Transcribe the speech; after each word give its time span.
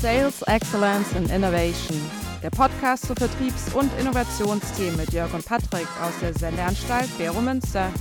Sales 0.00 0.42
Excellence 0.42 1.12
and 1.16 1.28
Innovation, 1.28 2.00
der 2.40 2.50
Podcast 2.50 3.04
zu 3.06 3.14
Vertriebs- 3.14 3.74
und 3.74 3.90
Innovationsthemen 3.98 4.96
mit 4.96 5.12
Jörg 5.12 5.34
und 5.34 5.44
Patrick 5.44 5.88
aus 6.00 6.12
der 6.20 6.32
Sendeanstalt 6.34 7.08
Bero 7.18 7.40
Münster. 7.40 7.92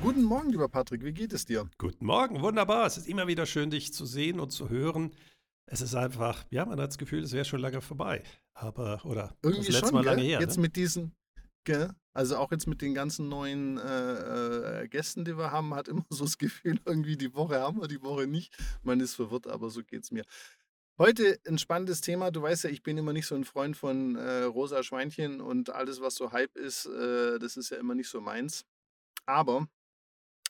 Guten 0.00 0.22
Morgen, 0.22 0.50
lieber 0.50 0.68
Patrick, 0.68 1.02
wie 1.02 1.12
geht 1.12 1.32
es 1.32 1.44
dir? 1.44 1.68
Guten 1.78 2.06
Morgen, 2.06 2.42
wunderbar. 2.42 2.86
Es 2.86 2.96
ist 2.96 3.08
immer 3.08 3.26
wieder 3.26 3.44
schön, 3.44 3.70
dich 3.70 3.92
zu 3.92 4.06
sehen 4.06 4.38
und 4.38 4.50
zu 4.50 4.68
hören. 4.68 5.10
Es 5.66 5.80
ist 5.80 5.96
einfach, 5.96 6.44
ja, 6.50 6.64
man 6.64 6.80
hat 6.80 6.90
das 6.90 6.98
Gefühl, 6.98 7.24
es 7.24 7.32
wäre 7.32 7.44
schon 7.44 7.60
lange 7.60 7.80
vorbei. 7.80 8.22
Aber, 8.54 9.04
oder 9.04 9.34
Irgendwie 9.42 9.66
das 9.66 9.80
letzte 9.80 9.88
schon, 9.88 9.94
Mal 9.96 10.02
gell? 10.02 10.12
lange 10.12 10.22
her. 10.22 10.40
Jetzt 10.40 10.58
ne? 10.58 10.62
mit 10.62 10.76
diesen, 10.76 11.12
gell? 11.64 11.94
also 12.12 12.36
auch 12.36 12.50
jetzt 12.50 12.66
mit 12.66 12.82
den 12.82 12.94
ganzen 12.94 13.28
neuen 13.28 13.78
äh, 13.78 14.82
äh, 14.82 14.88
Gästen, 14.88 15.24
die 15.24 15.36
wir 15.36 15.52
haben, 15.52 15.74
hat 15.74 15.88
immer 15.88 16.04
so 16.10 16.24
das 16.24 16.38
Gefühl, 16.38 16.80
irgendwie 16.84 17.16
die 17.16 17.34
Woche 17.34 17.60
haben 17.60 17.80
wir, 17.80 17.88
die 17.88 18.02
Woche 18.02 18.26
nicht. 18.26 18.56
Man 18.82 19.00
ist 19.00 19.14
verwirrt, 19.14 19.46
aber 19.46 19.70
so 19.70 19.82
geht 19.82 20.04
es 20.04 20.10
mir. 20.10 20.24
Heute 20.98 21.40
ein 21.46 21.56
spannendes 21.56 22.02
Thema. 22.02 22.30
Du 22.30 22.42
weißt 22.42 22.64
ja, 22.64 22.70
ich 22.70 22.82
bin 22.82 22.98
immer 22.98 23.14
nicht 23.14 23.26
so 23.26 23.34
ein 23.34 23.44
Freund 23.44 23.76
von 23.76 24.16
äh, 24.16 24.42
rosa 24.42 24.82
Schweinchen 24.82 25.40
und 25.40 25.70
alles, 25.70 26.00
was 26.00 26.14
so 26.14 26.32
Hype 26.32 26.56
ist, 26.56 26.86
äh, 26.86 27.38
das 27.38 27.56
ist 27.56 27.70
ja 27.70 27.78
immer 27.78 27.94
nicht 27.94 28.10
so 28.10 28.20
meins. 28.20 28.66
Aber 29.24 29.66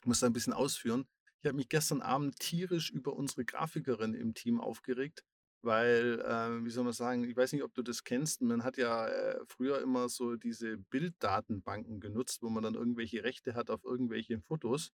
ich 0.01 0.07
muss 0.07 0.21
da 0.21 0.27
ein 0.27 0.33
bisschen 0.33 0.53
ausführen. 0.53 1.07
Ich 1.41 1.47
habe 1.47 1.57
mich 1.57 1.69
gestern 1.69 2.03
Abend 2.03 2.39
tierisch 2.39 2.91
über 2.91 3.13
unsere 3.13 3.45
Grafikerin 3.45 4.15
im 4.15 4.35
Team 4.35 4.61
aufgeregt, 4.61 5.25
weil, 5.63 6.21
äh, 6.21 6.65
wie 6.65 6.71
soll 6.71 6.85
man 6.85 6.93
sagen, 6.93 7.25
ich 7.25 7.37
weiß 7.37 7.53
nicht, 7.53 7.63
ob 7.63 7.75
du 7.75 7.83
das 7.83 8.05
kennst. 8.05 8.43
Man 8.43 8.65
hat 8.65 8.77
ja 8.77 9.07
äh, 9.07 9.39
früher 9.47 9.81
immer 9.81 10.09
so 10.09 10.37
diese 10.37 10.77
Bilddatenbanken 10.77 12.01
genutzt, 12.01 12.43
wo 12.43 12.49
man 12.49 12.63
dann 12.63 12.75
irgendwelche 12.75 13.25
Rechte 13.25 13.55
hat 13.55 13.71
auf 13.71 13.85
irgendwelche 13.85 14.41
Fotos. 14.41 14.93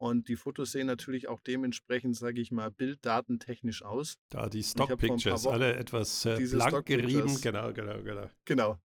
Und 0.00 0.28
die 0.28 0.36
Fotos 0.36 0.70
sehen 0.70 0.86
natürlich 0.86 1.28
auch 1.28 1.40
dementsprechend, 1.40 2.16
sage 2.16 2.40
ich 2.40 2.52
mal, 2.52 2.70
bilddatentechnisch 2.70 3.82
aus. 3.82 4.16
Da 4.28 4.48
die 4.48 4.62
Stock-Pictures, 4.62 5.46
alle 5.46 5.74
etwas 5.74 6.24
äh, 6.24 6.38
diese 6.38 6.56
blank 6.56 6.86
gerieben. 6.86 7.36
Genau, 7.40 7.72
genau, 7.72 8.00
genau. 8.02 8.30
Genau. 8.44 8.78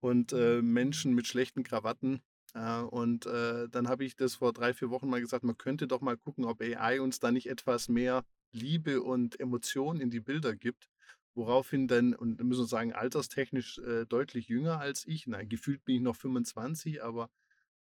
Und 0.00 0.32
äh, 0.32 0.62
Menschen 0.62 1.14
mit 1.14 1.26
schlechten 1.26 1.62
Krawatten. 1.62 2.22
Äh, 2.54 2.80
und 2.80 3.26
äh, 3.26 3.68
dann 3.68 3.88
habe 3.88 4.06
ich 4.06 4.16
das 4.16 4.36
vor 4.36 4.54
drei, 4.54 4.72
vier 4.72 4.88
Wochen 4.88 5.10
mal 5.10 5.20
gesagt, 5.20 5.44
man 5.44 5.58
könnte 5.58 5.86
doch 5.86 6.00
mal 6.00 6.16
gucken, 6.16 6.46
ob 6.46 6.62
AI 6.62 7.02
uns 7.02 7.20
da 7.20 7.30
nicht 7.30 7.50
etwas 7.50 7.88
mehr 7.88 8.24
Liebe 8.56 9.02
und 9.02 9.38
Emotion 9.38 10.00
in 10.00 10.10
die 10.10 10.20
Bilder 10.20 10.54
gibt. 10.54 10.88
Woraufhin 11.34 11.86
dann, 11.86 12.14
und 12.14 12.40
da 12.40 12.44
müssen 12.44 12.62
wir 12.62 12.66
sagen, 12.66 12.94
alterstechnisch 12.94 13.78
äh, 13.78 14.06
deutlich 14.06 14.48
jünger 14.48 14.80
als 14.80 15.06
ich. 15.06 15.26
Nein, 15.26 15.48
gefühlt 15.48 15.84
bin 15.84 15.96
ich 15.96 16.00
noch 16.00 16.16
25, 16.16 17.02
aber 17.02 17.30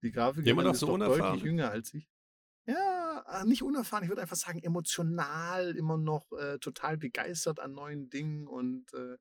die 0.01 0.11
Grafikerin 0.11 0.63
noch 0.63 0.73
ist 0.73 0.79
so 0.79 0.97
doch 0.97 1.07
deutlich 1.07 1.43
jünger 1.43 1.71
als 1.71 1.93
ich. 1.93 2.09
Ja, 2.67 3.23
äh, 3.29 3.45
nicht 3.45 3.63
unerfahren, 3.63 4.03
ich 4.03 4.09
würde 4.09 4.21
einfach 4.21 4.35
sagen, 4.35 4.59
emotional, 4.61 5.75
immer 5.77 5.97
noch 5.97 6.31
äh, 6.33 6.57
total 6.59 6.97
begeistert 6.97 7.59
an 7.59 7.73
neuen 7.73 8.09
Dingen 8.09 8.47
und 8.47 8.93
äh, 8.93 9.17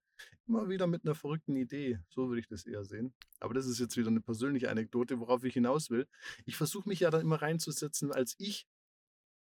immer 0.46 0.68
wieder 0.68 0.86
mit 0.86 1.04
einer 1.04 1.14
verrückten 1.14 1.54
Idee. 1.56 2.00
So 2.08 2.28
würde 2.28 2.40
ich 2.40 2.48
das 2.48 2.66
eher 2.66 2.84
sehen. 2.84 3.14
Aber 3.40 3.54
das 3.54 3.66
ist 3.66 3.78
jetzt 3.78 3.96
wieder 3.96 4.08
eine 4.08 4.20
persönliche 4.20 4.70
Anekdote, 4.70 5.20
worauf 5.20 5.44
ich 5.44 5.54
hinaus 5.54 5.90
will. 5.90 6.06
Ich 6.46 6.56
versuche 6.56 6.88
mich 6.88 7.00
ja 7.00 7.10
dann 7.10 7.20
immer 7.20 7.40
reinzusetzen, 7.40 8.12
als 8.12 8.34
ich 8.38 8.66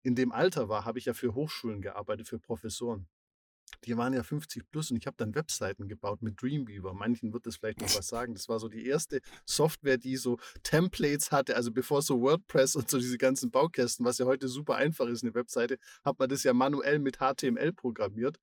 in 0.08 0.16
dem 0.16 0.31
Alter 0.31 0.69
war, 0.69 0.86
habe 0.86 1.00
ich 1.00 1.05
ja 1.05 1.13
für 1.13 1.36
Hochschulen 1.36 1.81
gearbeitet, 1.81 2.30
für 2.30 2.39
Professoren. 2.39 3.08
Die 3.83 3.97
waren 3.97 4.13
ja 4.13 4.23
50 4.23 4.72
plus 4.72 4.89
und 4.89 4.95
ich 4.95 5.05
habe 5.05 5.17
dann 5.17 5.36
Webseiten 5.36 5.89
gebaut 5.89 6.22
mit 6.22 6.41
Dreamweaver. 6.41 6.94
Manchen 6.94 7.33
wird 7.33 7.45
das 7.45 7.58
vielleicht 7.58 7.81
noch 7.81 7.94
was 7.94 8.08
sagen. 8.08 8.33
Das 8.33 8.47
war 8.47 8.58
so 8.59 8.69
die 8.69 8.88
erste 8.88 9.19
Software, 9.45 9.97
die 9.97 10.16
so 10.16 10.38
Templates 10.63 11.33
hatte. 11.33 11.58
Also 11.58 11.73
bevor 11.73 12.02
so 12.02 12.22
WordPress 12.22 12.78
und 12.78 12.89
so 12.89 13.00
diese 13.00 13.17
ganzen 13.17 13.52
Baukästen, 13.52 14.05
was 14.05 14.17
ja 14.17 14.25
heute 14.25 14.47
super 14.47 14.75
einfach 14.75 15.08
ist, 15.08 15.23
eine 15.23 15.33
Webseite, 15.33 15.78
hat 16.05 16.17
man 16.17 16.30
das 16.30 16.44
ja 16.44 16.53
manuell 16.53 17.00
mit 17.00 17.17
HTML 17.17 17.73
programmiert. 17.73 18.38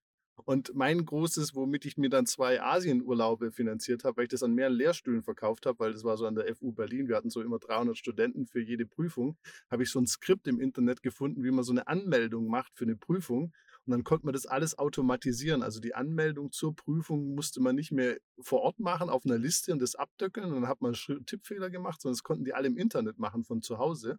Und 0.47 0.75
mein 0.75 1.05
großes, 1.05 1.55
womit 1.55 1.87
ich 1.87 1.97
mir 1.97 2.11
dann 2.11 2.27
zwei 2.27 2.61
Asienurlaube 2.63 3.51
finanziert 3.51 4.05
habe, 4.05 4.19
weil 4.19 4.25
ich 4.25 4.31
das 4.31 4.43
an 4.43 4.53
mehreren 4.53 4.77
Lehrstühlen 4.77 5.23
verkauft 5.23 5.65
habe, 5.65 5.79
weil 5.79 5.93
das 5.93 6.05
war 6.05 6.19
so 6.19 6.27
an 6.27 6.35
der 6.35 6.55
FU 6.55 6.73
Berlin, 6.73 7.09
wir 7.09 7.17
hatten 7.17 7.31
so 7.31 7.41
immer 7.41 7.59
300 7.59 7.97
Studenten 7.97 8.47
für 8.47 8.61
jede 8.61 8.85
Prüfung, 8.85 9.39
habe 9.71 9.85
ich 9.85 9.91
so 9.91 9.99
ein 9.99 10.07
Skript 10.07 10.47
im 10.47 10.61
Internet 10.61 11.03
gefunden, 11.03 11.43
wie 11.45 11.51
man 11.51 11.65
so 11.65 11.73
eine 11.73 11.87
Anmeldung 11.89 12.47
macht 12.49 12.77
für 12.77 12.85
eine 12.85 12.97
Prüfung. 12.97 13.53
Und 13.87 13.91
dann 13.91 14.05
konnte 14.05 14.27
man 14.27 14.33
das 14.33 14.47
alles 14.47 14.79
automatisieren. 14.79 15.63
Also 15.63 15.81
die 15.81 15.95
Anmeldung 15.95 16.53
zur 16.53 16.75
Prüfung 16.75 17.35
musste 17.35 17.61
man 17.61 17.75
nicht 17.75 17.93
mehr 17.93 18.19
vor 18.41 18.61
Ort 18.63 18.81
machen 18.81 19.11
auf 19.11 19.25
einer 19.27 19.39
Liste 19.39 19.73
und 19.73 19.81
das 19.81 19.95
abdöckeln. 19.95 20.47
Und 20.47 20.63
dann 20.63 20.69
hat 20.69 20.81
man 20.81 20.95
Schritt- 20.95 21.27
Tippfehler 21.27 21.71
gemacht, 21.71 22.01
sondern 22.01 22.15
das 22.15 22.23
konnten 22.23 22.45
die 22.45 22.55
alle 22.55 22.69
im 22.69 22.79
Internet 22.79 23.19
machen 23.19 23.45
von 23.45 23.63
zu 23.63 23.79
Hause. 23.79 24.19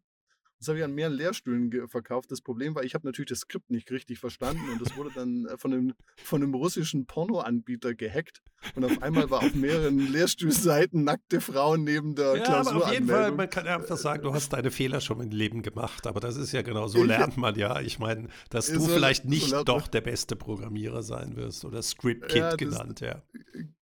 Das 0.66 0.70
habe 0.70 0.80
ich 0.80 0.84
an 0.84 0.96
mehreren 0.96 1.14
Lehrstühlen 1.16 1.88
verkauft. 1.88 2.32
Das 2.32 2.42
Problem 2.42 2.74
war, 2.74 2.84
ich 2.84 2.96
habe 2.96 3.06
natürlich 3.06 3.30
das 3.30 3.42
Skript 3.42 3.70
nicht 3.70 3.92
richtig 3.92 4.18
verstanden 4.18 4.68
und 4.72 4.82
das 4.82 4.98
wurde 4.98 5.12
dann 5.14 5.46
äh, 5.46 5.58
von 5.60 5.72
einem, 5.72 5.94
von 6.24 6.42
einem 6.42 6.56
russischen 6.56 7.06
Pornoanbieter 7.06 7.94
gehackt. 7.94 8.42
Und 8.74 8.84
auf 8.84 9.00
einmal 9.04 9.30
war 9.30 9.44
auf 9.44 9.54
mehreren 9.54 10.00
Lehrstuhlseiten 10.12 11.04
nackte 11.04 11.40
Frauen 11.40 11.84
neben 11.84 12.16
der 12.16 12.38
Ja, 12.38 12.62
aber 12.62 12.78
auf 12.78 12.92
jeden 12.92 13.08
Fall, 13.08 13.32
man 13.32 13.48
kann 13.48 13.68
ja 13.68 13.76
einfach 13.76 13.96
sagen, 13.98 14.24
du 14.24 14.34
hast 14.34 14.54
deine 14.54 14.72
Fehler 14.72 15.02
schon 15.02 15.22
im 15.22 15.30
Leben 15.30 15.62
gemacht. 15.62 16.08
Aber 16.08 16.20
das 16.20 16.36
ist 16.36 16.52
ja 16.52 16.64
genau, 16.64 16.88
so 16.88 16.98
Ja. 17.06 17.06
lernt 17.06 17.38
man 17.38 17.54
ja. 17.54 17.80
Ich 17.82 18.00
meine, 18.00 18.28
dass 18.50 18.70
Ja, 18.70 18.74
du 18.74 18.82
so- 18.82 18.88
vielleicht 18.88 19.24
so 19.26 19.30
nicht 19.30 19.52
man. 19.52 19.66
doch 19.66 19.88
der 19.88 20.02
beste 20.02 20.36
Programmierer 20.36 21.04
sein 21.04 21.36
wirst 21.36 21.64
oder 21.64 21.84
Script-Kid 21.84 22.36
Ja, 22.38 22.50
das- 22.50 22.58
genannt, 22.58 23.00
ja. 23.02 23.22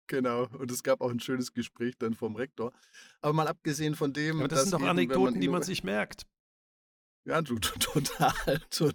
Genau, 0.07 0.47
und 0.59 0.69
es 0.71 0.81
gab 0.83 0.99
auch 0.99 1.11
ein 1.11 1.19
schönes 1.21 1.53
Gespräch 1.53 1.95
dann 1.97 2.15
vom 2.15 2.35
Rektor. 2.35 2.73
Aber 3.21 3.33
mal 3.33 3.47
abgesehen 3.47 3.95
von 3.95 4.11
dem, 4.11 4.39
Aber 4.39 4.47
das 4.49 4.63
sind 4.63 4.73
doch 4.73 4.81
Anekdoten, 4.81 5.39
die 5.39 5.47
inno- 5.47 5.51
man 5.51 5.61
sich 5.63 5.83
merkt. 5.83 6.25
Ja, 7.25 7.41
total, 7.43 8.59
total. 8.71 8.93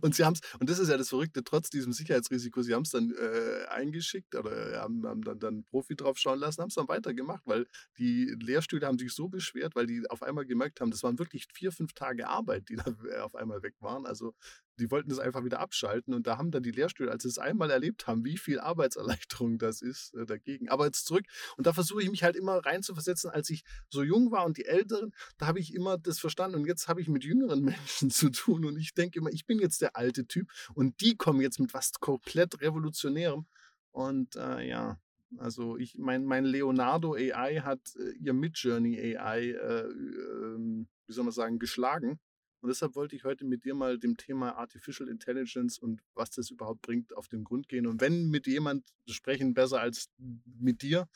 Und 0.00 0.14
sie 0.14 0.24
haben 0.24 0.34
es, 0.34 0.40
und 0.60 0.70
das 0.70 0.78
ist 0.78 0.88
ja 0.88 0.96
das 0.96 1.08
Verrückte, 1.10 1.44
trotz 1.44 1.68
diesem 1.70 1.92
Sicherheitsrisiko, 1.92 2.62
sie 2.62 2.74
haben 2.74 2.82
es 2.82 2.90
dann 2.90 3.12
äh, 3.12 3.66
eingeschickt 3.68 4.34
oder 4.34 4.80
haben, 4.80 5.06
haben 5.06 5.22
dann, 5.22 5.38
dann 5.38 5.64
Profi 5.64 5.94
drauf 5.96 6.18
schauen 6.18 6.38
lassen, 6.38 6.62
haben 6.62 6.68
es 6.68 6.74
dann 6.74 6.88
weitergemacht, 6.88 7.42
weil 7.44 7.66
die 7.98 8.34
Lehrstühle 8.40 8.86
haben 8.86 8.98
sich 8.98 9.12
so 9.12 9.28
beschwert, 9.28 9.74
weil 9.74 9.86
die 9.86 10.08
auf 10.08 10.22
einmal 10.22 10.46
gemerkt 10.46 10.80
haben, 10.80 10.90
das 10.90 11.02
waren 11.02 11.18
wirklich 11.18 11.46
vier, 11.52 11.70
fünf 11.72 11.92
Tage 11.92 12.28
Arbeit, 12.28 12.68
die 12.68 12.76
da 12.76 12.84
äh, 13.10 13.18
auf 13.20 13.34
einmal 13.34 13.62
weg 13.62 13.74
waren. 13.80 14.06
Also 14.06 14.34
die 14.78 14.90
wollten 14.90 15.08
das 15.08 15.18
einfach 15.18 15.44
wieder 15.44 15.60
abschalten 15.60 16.14
und 16.14 16.26
da 16.26 16.38
haben 16.38 16.50
dann 16.50 16.62
die 16.62 16.70
Lehrstühle, 16.70 17.10
als 17.10 17.22
sie 17.22 17.28
es 17.28 17.38
einmal 17.38 17.70
erlebt 17.70 18.06
haben, 18.06 18.24
wie 18.24 18.36
viel 18.36 18.60
Arbeitserleichterung 18.60 19.58
das 19.58 19.82
ist 19.82 20.14
äh, 20.14 20.26
dagegen. 20.26 20.68
Aber 20.68 20.86
jetzt 20.86 21.06
zurück 21.06 21.24
und 21.56 21.66
da 21.66 21.72
versuche 21.72 22.02
ich 22.02 22.10
mich 22.10 22.22
halt 22.22 22.36
immer 22.36 22.64
reinzuversetzen, 22.64 23.30
als 23.30 23.50
ich 23.50 23.64
so 23.88 24.02
jung 24.02 24.30
war 24.30 24.44
und 24.44 24.56
die 24.56 24.66
Älteren, 24.66 25.12
da 25.38 25.46
habe 25.46 25.60
ich 25.60 25.74
immer 25.74 25.98
das 25.98 26.18
verstanden. 26.18 26.56
Und 26.56 26.66
jetzt 26.66 26.88
habe 26.88 27.00
ich 27.00 27.08
mit 27.08 27.24
jüngeren 27.24 27.62
Menschen 27.64 28.10
zu 28.10 28.30
tun 28.30 28.64
und 28.64 28.78
ich 28.78 28.94
denke 28.94 29.18
immer, 29.18 29.30
ich 29.30 29.46
bin 29.46 29.58
jetzt 29.58 29.80
der 29.80 29.96
alte 29.96 30.26
Typ 30.26 30.50
und 30.74 31.00
die 31.00 31.16
kommen 31.16 31.40
jetzt 31.40 31.60
mit 31.60 31.74
was 31.74 31.92
komplett 32.00 32.60
Revolutionärem. 32.60 33.46
Und 33.92 34.34
äh, 34.36 34.66
ja, 34.68 34.98
also 35.38 35.76
ich 35.76 35.96
mein, 35.98 36.24
mein 36.24 36.44
Leonardo 36.44 37.14
AI 37.14 37.60
hat 37.60 37.80
äh, 37.96 38.10
ihr 38.18 38.32
Midjourney 38.32 39.16
AI, 39.16 39.50
äh, 39.50 39.80
ähm, 39.82 40.88
wie 41.06 41.12
soll 41.12 41.24
man 41.24 41.32
sagen, 41.32 41.58
geschlagen 41.58 42.18
und 42.64 42.68
deshalb 42.68 42.94
wollte 42.94 43.14
ich 43.14 43.24
heute 43.24 43.44
mit 43.44 43.66
dir 43.66 43.74
mal 43.74 43.98
dem 43.98 44.16
Thema 44.16 44.56
Artificial 44.56 45.10
Intelligence 45.10 45.78
und 45.78 46.00
was 46.14 46.30
das 46.30 46.48
überhaupt 46.48 46.80
bringt 46.80 47.14
auf 47.14 47.28
den 47.28 47.44
Grund 47.44 47.68
gehen 47.68 47.86
und 47.86 48.00
wenn 48.00 48.30
mit 48.30 48.46
jemand 48.46 48.86
sprechen 49.06 49.52
besser 49.52 49.82
als 49.82 50.08
mit 50.46 50.80
dir, 50.80 51.06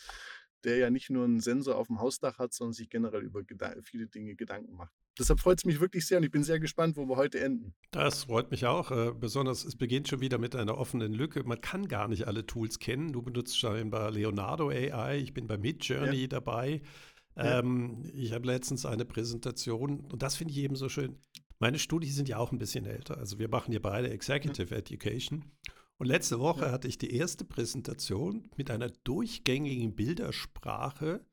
der 0.64 0.76
ja 0.76 0.90
nicht 0.90 1.08
nur 1.08 1.24
einen 1.24 1.40
Sensor 1.40 1.76
auf 1.76 1.86
dem 1.86 2.00
Hausdach 2.00 2.36
hat, 2.36 2.52
sondern 2.52 2.74
sich 2.74 2.90
generell 2.90 3.22
über 3.22 3.42
viele 3.82 4.08
Dinge 4.08 4.34
Gedanken 4.34 4.74
macht. 4.74 4.92
Deshalb 5.18 5.40
freut 5.40 5.56
es 5.56 5.64
mich 5.64 5.80
wirklich 5.80 6.06
sehr 6.06 6.18
und 6.18 6.24
ich 6.24 6.30
bin 6.30 6.44
sehr 6.44 6.60
gespannt, 6.60 6.98
wo 6.98 7.06
wir 7.06 7.16
heute 7.16 7.40
enden. 7.40 7.74
Das 7.92 8.24
freut 8.24 8.50
mich 8.50 8.66
auch. 8.66 8.90
Äh, 8.90 9.14
besonders, 9.18 9.64
es 9.64 9.74
beginnt 9.74 10.08
schon 10.08 10.20
wieder 10.20 10.36
mit 10.36 10.54
einer 10.54 10.76
offenen 10.76 11.14
Lücke. 11.14 11.44
Man 11.44 11.62
kann 11.62 11.88
gar 11.88 12.08
nicht 12.08 12.26
alle 12.26 12.44
Tools 12.44 12.78
kennen. 12.78 13.14
Du 13.14 13.22
benutzt 13.22 13.58
scheinbar 13.58 14.10
Leonardo 14.10 14.68
AI, 14.68 15.18
ich 15.18 15.32
bin 15.32 15.46
bei 15.46 15.56
Midjourney 15.56 16.28
dabei. 16.28 16.82
Ja. 17.38 17.60
Ähm, 17.60 18.02
ich 18.14 18.32
habe 18.32 18.46
letztens 18.46 18.84
eine 18.84 19.04
Präsentation 19.04 20.00
und 20.00 20.22
das 20.22 20.36
finde 20.36 20.52
ich 20.52 20.58
eben 20.58 20.76
so 20.76 20.88
schön. 20.88 21.18
Meine 21.60 21.78
Studien 21.78 22.12
sind 22.12 22.28
ja 22.28 22.38
auch 22.38 22.52
ein 22.52 22.58
bisschen 22.58 22.84
älter. 22.84 23.16
Also 23.18 23.38
wir 23.38 23.48
machen 23.48 23.70
hier 23.70 23.82
beide 23.82 24.10
Executive 24.10 24.74
Education. 24.74 25.44
Und 25.98 26.06
letzte 26.06 26.38
Woche 26.38 26.66
Ja. 26.66 26.70
hatte 26.72 26.86
ich 26.88 26.98
die 26.98 27.12
erste 27.12 27.44
Präsentation 27.44 28.48
mit 28.56 28.70
einer 28.70 28.88
durchgängigen 29.04 29.94
Bildersprache, 29.96 31.24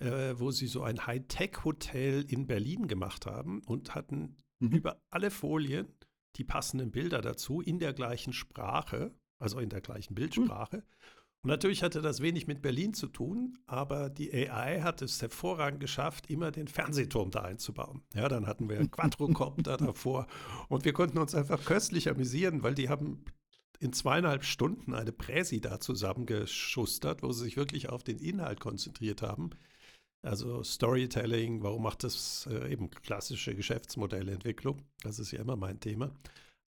äh, 0.00 0.34
wo 0.36 0.50
sie 0.50 0.66
so 0.66 0.82
ein 0.82 1.06
Hightech-Hotel 1.06 2.24
in 2.28 2.46
Berlin 2.46 2.88
gemacht 2.88 3.26
haben 3.26 3.62
und 3.66 3.94
hatten 3.94 4.36
Mhm. 4.60 4.72
über 4.72 5.02
alle 5.10 5.30
Folien 5.30 5.88
die 6.36 6.44
passenden 6.44 6.90
Bilder 6.90 7.20
dazu 7.20 7.60
in 7.60 7.78
der 7.78 7.92
gleichen 7.92 8.32
Sprache, 8.32 9.14
also 9.38 9.58
in 9.58 9.68
der 9.70 9.80
gleichen 9.80 10.14
Bildsprache. 10.14 10.84
Und 11.44 11.48
natürlich 11.48 11.82
hatte 11.82 12.00
das 12.02 12.20
wenig 12.20 12.46
mit 12.46 12.62
Berlin 12.62 12.94
zu 12.94 13.08
tun, 13.08 13.58
aber 13.66 14.10
die 14.10 14.32
AI 14.32 14.80
hat 14.80 15.02
es 15.02 15.20
hervorragend 15.20 15.80
geschafft, 15.80 16.30
immer 16.30 16.52
den 16.52 16.68
Fernsehturm 16.68 17.32
da 17.32 17.40
einzubauen. 17.40 18.02
Ja, 18.14 18.28
dann 18.28 18.46
hatten 18.46 18.68
wir 18.68 18.86
Quadrocopter 18.90 19.76
davor 19.76 20.28
und 20.68 20.84
wir 20.84 20.92
konnten 20.92 21.18
uns 21.18 21.34
einfach 21.34 21.64
köstlich 21.64 22.08
amüsieren, 22.08 22.62
weil 22.62 22.74
die 22.74 22.88
haben 22.88 23.24
in 23.80 23.92
zweieinhalb 23.92 24.44
Stunden 24.44 24.94
eine 24.94 25.10
Präsi 25.10 25.60
da 25.60 25.80
zusammengeschustert, 25.80 27.24
wo 27.24 27.32
sie 27.32 27.42
sich 27.42 27.56
wirklich 27.56 27.88
auf 27.88 28.04
den 28.04 28.20
Inhalt 28.20 28.60
konzentriert 28.60 29.22
haben. 29.22 29.50
Also 30.24 30.62
Storytelling, 30.62 31.64
warum 31.64 31.82
macht 31.82 32.04
das 32.04 32.48
äh, 32.48 32.72
eben 32.72 32.90
klassische 32.90 33.56
Geschäftsmodellentwicklung? 33.56 34.82
Das 35.02 35.18
ist 35.18 35.32
ja 35.32 35.40
immer 35.40 35.56
mein 35.56 35.80
Thema. 35.80 36.14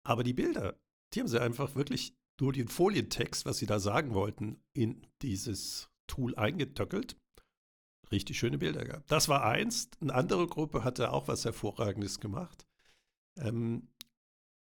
Aber 0.03 0.23
die 0.23 0.33
Bilder, 0.33 0.75
die 1.13 1.19
haben 1.19 1.27
sie 1.27 1.39
einfach 1.39 1.75
wirklich 1.75 2.15
nur 2.39 2.53
den 2.53 2.67
Folientext, 2.67 3.45
was 3.45 3.57
sie 3.57 3.65
da 3.65 3.79
sagen 3.79 4.13
wollten, 4.13 4.61
in 4.73 5.05
dieses 5.21 5.89
Tool 6.07 6.35
eingetöckelt. 6.35 7.17
Richtig 8.11 8.37
schöne 8.37 8.57
Bilder 8.57 8.85
gehabt. 8.85 9.11
Das 9.11 9.29
war 9.29 9.43
eins. 9.43 9.89
Eine 9.99 10.13
andere 10.13 10.47
Gruppe 10.47 10.83
hatte 10.83 11.11
auch 11.11 11.27
was 11.27 11.45
Hervorragendes 11.45 12.19
gemacht. 12.19 12.67
Ähm, 13.37 13.89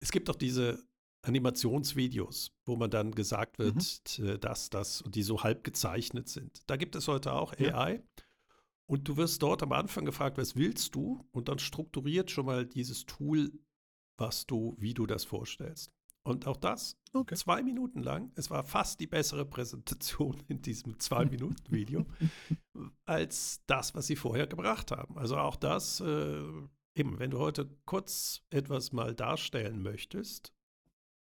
es 0.01 0.13
gibt 0.13 0.31
auch 0.31 0.37
diese 0.37 0.87
Animationsvideos, 1.23 2.53
wo 2.65 2.77
man 2.77 2.91
dann 2.91 3.13
gesagt 3.13 3.59
wird, 3.59 3.77
mhm. 4.19 4.41
das, 4.41 4.71
das, 4.71 5.03
und 5.03 5.17
die 5.17 5.23
so 5.23 5.43
halb 5.43 5.65
gezeichnet 5.65 6.29
sind. 6.29 6.63
Da 6.69 6.77
gibt 6.77 6.95
es 6.95 7.09
heute 7.09 7.33
auch 7.33 7.59
ja. 7.59 7.75
AI. 7.75 8.03
Und 8.89 9.09
du 9.09 9.17
wirst 9.17 9.43
dort 9.43 9.65
am 9.65 9.73
Anfang 9.73 10.05
gefragt, 10.05 10.39
was 10.39 10.55
willst 10.55 10.95
du? 10.95 11.27
Und 11.33 11.49
dann 11.49 11.59
strukturiert 11.59 12.31
schon 12.31 12.47
mal 12.47 12.65
dieses 12.65 13.05
Tool, 13.07 13.51
was 14.17 14.47
du, 14.47 14.77
wie 14.79 14.95
du 14.95 15.07
das 15.07 15.25
vorstellst. 15.25 15.93
Und 16.27 16.49
auch 16.49 16.57
das 16.57 16.99
okay. 17.13 17.37
zwei 17.37 17.63
Minuten 17.63 18.03
lang. 18.03 18.33
Es 18.35 18.51
war 18.51 18.65
fast 18.65 18.99
die 18.99 19.07
bessere 19.07 19.45
Präsentation 19.45 20.43
in 20.49 20.61
diesem 20.61 20.99
Zwei-Minuten-Video 20.99 22.05
als 23.05 23.63
das, 23.67 23.95
was 23.95 24.09
sie 24.09 24.17
vorher 24.17 24.49
gebracht 24.49 24.91
haben. 24.91 25.17
Also 25.17 25.37
auch 25.37 25.55
das, 25.55 26.01
äh, 26.01 26.43
eben, 26.97 27.21
wenn 27.21 27.31
du 27.31 27.39
heute 27.39 27.71
kurz 27.85 28.43
etwas 28.51 28.93
mal 28.93 29.15
darstellen 29.15 29.83
möchtest, 29.83 30.53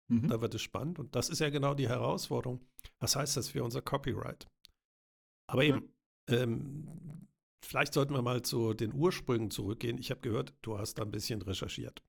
mhm. 0.08 0.28
da 0.28 0.40
wird 0.40 0.54
es 0.54 0.62
spannend. 0.62 0.98
Und 0.98 1.14
das 1.14 1.28
ist 1.28 1.40
ja 1.40 1.50
genau 1.50 1.74
die 1.74 1.88
Herausforderung. 1.88 2.64
Was 2.98 3.16
heißt 3.16 3.36
das 3.36 3.50
für 3.50 3.62
unser 3.62 3.82
Copyright? 3.82 4.48
Aber 5.46 5.62
eben, 5.62 5.90
ja. 6.30 6.38
ähm, 6.38 7.28
vielleicht 7.60 7.92
sollten 7.92 8.14
wir 8.14 8.22
mal 8.22 8.40
zu 8.40 8.72
den 8.72 8.94
Ursprüngen 8.94 9.50
zurückgehen. 9.50 9.98
Ich 9.98 10.10
habe 10.10 10.22
gehört, 10.22 10.54
du 10.62 10.78
hast 10.78 10.94
da 10.94 11.02
ein 11.02 11.10
bisschen 11.10 11.42
recherchiert. 11.42 12.02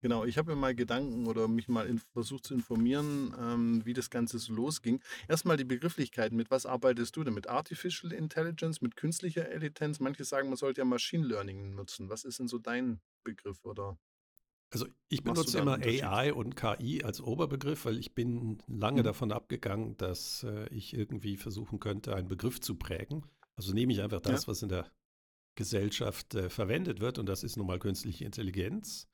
Genau, 0.00 0.24
ich 0.24 0.38
habe 0.38 0.52
mir 0.52 0.60
mal 0.60 0.74
Gedanken 0.74 1.26
oder 1.26 1.48
mich 1.48 1.66
mal 1.68 1.86
in, 1.86 1.98
versucht 1.98 2.46
zu 2.46 2.54
informieren, 2.54 3.34
ähm, 3.38 3.84
wie 3.84 3.94
das 3.94 4.10
Ganze 4.10 4.38
so 4.38 4.52
losging. 4.52 5.02
Erstmal 5.26 5.56
die 5.56 5.64
Begrifflichkeiten. 5.64 6.36
Mit 6.36 6.50
was 6.50 6.66
arbeitest 6.66 7.16
du 7.16 7.24
denn? 7.24 7.34
Mit 7.34 7.48
Artificial 7.48 8.12
Intelligence, 8.12 8.80
mit 8.80 8.94
künstlicher 8.94 9.50
Intelligenz? 9.50 9.98
Manche 9.98 10.24
sagen, 10.24 10.48
man 10.48 10.56
sollte 10.56 10.82
ja 10.82 10.84
Machine 10.84 11.26
Learning 11.26 11.74
nutzen. 11.74 12.08
Was 12.08 12.24
ist 12.24 12.38
denn 12.38 12.46
so 12.46 12.58
dein 12.58 13.00
Begriff 13.24 13.64
oder? 13.64 13.98
Also 14.70 14.86
ich 15.08 15.22
benutze 15.22 15.58
immer 15.58 15.78
AI 15.82 16.32
und 16.32 16.54
KI 16.54 17.02
als 17.02 17.20
Oberbegriff, 17.20 17.86
weil 17.86 17.98
ich 17.98 18.14
bin 18.14 18.62
lange 18.66 18.98
hm. 18.98 19.04
davon 19.04 19.32
abgegangen, 19.32 19.96
dass 19.96 20.44
äh, 20.44 20.68
ich 20.68 20.94
irgendwie 20.94 21.38
versuchen 21.38 21.80
könnte, 21.80 22.14
einen 22.14 22.28
Begriff 22.28 22.60
zu 22.60 22.76
prägen. 22.76 23.24
Also 23.56 23.72
nehme 23.72 23.92
ich 23.92 24.02
einfach 24.02 24.20
das, 24.20 24.42
ja. 24.42 24.48
was 24.48 24.62
in 24.62 24.68
der 24.68 24.86
Gesellschaft 25.56 26.34
äh, 26.34 26.50
verwendet 26.50 27.00
wird, 27.00 27.18
und 27.18 27.26
das 27.26 27.42
ist 27.42 27.56
nun 27.56 27.66
mal 27.66 27.78
künstliche 27.78 28.24
Intelligenz. 28.24 29.08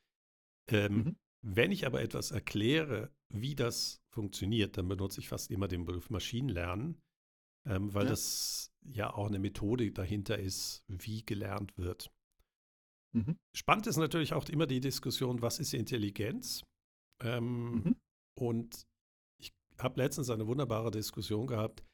Ähm, 0.69 0.95
mhm. 0.95 1.17
Wenn 1.43 1.73
ich 1.73 1.87
aber 1.87 2.01
etwas 2.03 2.31
erkläre, 2.31 3.13
wie 3.29 3.55
das 3.55 4.03
funktioniert, 4.09 4.79
dann 4.79 4.89
benutze 4.89 5.21
ich 5.21 5.29
fast 5.29 5.51
immer 5.51 5.69
den 5.69 5.85
Begriff 5.85 6.09
Maschinenlernen, 6.09 7.03
ähm, 7.67 7.93
weil 7.93 8.05
ja. 8.05 8.11
das 8.11 8.73
ja 8.83 9.13
auch 9.13 9.27
eine 9.27 9.39
Methode 9.39 9.91
dahinter 9.93 10.39
ist, 10.39 10.85
wie 10.89 11.25
gelernt 11.25 11.77
wird. 11.77 12.11
Mhm. 13.13 13.37
Spannend 13.55 13.87
ist 13.87 13.97
natürlich 13.97 14.33
auch 14.33 14.49
immer 14.49 14.67
die 14.67 14.81
Diskussion, 14.81 15.43
was 15.43 15.59
ist 15.59 15.75
Intelligenz? 15.75 16.65
Ähm, 17.23 17.73
mhm. 17.73 17.97
Und 18.37 18.87
ich 19.39 19.53
habe 19.79 20.01
letztens 20.01 20.31
eine 20.31 20.47
wunderbare 20.47 20.91
Diskussion 20.91 21.47
gehabt, 21.47 21.85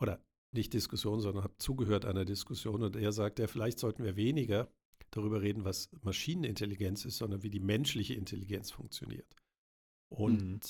oder 0.00 0.22
nicht 0.52 0.72
Diskussion, 0.72 1.20
sondern 1.20 1.44
habe 1.44 1.56
zugehört 1.58 2.04
einer 2.04 2.24
Diskussion 2.24 2.82
und 2.82 2.96
er 2.96 3.12
sagt, 3.12 3.38
ja, 3.38 3.46
vielleicht 3.46 3.78
sollten 3.78 4.04
wir 4.04 4.16
weniger 4.16 4.72
darüber 5.10 5.42
reden, 5.42 5.64
was 5.64 5.90
Maschinenintelligenz 6.02 7.04
ist, 7.04 7.18
sondern 7.18 7.42
wie 7.42 7.50
die 7.50 7.60
menschliche 7.60 8.14
Intelligenz 8.14 8.70
funktioniert. 8.70 9.34
Und 10.08 10.54
mhm. 10.54 10.60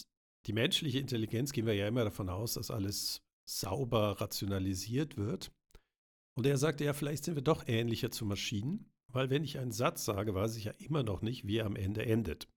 die 0.47 0.53
menschliche 0.53 0.99
Intelligenz 0.99 1.53
gehen 1.53 1.67
wir 1.67 1.75
ja 1.75 1.89
immer 1.89 2.05
davon 2.05 2.29
aus, 2.29 2.55
dass 2.55 2.71
alles 2.71 3.23
sauber 3.45 4.21
rationalisiert 4.21 5.17
wird. 5.17 5.53
Und 6.35 6.47
er 6.47 6.57
sagte, 6.57 6.85
ja, 6.85 6.93
vielleicht 6.93 7.25
sind 7.25 7.35
wir 7.35 7.43
doch 7.43 7.67
ähnlicher 7.67 8.11
zu 8.11 8.25
Maschinen, 8.25 8.91
weil 9.09 9.31
wenn 9.31 9.45
ich 9.45 9.59
einen 9.59 9.73
Satz 9.73 10.05
sage, 10.05 10.35
weiß 10.35 10.57
ich 10.57 10.65
ja 10.65 10.73
immer 10.79 11.03
noch 11.03 11.23
nicht, 11.23 11.47
wie 11.47 11.57
er 11.57 11.67
am 11.67 11.77
Ende 11.77 12.07
endet. 12.07 12.49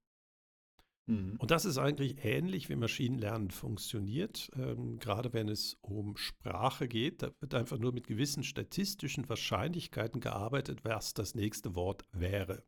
Mhm. 1.05 1.35
Und 1.37 1.51
das 1.51 1.65
ist 1.65 1.77
eigentlich 1.77 2.23
ähnlich, 2.23 2.69
wie 2.69 2.75
Maschinenlernen 2.75 3.51
funktioniert. 3.51 4.49
Ähm, 4.55 4.99
gerade 4.99 5.33
wenn 5.33 5.49
es 5.49 5.77
um 5.81 6.15
Sprache 6.15 6.87
geht, 6.87 7.21
da 7.21 7.31
wird 7.39 7.53
einfach 7.53 7.77
nur 7.77 7.91
mit 7.91 8.07
gewissen 8.07 8.43
statistischen 8.43 9.27
Wahrscheinlichkeiten 9.27 10.21
gearbeitet, 10.21 10.85
was 10.85 11.13
das 11.13 11.35
nächste 11.35 11.75
Wort 11.75 12.03
wäre. 12.11 12.63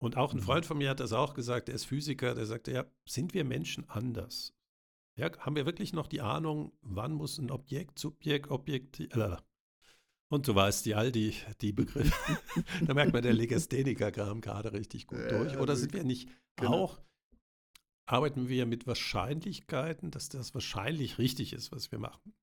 Und 0.00 0.16
auch 0.16 0.32
ein 0.32 0.38
mhm. 0.38 0.44
Freund 0.44 0.66
von 0.66 0.78
mir 0.78 0.90
hat 0.90 1.00
das 1.00 1.12
auch 1.12 1.34
gesagt, 1.34 1.68
er 1.68 1.74
ist 1.74 1.84
Physiker, 1.84 2.34
der 2.34 2.46
sagte, 2.46 2.72
ja, 2.72 2.86
sind 3.08 3.34
wir 3.34 3.44
Menschen 3.44 3.88
anders? 3.88 4.54
Ja, 5.16 5.36
haben 5.38 5.56
wir 5.56 5.66
wirklich 5.66 5.92
noch 5.92 6.06
die 6.06 6.20
Ahnung, 6.20 6.72
wann 6.80 7.12
muss 7.12 7.38
ein 7.38 7.50
Objekt, 7.50 7.98
Subjekt, 7.98 8.50
Objekt, 8.50 9.00
äh, 9.00 9.36
und 10.30 10.46
du 10.46 10.54
weißt 10.54 10.84
die 10.84 10.94
all 10.94 11.10
die, 11.10 11.34
die 11.62 11.72
Begriffe. 11.72 12.12
da 12.86 12.94
merkt 12.94 13.12
man, 13.12 13.22
der 13.22 13.32
Legastheniker 13.32 14.12
kam 14.12 14.40
gerade 14.40 14.72
richtig 14.72 15.06
gut 15.06 15.30
durch. 15.30 15.58
Oder 15.58 15.74
sind 15.74 15.94
wir 15.94 16.04
nicht 16.04 16.28
genau. 16.56 16.84
auch 16.84 17.00
arbeiten 18.08 18.48
wir 18.48 18.66
mit 18.66 18.86
Wahrscheinlichkeiten, 18.86 20.10
dass 20.10 20.28
das 20.28 20.54
wahrscheinlich 20.54 21.18
richtig 21.18 21.52
ist, 21.52 21.72
was 21.72 21.92
wir 21.92 21.98
machen. 21.98 22.34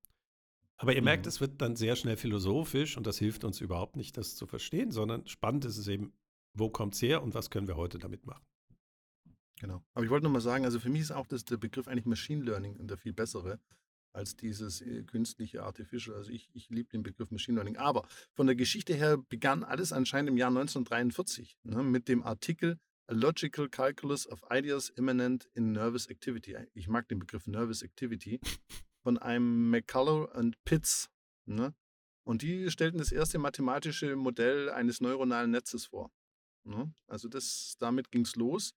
Aber 0.78 0.94
ihr 0.94 1.02
merkt, 1.02 1.26
mhm. 1.26 1.30
es 1.30 1.42
wird 1.42 1.62
dann 1.62 1.76
sehr 1.76 1.96
schnell 1.96 2.18
philosophisch 2.18 2.98
und 2.98 3.08
das 3.08 3.18
hilft 3.18 3.44
uns 3.44 3.62
überhaupt 3.62 3.96
nicht, 3.96 4.18
das 4.18 4.36
zu 4.36 4.46
verstehen, 4.46 4.92
sondern 4.92 5.26
spannend 5.28 5.66
ist 5.66 5.78
es 5.78 5.88
eben, 5.88 6.14
wo 6.54 6.70
kommt 6.70 6.94
es 6.94 7.02
her 7.02 7.24
und 7.24 7.34
was 7.34 7.50
können 7.50 7.68
wir 7.68 7.78
heute 7.78 7.98
damit 7.98 8.26
machen. 8.26 8.46
Genau. 9.60 9.84
Aber 9.94 10.04
ich 10.04 10.12
wollte 10.12 10.26
nochmal 10.26 10.42
sagen, 10.42 10.66
also 10.66 10.80
für 10.80 10.90
mich 10.90 11.02
ist 11.02 11.12
auch 11.12 11.28
das, 11.28 11.46
der 11.46 11.58
Begriff 11.58 11.88
eigentlich 11.88 12.06
Machine 12.06 12.44
Learning 12.44 12.86
der 12.88 12.98
viel 12.98 13.14
bessere 13.14 13.60
als 14.12 14.36
dieses 14.36 14.82
äh, 14.82 15.04
künstliche 15.04 15.64
Artificial. 15.64 16.16
Also 16.16 16.32
ich, 16.32 16.50
ich 16.54 16.70
liebe 16.70 16.90
den 16.90 17.04
Begriff 17.04 17.32
Machine 17.32 17.56
Learning. 17.56 17.78
Aber 17.78 18.08
von 18.34 18.48
der 18.48 18.56
Geschichte 18.56 18.94
her 18.94 19.18
begann 19.18 19.64
alles 19.64 19.92
anscheinend 19.92 20.30
im 20.30 20.38
Jahr 20.38 20.50
1943 20.50 21.58
ne, 21.64 21.84
mit 21.84 22.08
dem 22.08 22.24
Artikel 22.24 22.78
A 23.08 23.14
logical 23.14 23.70
calculus 23.70 24.26
of 24.26 24.44
ideas 24.52 24.90
immanent 24.98 25.48
in 25.54 25.72
nervous 25.72 26.10
activity. 26.10 26.56
Ich 26.74 26.88
mag 26.88 27.08
den 27.08 27.20
Begriff 27.20 27.46
nervous 27.46 27.84
activity 27.84 28.40
von 29.04 29.18
einem 29.20 29.70
McCullough 29.70 30.34
und 30.36 30.56
Pitts. 30.66 31.10
Ne? 31.46 31.76
Und 32.24 32.42
die 32.42 32.72
stellten 32.72 32.98
das 32.98 33.12
erste 33.12 33.38
mathematische 33.38 34.16
Modell 34.16 34.72
eines 34.72 35.02
neuronalen 35.02 35.52
Netzes 35.52 35.86
vor. 35.86 36.12
Ne? 36.64 36.92
Also 37.08 37.28
das, 37.28 37.76
damit 37.80 38.12
ging 38.12 38.24
es 38.24 38.36
los. 38.36 38.74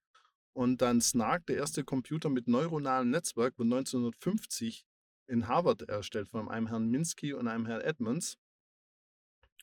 Und 0.52 0.82
dann 0.82 1.00
Snark, 1.00 1.46
der 1.46 1.56
erste 1.56 1.84
Computer 1.84 2.28
mit 2.28 2.48
neuronalem 2.48 3.10
Netzwerk, 3.10 3.58
wurde 3.58 3.76
1950 3.76 4.84
in 5.28 5.48
Harvard 5.48 5.82
erstellt 5.82 6.28
von 6.28 6.48
einem 6.50 6.66
Herrn 6.66 6.90
Minsky 6.90 7.32
und 7.32 7.48
einem 7.48 7.64
Herrn 7.64 7.80
Edmonds. 7.80 8.36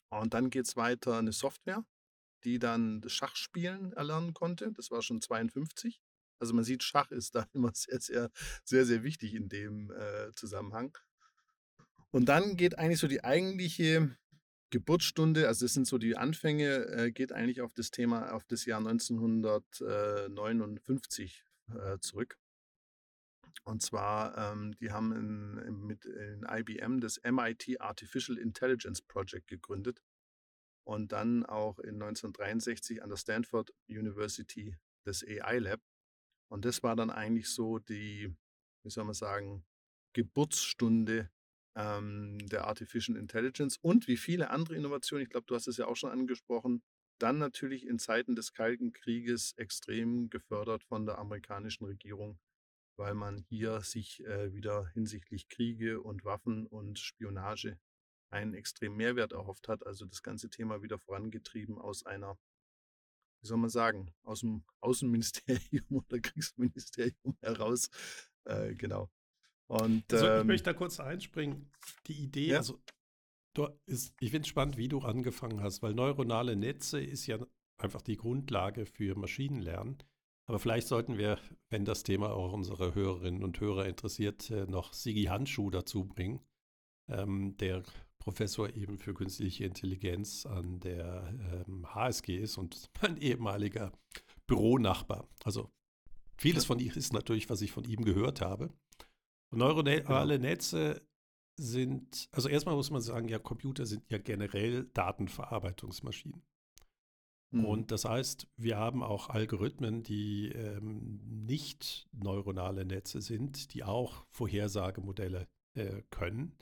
Und 0.10 0.34
dann 0.34 0.50
geht 0.50 0.66
es 0.66 0.76
weiter 0.76 1.18
eine 1.18 1.34
Software, 1.34 1.86
die 2.46 2.60
dann 2.60 3.02
das 3.02 3.12
Schachspielen 3.12 3.92
erlernen 3.94 4.34
konnte. 4.34 4.72
Das 4.72 4.92
war 4.92 5.02
schon 5.02 5.22
52. 5.22 6.00
Also 6.40 6.54
man 6.54 6.64
sieht, 6.64 6.84
Schach 6.84 7.12
ist 7.12 7.36
da 7.36 7.46
immer 7.54 7.72
sehr, 7.74 8.00
sehr, 8.00 8.32
sehr, 8.64 8.86
sehr 8.86 9.04
wichtig 9.04 9.34
in 9.34 9.50
dem 9.50 9.92
äh, 9.92 10.32
Zusammenhang. 10.36 10.98
Und 12.12 12.30
dann 12.30 12.56
geht 12.56 12.80
eigentlich 12.80 13.00
so 13.00 13.08
die 13.08 13.24
eigentliche 13.24 14.16
Geburtsstunde, 14.70 15.48
also 15.48 15.66
das 15.66 15.74
sind 15.74 15.88
so 15.88 15.98
die 15.98 16.16
Anfänge, 16.16 16.86
äh, 16.88 17.12
geht 17.12 17.32
eigentlich 17.32 17.62
auf 17.62 17.74
das 17.74 17.90
Thema, 17.92 18.34
auf 18.34 18.44
das 18.46 18.66
Jahr 18.66 18.80
1959 18.80 21.44
äh, 21.74 21.98
zurück. 22.00 22.38
Und 23.64 23.82
zwar, 23.82 24.38
ähm, 24.38 24.76
die 24.80 24.92
haben 24.92 25.12
in, 25.12 25.58
in, 25.66 25.82
mit 25.86 26.06
in 26.06 26.46
IBM 26.48 27.00
das 27.00 27.20
MIT 27.24 27.82
Artificial 27.82 28.38
Intelligence 28.38 29.02
Project 29.02 29.48
gegründet 29.48 30.04
und 30.86 31.12
dann 31.12 31.46
auch 31.46 31.80
in 31.80 31.96
1963 31.96 33.04
an 33.04 33.10
der 33.10 33.18
Stanford 33.18 33.74
University 33.90 34.78
das 35.04 35.24
AI 35.24 35.60
Lab. 35.60 35.82
Und 36.50 36.66
das 36.66 36.84
war 36.84 36.96
dann 36.96 37.10
eigentlich 37.10 37.50
so 37.50 37.80
die, 37.80 38.36
wie 38.84 38.90
soll 38.90 39.04
man 39.04 39.14
sagen, 39.14 39.66
Geburtsstunde 40.14 41.30
ähm, 41.76 42.38
der 42.48 42.68
Artificial 42.68 43.18
Intelligence 43.18 43.78
und 43.78 44.08
wie 44.08 44.18
viele 44.18 44.50
andere 44.50 44.76
Innovationen, 44.76 45.24
ich 45.24 45.30
glaube, 45.30 45.48
du 45.48 45.56
hast 45.56 45.68
es 45.68 45.78
ja 45.78 45.88
auch 45.88 45.96
schon 45.96 46.12
angesprochen, 46.12 46.84
dann 47.20 47.38
natürlich 47.38 47.86
in 47.86 48.00
Zeiten 48.00 48.36
des 48.36 48.54
Kalten 48.54 48.94
Krieges 48.94 49.54
extrem 49.58 50.30
gefördert 50.30 50.84
von 50.84 51.06
der 51.06 51.18
amerikanischen 51.18 51.86
Regierung, 51.86 52.40
weil 52.98 53.16
man 53.16 53.40
hier 53.40 53.82
sich 53.82 54.24
äh, 54.26 54.54
wieder 54.54 54.88
hinsichtlich 54.90 55.50
Kriege 55.50 56.02
und 56.02 56.24
Waffen 56.24 56.68
und 56.68 57.00
Spionage 57.00 57.78
einen 58.30 58.54
extremen 58.54 58.98
Mehrwert 58.98 59.34
erhofft 59.34 59.68
hat. 59.68 59.86
Also 59.86 60.06
das 60.06 60.24
ganze 60.24 60.50
Thema 60.50 60.82
wieder 60.82 61.00
vorangetrieben 61.00 61.78
aus 61.78 62.06
einer, 62.06 62.38
wie 63.42 63.48
soll 63.48 63.58
man 63.58 63.70
sagen, 63.70 64.14
aus 64.24 64.42
dem 64.42 64.64
Außenministerium 64.82 65.86
oder 65.90 66.20
Kriegsministerium 66.20 67.38
heraus. 67.42 67.90
Äh, 68.46 68.76
genau. 68.76 69.10
Und, 69.68 70.12
also 70.14 70.26
ich 70.26 70.42
ähm, 70.42 70.48
möchte 70.48 70.72
da 70.72 70.74
kurz 70.74 71.00
einspringen. 71.00 71.72
Die 72.08 72.24
Idee, 72.24 72.48
ja? 72.50 72.58
also 72.58 72.80
ist, 73.86 74.14
ich 74.20 74.32
finde 74.32 74.42
es 74.42 74.50
spannend, 74.50 74.78
wie 74.78 74.90
du 74.90 75.00
angefangen 75.00 75.62
hast, 75.62 75.82
weil 75.82 75.94
neuronale 75.94 76.56
Netze 76.56 77.00
ist 77.02 77.26
ja 77.26 77.40
einfach 77.78 78.02
die 78.02 78.18
Grundlage 78.18 78.86
für 78.86 79.16
Maschinenlernen. 79.16 79.98
Aber 80.48 80.60
vielleicht 80.60 80.88
sollten 80.88 81.18
wir, 81.18 81.40
wenn 81.70 81.86
das 81.86 82.04
Thema 82.04 82.32
auch 82.32 82.54
unsere 82.54 82.94
Hörerinnen 82.94 83.44
und 83.44 83.60
Hörer 83.60 83.88
interessiert, 83.88 84.52
äh, 84.52 84.66
noch 84.68 84.94
Sigi 84.94 85.24
Handschuh 85.24 85.72
dazu 85.72 86.06
bringen, 86.06 86.46
ähm, 87.08 87.58
der 87.58 87.84
Professor 88.20 88.74
eben 88.76 88.98
für 88.98 89.14
künstliche 89.14 89.66
Intelligenz 89.66 90.46
an 90.46 90.80
der 90.80 91.34
ähm, 91.68 91.94
HSG 91.94 92.38
ist 92.38 92.58
und 92.58 92.90
mein 93.02 93.18
ehemaliger 93.18 93.92
Büronachbar. 94.48 95.28
Also 95.44 95.72
vieles 96.38 96.66
von 96.66 96.80
ihm 96.80 96.92
ist 96.94 97.14
natürlich, 97.14 97.50
was 97.50 97.62
ich 97.62 97.72
von 97.72 97.84
ihm 97.86 98.04
gehört 98.04 98.42
habe. 98.42 98.74
Und 99.52 99.60
neuronale 99.60 100.36
genau. 100.36 100.50
Netze 100.50 101.02
sind, 101.58 102.28
also 102.32 102.50
erstmal 102.50 102.76
muss 102.76 102.92
man 102.92 103.02
sagen, 103.02 103.28
ja, 103.30 103.40
Computer 103.40 103.86
sind 103.86 104.04
ja 104.10 104.18
generell 104.18 104.86
Datenverarbeitungsmaschinen. 104.94 106.44
Mhm. 107.52 107.66
Und 107.66 107.92
das 107.92 108.06
heißt, 108.06 108.48
wir 108.58 108.78
haben 108.78 109.04
auch 109.04 109.30
Algorithmen, 109.30 110.04
die 110.04 110.50
ähm, 110.50 111.22
nicht 111.46 112.08
neuronale 112.12 112.86
Netze 112.86 113.22
sind, 113.22 113.74
die 113.74 113.84
auch 113.84 114.26
Vorhersagemodelle 114.32 115.48
äh, 115.76 116.02
können. 116.10 116.58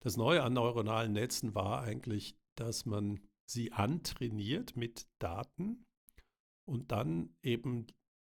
Das 0.00 0.16
Neue 0.16 0.42
an 0.42 0.52
neuronalen 0.52 1.12
Netzen 1.12 1.54
war 1.54 1.82
eigentlich, 1.82 2.36
dass 2.54 2.86
man 2.86 3.20
sie 3.46 3.72
antrainiert 3.72 4.76
mit 4.76 5.08
Daten 5.18 5.86
und 6.64 6.92
dann 6.92 7.34
eben 7.42 7.86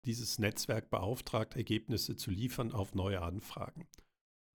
dieses 0.04 0.38
Netzwerk 0.38 0.90
beauftragt, 0.90 1.56
Ergebnisse 1.56 2.16
zu 2.16 2.30
liefern 2.30 2.72
auf 2.72 2.94
neue 2.94 3.22
Anfragen. 3.22 3.88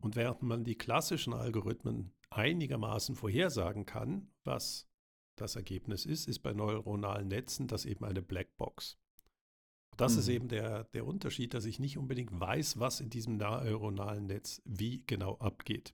Und 0.02 0.16
während 0.16 0.42
man 0.42 0.64
die 0.64 0.78
klassischen 0.78 1.34
Algorithmen 1.34 2.14
einigermaßen 2.30 3.16
vorhersagen 3.16 3.86
kann, 3.86 4.32
was 4.44 4.88
das 5.36 5.56
Ergebnis 5.56 6.06
ist, 6.06 6.28
ist 6.28 6.40
bei 6.40 6.54
neuronalen 6.54 7.28
Netzen 7.28 7.68
das 7.68 7.86
eben 7.86 8.06
eine 8.06 8.22
Blackbox. 8.22 8.98
Das 9.98 10.14
mhm. 10.14 10.20
ist 10.20 10.28
eben 10.28 10.48
der, 10.48 10.86
der 10.86 11.06
Unterschied, 11.06 11.54
dass 11.54 11.66
ich 11.66 11.80
nicht 11.80 11.98
unbedingt 11.98 12.40
weiß, 12.40 12.80
was 12.80 13.00
in 13.00 13.10
diesem 13.10 13.38
neuronalen 13.38 14.26
Netz 14.26 14.62
wie 14.66 15.04
genau 15.06 15.38
abgeht. 15.38 15.94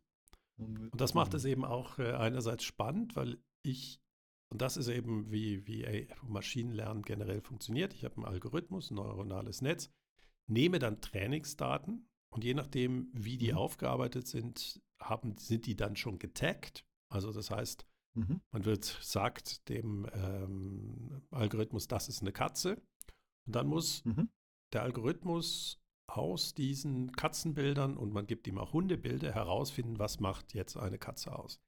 Und 0.60 1.00
das 1.00 1.13
macht 1.13 1.34
es 1.34 1.46
eben 1.46 1.66
auch 1.66 2.00
äh, 2.00 2.13
einerseits 2.13 2.63
spannend, 2.63 3.16
weil 3.16 3.38
ich, 3.63 4.01
und 4.51 4.62
das 4.62 4.78
ist 4.78 4.88
eben 4.88 5.32
wie, 5.32 5.66
wie 5.68 6.08
Maschinenlernen 6.24 7.04
generell 7.04 7.42
funktioniert, 7.42 7.94
ich 7.94 8.04
habe 8.04 8.18
einen 8.18 8.25
Algorithmus, 8.25 8.92
ein 8.92 8.96
neuronales 8.96 9.62
Netz, 9.62 9.92
nehme 10.48 10.80
dann 10.80 11.01
Trainingsdaten 11.01 12.10
und 12.30 12.44
je 12.44 12.54
nachdem, 12.54 13.10
wie 13.13 13.38
die 13.38 13.51
mhm. 13.51 13.58
aufgearbeitet 13.58 14.28
sind, 14.28 14.82
haben, 15.00 15.38
sind 15.38 15.66
die 15.66 15.75
dann 15.75 15.96
schon 15.96 16.20
getaggt. 16.20 16.86
Also 17.10 17.32
das 17.32 17.50
heißt, 17.51 17.86
mhm. 18.16 18.42
man 18.51 18.66
wird, 18.66 18.86
sagt 18.86 19.68
dem 19.70 20.08
ähm, 20.13 21.22
Algorithmus, 21.32 21.88
das 21.88 22.10
ist 22.10 22.22
eine 22.22 22.32
Katze. 22.32 22.82
Und 23.46 23.56
dann 23.56 23.68
muss 23.68 24.04
mhm. 24.06 24.30
der 24.74 24.84
Algorithmus 24.84 25.78
aus 26.10 26.54
diesen 26.54 27.12
Katzenbildern 27.12 27.98
und 27.98 28.13
man 28.13 28.28
gibt 28.28 28.48
ihm 28.48 28.58
auch 28.58 28.74
Hundebilder 28.74 29.34
herausfinden, 29.34 30.00
was 30.00 30.20
macht 30.20 30.54
jetzt 30.54 30.78
eine 30.78 30.98
Katze 30.98 31.38
aus. 31.38 31.62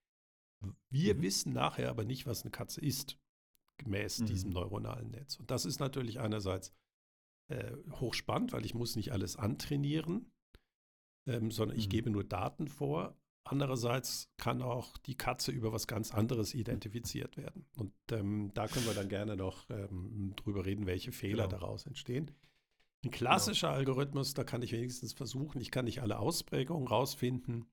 Wir 0.90 1.16
mhm. 1.16 1.22
wissen 1.22 1.54
nachher 1.54 1.90
aber 1.90 2.04
nicht, 2.04 2.26
was 2.26 2.44
eine 2.44 2.52
Katze 2.52 2.82
ist, 2.82 3.18
gemäß 3.78 4.20
mhm. 4.20 4.26
diesem 4.28 4.50
neuronalen 4.52 5.12
Netz. 5.12 5.38
Und 5.38 5.52
das 5.52 5.66
ist 5.66 5.80
natürlich 5.80 6.20
einerseits 6.20 6.74
äh, 7.50 7.76
hochspannend, 8.00 8.54
weil 8.54 8.66
ich 8.66 8.74
muss 8.74 8.96
nicht 8.96 9.12
alles 9.12 9.36
antrainieren, 9.36 10.32
ähm, 11.28 11.52
sondern 11.52 11.78
ich 11.78 11.88
mhm. 11.88 11.92
gebe 11.92 12.10
nur 12.10 12.24
Daten 12.24 12.68
vor. 12.68 13.18
Andererseits 13.44 14.32
kann 14.38 14.62
auch 14.62 14.98
die 14.98 15.16
Katze 15.16 15.52
über 15.52 15.74
was 15.74 15.88
ganz 15.88 16.14
anderes 16.14 16.54
identifiziert 16.54 17.38
werden. 17.38 17.66
Und 17.76 17.94
ähm, 18.12 18.52
da 18.54 18.68
können 18.68 18.86
wir 18.86 18.94
dann 18.94 19.10
gerne 19.10 19.36
noch 19.36 19.68
ähm, 19.72 20.34
drüber 20.36 20.66
reden, 20.66 20.86
welche 20.86 21.12
Fehler 21.12 21.48
genau. 21.48 21.60
daraus 21.60 21.88
entstehen. 21.88 22.32
Ein 23.04 23.10
genau. 23.10 23.18
klassischer 23.18 23.68
genau. 23.70 23.80
Algorithmus, 23.80 24.34
da 24.34 24.44
kann 24.44 24.62
ich 24.62 24.72
wenigstens 24.72 25.14
versuchen, 25.14 25.60
ich 25.62 25.72
kann 25.72 25.86
nicht 25.86 26.02
alle 26.02 26.20
Ausprägungen 26.20 26.88
rausfinden, 26.88 27.66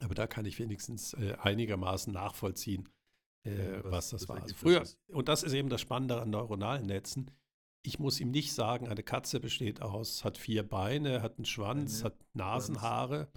aber 0.00 0.14
da 0.14 0.26
kann 0.26 0.44
ich 0.44 0.58
wenigstens 0.58 1.14
äh, 1.14 1.36
einigermaßen 1.40 2.12
nachvollziehen, 2.12 2.88
äh, 3.44 3.74
ja, 3.74 3.84
was, 3.84 3.92
was, 3.92 4.10
das, 4.10 4.20
das 4.22 4.28
war. 4.28 4.42
Also 4.42 4.54
früher, 4.54 4.84
und 5.08 5.28
das 5.28 5.42
ist 5.42 5.52
eben 5.52 5.68
das 5.68 5.80
Spannende 5.80 6.20
an 6.20 6.30
neuronalen 6.30 6.86
Netzen, 6.86 7.30
ich 7.82 7.98
muss 7.98 8.20
ihm 8.20 8.30
nicht 8.30 8.52
sagen, 8.52 8.88
eine 8.88 9.02
Katze 9.02 9.40
besteht 9.40 9.80
aus, 9.80 10.24
hat 10.24 10.36
vier 10.36 10.68
Beine, 10.68 11.22
hat 11.22 11.38
einen 11.38 11.46
Schwanz, 11.46 12.04
hat 12.04 12.14
Nasenhaare, 12.34 13.30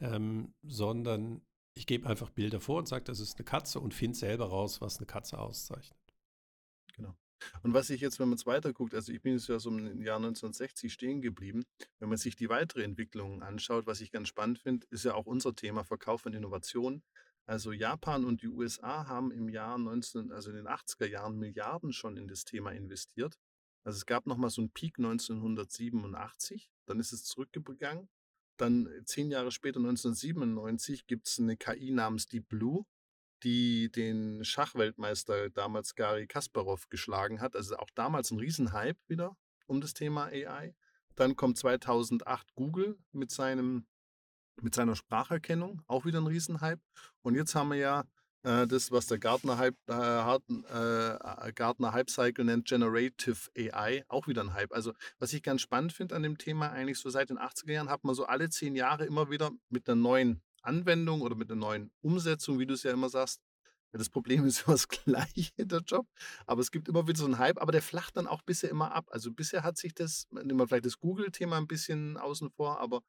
ähm, 0.00 0.54
sondern 0.62 1.42
ich 1.74 1.86
gebe 1.86 2.08
einfach 2.08 2.30
Bilder 2.30 2.60
vor 2.60 2.78
und 2.78 2.88
sage, 2.88 3.04
das 3.04 3.20
ist 3.20 3.36
eine 3.36 3.44
Katze 3.44 3.80
und 3.80 3.92
finde 3.92 4.16
selber 4.16 4.46
raus, 4.46 4.80
was 4.80 4.98
eine 4.98 5.06
Katze 5.06 5.38
auszeichnet. 5.38 5.98
Genau. 6.94 7.14
Und 7.62 7.74
was 7.74 7.90
ich 7.90 8.00
jetzt, 8.00 8.18
wenn 8.18 8.28
man 8.28 8.36
es 8.36 8.46
weiterguckt, 8.46 8.94
also 8.94 9.12
ich 9.12 9.22
bin 9.22 9.34
jetzt 9.34 9.48
ja 9.48 9.58
so 9.58 9.70
im 9.70 10.02
Jahr 10.02 10.16
1960 10.16 10.92
stehen 10.92 11.20
geblieben, 11.20 11.64
wenn 11.98 12.08
man 12.08 12.18
sich 12.18 12.36
die 12.36 12.48
weitere 12.48 12.82
Entwicklung 12.82 13.42
anschaut, 13.42 13.86
was 13.86 14.00
ich 14.00 14.10
ganz 14.10 14.28
spannend 14.28 14.58
finde, 14.58 14.86
ist 14.90 15.04
ja 15.04 15.14
auch 15.14 15.26
unser 15.26 15.54
Thema 15.54 15.84
Verkauf 15.84 16.26
und 16.26 16.34
Innovation. 16.34 17.02
Also 17.46 17.72
Japan 17.72 18.24
und 18.24 18.40
die 18.42 18.48
USA 18.48 19.06
haben 19.06 19.30
im 19.30 19.48
Jahr 19.48 19.76
19, 19.76 20.32
also 20.32 20.50
in 20.50 20.56
den 20.56 20.68
80er 20.68 21.06
Jahren 21.06 21.38
Milliarden 21.38 21.92
schon 21.92 22.16
in 22.16 22.26
das 22.26 22.44
Thema 22.44 22.72
investiert. 22.72 23.38
Also 23.84 23.98
es 23.98 24.06
gab 24.06 24.26
nochmal 24.26 24.48
so 24.48 24.62
einen 24.62 24.70
Peak 24.70 24.98
1987, 24.98 26.70
dann 26.86 27.00
ist 27.00 27.12
es 27.12 27.24
zurückgegangen. 27.24 28.08
Dann 28.56 28.86
äh, 28.86 29.04
zehn 29.04 29.30
Jahre 29.30 29.50
später, 29.50 29.78
1997, 29.78 31.06
gibt 31.06 31.28
es 31.28 31.38
eine 31.38 31.56
KI 31.56 31.90
namens 31.90 32.26
Deep 32.26 32.48
Blue, 32.48 32.84
die 33.44 33.90
den 33.90 34.44
Schachweltmeister 34.44 35.50
damals 35.50 35.94
Gary 35.94 36.26
Kasparov 36.26 36.88
geschlagen 36.88 37.40
hat. 37.40 37.54
Also 37.54 37.76
auch 37.76 37.90
damals 37.94 38.30
ein 38.30 38.38
Riesenhype 38.38 38.98
wieder 39.06 39.36
um 39.66 39.80
das 39.80 39.94
Thema 39.94 40.26
AI. 40.26 40.74
Dann 41.14 41.36
kommt 41.36 41.58
2008 41.58 42.54
Google 42.54 42.98
mit 43.12 43.30
seinem 43.30 43.86
mit 44.60 44.74
seiner 44.74 44.94
Spracherkennung, 44.94 45.82
auch 45.86 46.04
wieder 46.04 46.20
ein 46.20 46.26
Riesenhype. 46.26 46.80
Und 47.22 47.34
jetzt 47.34 47.54
haben 47.56 47.70
wir 47.70 47.76
ja 47.76 48.04
äh, 48.44 48.66
das, 48.66 48.92
was 48.92 49.06
der 49.06 49.18
Gartner 49.18 49.58
Hype, 49.58 49.76
äh, 49.88 50.36
äh, 50.36 51.52
Gartner 51.52 51.92
Hype 51.92 52.10
Cycle 52.10 52.44
nennt, 52.44 52.68
Generative 52.68 53.50
AI, 53.56 54.04
auch 54.08 54.28
wieder 54.28 54.42
ein 54.42 54.54
Hype. 54.54 54.72
Also, 54.72 54.92
was 55.18 55.32
ich 55.32 55.42
ganz 55.42 55.62
spannend 55.62 55.92
finde 55.92 56.14
an 56.14 56.22
dem 56.22 56.38
Thema, 56.38 56.70
eigentlich 56.70 56.98
so 56.98 57.10
seit 57.10 57.30
den 57.30 57.38
80er 57.38 57.72
Jahren 57.72 57.88
hat 57.88 58.04
man 58.04 58.14
so 58.14 58.26
alle 58.26 58.50
zehn 58.50 58.76
Jahre 58.76 59.06
immer 59.06 59.30
wieder 59.30 59.50
mit 59.70 59.88
einer 59.88 60.00
neuen 60.00 60.42
Anwendung 60.64 61.22
oder 61.22 61.34
mit 61.34 61.50
einer 61.50 61.60
neuen 61.60 61.90
Umsetzung, 62.00 62.58
wie 62.58 62.66
du 62.66 62.74
es 62.74 62.82
ja 62.82 62.92
immer 62.92 63.08
sagst. 63.08 63.40
Das 63.92 64.10
Problem 64.10 64.44
ist 64.46 64.62
immer 64.66 64.74
das 64.74 64.88
gleiche, 64.88 65.66
der 65.66 65.80
Job. 65.80 66.06
Aber 66.46 66.60
es 66.60 66.70
gibt 66.70 66.88
immer 66.88 67.06
wieder 67.06 67.18
so 67.18 67.26
einen 67.26 67.38
Hype, 67.38 67.60
aber 67.60 67.72
der 67.72 67.82
flacht 67.82 68.16
dann 68.16 68.26
auch 68.26 68.42
bisher 68.42 68.70
immer 68.70 68.92
ab. 68.92 69.06
Also 69.10 69.32
bisher 69.32 69.62
hat 69.62 69.76
sich 69.76 69.94
das, 69.94 70.26
nehmen 70.30 70.58
wir 70.58 70.66
vielleicht 70.66 70.86
das 70.86 70.98
Google-Thema 70.98 71.58
ein 71.58 71.66
bisschen 71.66 72.16
außen 72.16 72.50
vor, 72.50 72.80
aber 72.80 73.02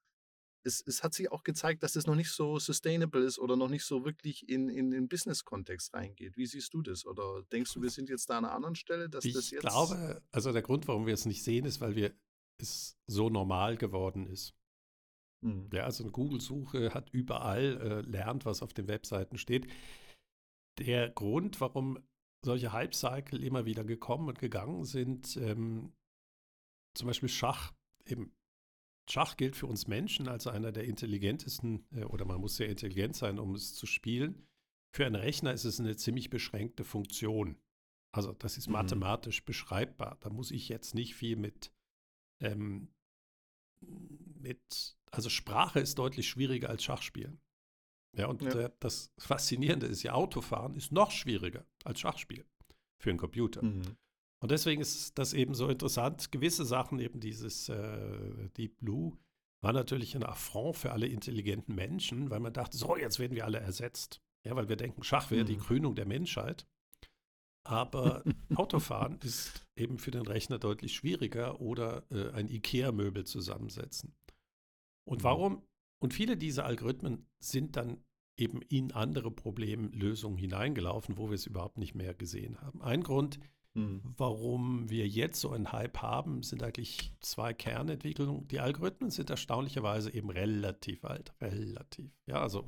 es, 0.64 0.84
es, 0.86 1.04
hat 1.04 1.14
sich 1.14 1.32
auch 1.32 1.44
gezeigt, 1.44 1.84
dass 1.84 1.96
es 1.96 2.08
noch 2.08 2.16
nicht 2.16 2.32
so 2.32 2.58
sustainable 2.58 3.24
ist 3.24 3.38
oder 3.38 3.56
noch 3.56 3.70
nicht 3.70 3.86
so 3.86 4.04
wirklich 4.04 4.50
in, 4.50 4.68
in 4.70 4.90
den 4.90 5.08
Business-Kontext 5.08 5.94
reingeht. 5.94 6.38
Wie 6.38 6.48
siehst 6.48 6.74
du 6.74 6.82
das? 6.82 7.06
Oder 7.06 7.44
denkst 7.52 7.74
du, 7.74 7.82
wir 7.82 7.92
sind 7.92 8.10
jetzt 8.10 8.30
da 8.30 8.40
an 8.40 8.46
einer 8.46 8.54
anderen 8.54 8.76
Stelle, 8.76 9.08
dass 9.08 9.26
ich 9.26 9.34
das 9.34 9.52
jetzt. 9.52 9.64
Ich 9.64 9.70
glaube, 9.70 10.24
also 10.32 10.52
der 10.52 10.64
Grund, 10.64 10.88
warum 10.88 11.06
wir 11.06 11.14
es 11.14 11.26
nicht 11.26 11.44
sehen, 11.44 11.66
ist, 11.66 11.82
weil 11.82 11.96
wir 11.96 12.16
es 12.60 12.98
so 13.06 13.30
normal 13.30 13.78
geworden 13.78 14.26
ist. 14.26 14.56
Hm. 15.44 15.70
Ja, 15.74 15.84
also 15.84 16.04
eine 16.04 16.12
Google-Suche 16.12 16.94
hat 16.94 17.10
überall, 17.12 17.82
äh, 17.82 18.02
lernt, 18.02 18.46
was 18.46 18.62
auf 18.62 18.74
den 18.74 18.88
Webseiten 18.88 19.38
steht. 19.38 19.68
Der 20.80 21.10
Grund, 21.10 21.62
warum 21.62 22.00
solche 22.44 22.74
Hype-Cycle 22.74 23.44
immer 23.44 23.66
wieder 23.66 23.84
gekommen 23.84 24.30
und 24.30 24.40
gegangen 24.40 24.86
sind, 24.86 25.38
ähm, 25.38 25.94
zum 26.96 27.08
Beispiel 27.08 27.30
Schach, 27.30 27.74
eben 28.06 28.32
Schach 29.10 29.38
gilt 29.38 29.56
für 29.56 29.68
uns 29.68 29.88
Menschen 29.88 30.28
als 30.28 30.48
einer 30.48 30.72
der 30.72 30.86
intelligentesten, 30.86 31.86
äh, 31.92 32.06
oder 32.06 32.26
man 32.26 32.42
muss 32.42 32.58
sehr 32.58 32.70
intelligent 32.70 33.16
sein, 33.16 33.40
um 33.40 33.54
es 33.56 33.76
zu 33.76 33.86
spielen. 33.86 34.48
Für 34.96 35.06
einen 35.06 35.16
Rechner 35.16 35.54
ist 35.54 35.66
es 35.66 35.80
eine 35.80 35.96
ziemlich 35.96 36.30
beschränkte 36.30 36.84
Funktion. 36.84 37.58
Also 38.14 38.32
das 38.32 38.58
ist 38.58 38.68
mhm. 38.68 38.74
mathematisch 38.74 39.44
beschreibbar. 39.44 40.18
Da 40.22 40.30
muss 40.30 40.52
ich 40.52 40.70
jetzt 40.70 40.96
nicht 40.96 41.16
viel 41.16 41.36
mit, 41.36 41.72
ähm, 42.42 42.88
mit, 44.46 44.96
also 45.12 45.30
Sprache 45.30 45.80
ist 45.80 45.98
deutlich 45.98 46.30
schwieriger 46.30 46.70
als 46.70 46.84
Schachspielen. 46.84 47.42
Ja, 48.16 48.28
und 48.28 48.42
ja. 48.44 48.52
Äh, 48.52 48.70
das 48.80 49.12
Faszinierende 49.18 49.88
ist 49.88 50.04
ja, 50.04 50.14
Autofahren 50.14 50.76
ist 50.76 50.92
noch 50.92 51.12
schwieriger 51.12 51.66
als 51.84 52.00
Schachspielen 52.00 52.48
für 53.00 53.10
einen 53.10 53.20
Computer. 53.20 53.64
Mhm. 53.64 53.98
Und 54.40 54.52
deswegen 54.52 54.82
ist 54.82 55.18
das 55.18 55.34
eben 55.34 55.56
so 55.56 55.68
interessant. 55.70 56.32
Gewisse 56.32 56.66
Sachen, 56.66 57.00
eben 57.00 57.20
dieses 57.20 57.70
äh, 57.70 58.50
Deep 58.58 58.78
Blue, 58.78 59.18
war 59.64 59.74
natürlich 59.74 60.16
ein 60.16 60.24
Affront 60.24 60.78
für 60.78 60.92
alle 60.92 61.08
intelligenten 61.08 61.74
Menschen, 61.74 62.30
weil 62.30 62.40
man 62.40 62.54
dachte, 62.54 62.78
so, 62.78 62.96
jetzt 62.96 63.18
werden 63.18 63.36
wir 63.36 63.46
alle 63.46 63.60
ersetzt. 63.60 64.22
Ja, 64.46 64.56
weil 64.56 64.70
wir 64.70 64.76
denken, 64.76 65.04
Schach 65.04 65.32
wäre 65.32 65.44
mhm. 65.44 65.48
die 65.48 65.58
Krönung 65.58 65.96
der 65.96 66.06
Menschheit. 66.06 66.68
Aber 67.68 68.24
Autofahren 68.56 69.20
ist 69.24 69.66
eben 69.76 69.98
für 69.98 70.12
den 70.12 70.28
Rechner 70.28 70.60
deutlich 70.60 70.94
schwieriger 70.94 71.60
oder 71.60 72.04
äh, 72.12 72.30
ein 72.34 72.48
IKEA-Möbel 72.48 73.26
zusammensetzen. 73.26 74.16
Und 75.06 75.20
mhm. 75.20 75.24
warum? 75.24 75.68
Und 76.00 76.14
viele 76.14 76.38
dieser 76.38 76.66
Algorithmen 76.66 77.28
sind 77.40 77.78
dann 77.78 78.04
eben 78.38 78.62
in 78.64 78.92
andere 78.92 79.32
Problemlösungen 79.32 80.38
hineingelaufen, 80.38 81.18
wo 81.18 81.30
wir 81.30 81.36
es 81.36 81.46
überhaupt 81.46 81.78
nicht 81.78 81.96
mehr 81.96 82.14
gesehen 82.14 82.60
haben. 82.62 82.82
Ein 82.82 83.02
Grund, 83.04 83.40
mhm. 83.74 84.02
warum 84.18 84.90
wir 84.90 85.08
jetzt 85.08 85.40
so 85.40 85.52
einen 85.52 85.72
Hype 85.72 86.00
haben, 86.00 86.44
sind 86.44 86.62
eigentlich 86.62 87.14
zwei 87.22 87.54
Kernentwicklungen. 87.54 88.48
Die 88.48 88.60
Algorithmen 88.60 89.10
sind 89.10 89.30
erstaunlicherweise 89.30 90.14
eben 90.14 90.30
relativ 90.30 91.06
alt, 91.06 91.34
relativ. 91.40 92.12
Ja, 92.26 92.42
also 92.42 92.68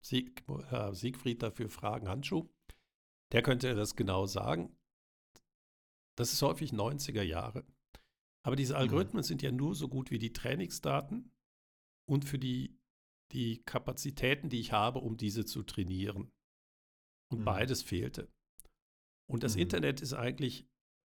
Sieg, 0.00 0.44
äh, 0.70 0.92
Siegfried 0.92 1.42
dafür 1.42 1.68
Fragen 1.68 2.08
Handschuh. 2.08 2.48
Der 3.32 3.42
könnte 3.42 3.74
das 3.74 3.96
genau 3.96 4.26
sagen. 4.26 4.76
Das 6.16 6.34
ist 6.34 6.42
häufig 6.42 6.72
90er 6.72 7.22
Jahre. 7.22 7.64
Aber 8.44 8.56
diese 8.56 8.74
mhm. 8.74 8.80
Algorithmen 8.80 9.22
mhm. 9.22 9.26
sind 9.26 9.42
ja 9.42 9.52
nur 9.52 9.74
so 9.74 9.88
gut 9.88 10.10
wie 10.10 10.18
die 10.18 10.34
Trainingsdaten 10.34 11.31
und 12.12 12.26
für 12.26 12.38
die, 12.38 12.78
die 13.32 13.62
Kapazitäten, 13.62 14.50
die 14.50 14.60
ich 14.60 14.72
habe, 14.72 14.98
um 14.98 15.16
diese 15.16 15.46
zu 15.46 15.62
trainieren. 15.62 16.30
Und 17.30 17.40
mhm. 17.40 17.44
beides 17.44 17.80
fehlte. 17.80 18.28
Und 19.26 19.42
das 19.42 19.54
mhm. 19.54 19.62
Internet 19.62 20.02
ist 20.02 20.12
eigentlich 20.12 20.68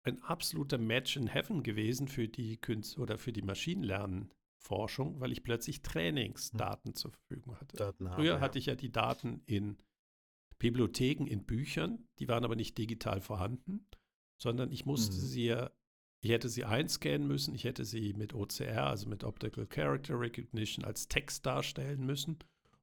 ein 0.05 0.23
absoluter 0.23 0.79
Match 0.79 1.17
in 1.19 1.27
Heaven 1.27 1.63
gewesen 1.63 2.09
für 2.09 2.29
die 2.29 2.57
Künst 2.57 2.99
oder 2.99 3.19
für 3.19 3.35
die 3.35 3.43
Maschinenlernforschung, 3.43 5.21
weil 5.21 5.33
ich 5.33 5.45
plötzlich 5.45 5.83
Trainingsdaten 5.83 6.93
mhm. 6.93 6.95
zur 6.95 7.11
Verfügung 7.11 7.61
hatte. 7.61 7.77
Daten 7.77 8.09
Früher 8.09 8.35
habe, 8.35 8.41
hatte 8.41 8.59
ich 8.59 8.65
ja 8.67 8.75
die 8.75 8.91
Daten 8.91 9.43
in 9.45 9.77
Bibliotheken, 10.59 11.27
in 11.27 11.45
Büchern, 11.45 12.09
die 12.19 12.29
waren 12.29 12.47
aber 12.47 12.57
nicht 12.57 12.79
digital 12.79 13.21
vorhanden, 13.21 13.87
sondern 14.41 14.73
ich 14.73 14.87
musste 14.87 15.15
mhm. 15.15 15.21
sie 15.21 15.45
ja 15.45 15.71
ich 16.23 16.31
hätte 16.31 16.49
sie 16.49 16.65
einscannen 16.65 17.27
müssen, 17.27 17.55
ich 17.55 17.65
hätte 17.65 17.85
sie 17.85 18.13
mit 18.15 18.35
OCR, 18.35 18.87
also 18.87 19.09
mit 19.09 19.25
Optical 19.25 19.67
Character 19.67 20.19
Recognition, 20.19 20.85
als 20.85 21.09
Text 21.09 21.47
darstellen 21.47 22.05
müssen 22.05 22.39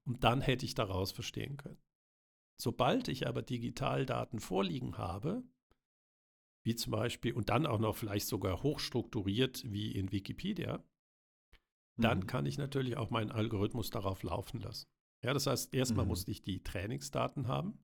und 0.05 0.23
dann 0.23 0.41
hätte 0.41 0.65
ich 0.65 0.75
daraus 0.75 1.11
verstehen 1.11 1.57
können. 1.57 1.81
Sobald 2.59 3.07
ich 3.07 3.27
aber 3.27 3.41
Digitaldaten 3.41 4.39
vorliegen 4.39 4.97
habe, 4.97 5.43
wie 6.63 6.75
zum 6.75 6.91
Beispiel, 6.91 7.33
und 7.33 7.49
dann 7.49 7.65
auch 7.65 7.79
noch 7.79 7.95
vielleicht 7.95 8.27
sogar 8.27 8.63
hochstrukturiert 8.63 9.69
wie 9.69 9.91
in 9.91 10.11
Wikipedia, 10.11 10.83
dann 11.97 12.19
mhm. 12.19 12.27
kann 12.27 12.45
ich 12.45 12.57
natürlich 12.57 12.97
auch 12.97 13.09
meinen 13.09 13.31
Algorithmus 13.31 13.89
darauf 13.89 14.23
laufen 14.23 14.59
lassen. 14.61 14.87
Ja, 15.23 15.33
das 15.33 15.47
heißt, 15.47 15.73
erstmal 15.73 16.05
mhm. 16.05 16.09
musste 16.09 16.31
ich 16.31 16.41
die 16.41 16.63
Trainingsdaten 16.63 17.47
haben. 17.47 17.79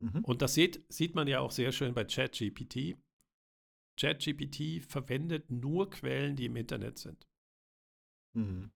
Mhm. 0.00 0.24
Und 0.24 0.42
das 0.42 0.54
sieht, 0.54 0.84
sieht 0.88 1.14
man 1.14 1.28
ja 1.28 1.40
auch 1.40 1.50
sehr 1.50 1.72
schön 1.72 1.94
bei 1.94 2.04
ChatGPT. 2.04 2.96
ChatGPT 3.98 4.82
verwendet 4.82 5.50
nur 5.50 5.90
Quellen, 5.90 6.36
die 6.36 6.46
im 6.46 6.56
Internet 6.56 6.98
sind. 6.98 7.26
Mhm. 8.34 8.72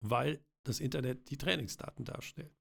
Weil 0.00 0.44
das 0.64 0.80
Internet 0.80 1.30
die 1.30 1.36
Trainingsdaten 1.36 2.04
darstellt. 2.04 2.54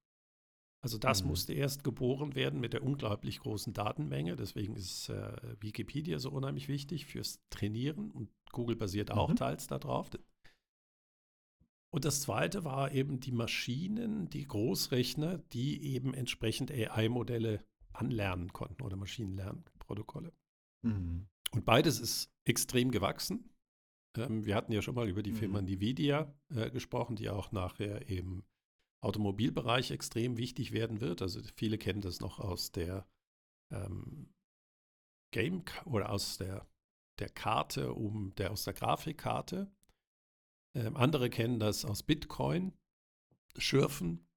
Also 0.81 0.99
das 0.99 1.23
mhm. 1.23 1.29
musste 1.29 1.53
erst 1.53 1.83
geboren 1.83 2.35
werden 2.35 2.59
mit 2.59 2.73
der 2.73 2.83
unglaublich 2.83 3.39
großen 3.39 3.73
Datenmenge. 3.73 4.35
Deswegen 4.35 4.75
ist 4.75 5.09
äh, 5.09 5.35
Wikipedia 5.59 6.19
so 6.19 6.29
unheimlich 6.29 6.67
wichtig 6.67 7.07
fürs 7.07 7.41
Trainieren 7.49 8.11
und 8.11 8.29
Google 8.51 8.75
basiert 8.75 9.09
auch 9.09 9.29
mhm. 9.29 9.35
teils 9.35 9.65
darauf. 9.65 10.11
Und 11.91 12.05
das 12.05 12.21
zweite 12.21 12.65
war 12.65 12.91
eben 12.91 13.19
die 13.19 13.31
Maschinen, 13.31 14.29
die 14.29 14.45
Großrechner, 14.45 15.39
die 15.53 15.81
eben 15.81 16.13
entsprechend 16.13 16.69
AI-Modelle 16.69 17.63
anlernen 17.93 18.53
konnten 18.53 18.83
oder 18.83 18.97
Maschinenlernprotokolle. 18.97 20.33
Mhm. 20.83 21.27
Und 21.55 21.65
beides 21.65 21.99
ist 21.99 22.29
extrem 22.43 22.91
gewachsen. 22.91 23.49
Ähm, 24.17 24.45
wir 24.45 24.55
hatten 24.55 24.73
ja 24.73 24.81
schon 24.81 24.95
mal 24.95 25.07
über 25.07 25.23
die 25.23 25.31
mhm. 25.31 25.37
Firma 25.37 25.59
Nvidia 25.59 26.33
äh, 26.49 26.69
gesprochen, 26.69 27.15
die 27.15 27.29
auch 27.29 27.51
nachher 27.53 28.09
im 28.09 28.43
Automobilbereich 29.01 29.91
extrem 29.91 30.37
wichtig 30.37 30.73
werden 30.73 30.99
wird. 30.99 31.21
Also 31.21 31.41
viele 31.55 31.77
kennen 31.77 32.01
das 32.01 32.19
noch 32.19 32.39
aus 32.39 32.71
der 32.71 33.07
ähm, 33.71 34.33
Game 35.31 35.63
oder 35.85 36.09
aus 36.09 36.37
der, 36.37 36.67
der 37.19 37.29
Karte, 37.29 37.93
um 37.93 38.35
der 38.35 38.51
aus 38.51 38.65
der 38.65 38.73
Grafikkarte. 38.73 39.71
Ähm, 40.75 40.97
andere 40.97 41.29
kennen 41.29 41.59
das 41.59 41.85
aus 41.85 42.03
Bitcoin, 42.03 42.73
Schürfen 43.57 44.27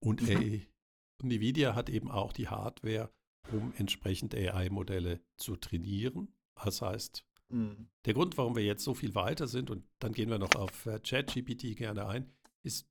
und 0.00 0.22
mhm. 0.22 0.66
Nvidia 1.22 1.74
hat 1.74 1.90
eben 1.90 2.10
auch 2.10 2.32
die 2.32 2.48
Hardware, 2.48 3.12
um 3.50 3.72
entsprechend 3.76 4.34
AI-Modelle 4.34 5.20
zu 5.36 5.56
trainieren. 5.56 6.32
Das 6.62 6.82
heißt, 6.82 7.24
mhm. 7.48 7.88
der 8.04 8.14
Grund, 8.14 8.38
warum 8.38 8.56
wir 8.56 8.64
jetzt 8.64 8.84
so 8.84 8.94
viel 8.94 9.14
weiter 9.14 9.46
sind, 9.46 9.70
und 9.70 9.84
dann 9.98 10.12
gehen 10.12 10.30
wir 10.30 10.38
noch 10.38 10.54
auf 10.54 10.86
äh, 10.86 10.98
ChatGPT 11.00 11.76
gerne 11.76 12.06
ein, 12.06 12.32
ist, 12.62 12.86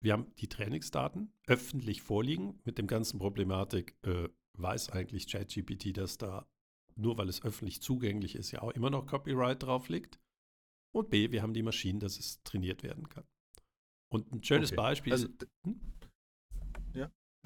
wir 0.00 0.12
haben 0.12 0.32
die 0.36 0.48
Trainingsdaten 0.48 1.32
öffentlich 1.46 2.02
vorliegen 2.02 2.60
mit 2.64 2.78
dem 2.78 2.86
ganzen 2.86 3.18
Problematik, 3.18 3.96
äh, 4.02 4.28
weiß 4.54 4.90
eigentlich 4.90 5.26
ChatGPT, 5.26 5.96
dass 5.96 6.18
da, 6.18 6.48
nur 6.94 7.18
weil 7.18 7.28
es 7.28 7.42
öffentlich 7.42 7.82
zugänglich 7.82 8.36
ist, 8.36 8.50
ja 8.52 8.62
auch 8.62 8.70
immer 8.70 8.90
noch 8.90 9.06
Copyright 9.06 9.62
drauf 9.62 9.88
liegt. 9.88 10.18
Und 10.92 11.10
B, 11.10 11.30
wir 11.32 11.42
haben 11.42 11.54
die 11.54 11.62
Maschinen, 11.62 12.00
dass 12.00 12.18
es 12.18 12.42
trainiert 12.44 12.82
werden 12.82 13.08
kann. 13.08 13.24
Und 14.08 14.32
ein 14.32 14.42
schönes 14.42 14.70
okay. 14.70 14.76
Beispiel 14.76 15.12
also, 15.12 15.26
ist. 15.26 15.46
Hm? 15.64 15.80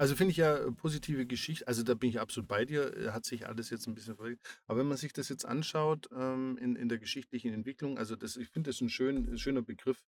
Also 0.03 0.17
finde 0.17 0.31
ich 0.31 0.37
ja 0.37 0.57
äh, 0.57 0.69
positive 0.69 1.25
Geschichte, 1.25 1.65
also 1.65 1.81
da 1.81 1.93
bin 1.93 2.09
ich 2.09 2.19
absolut 2.19 2.49
bei 2.49 2.65
dir, 2.65 2.93
äh, 2.97 3.11
hat 3.11 3.23
sich 3.23 3.47
alles 3.47 3.69
jetzt 3.69 3.87
ein 3.87 3.95
bisschen 3.95 4.17
verrückt. 4.17 4.45
Aber 4.67 4.79
wenn 4.79 4.87
man 4.89 4.97
sich 4.97 5.13
das 5.13 5.29
jetzt 5.29 5.45
anschaut 5.45 6.09
ähm, 6.13 6.57
in, 6.57 6.75
in 6.75 6.89
der 6.89 6.97
geschichtlichen 6.97 7.53
Entwicklung, 7.53 7.97
also 7.97 8.17
das, 8.17 8.35
ich 8.35 8.49
finde 8.49 8.71
das 8.71 8.81
ein 8.81 8.89
schön, 8.89 9.37
schöner 9.37 9.61
Begriff, 9.61 10.03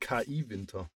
KI-Winter. 0.00 0.90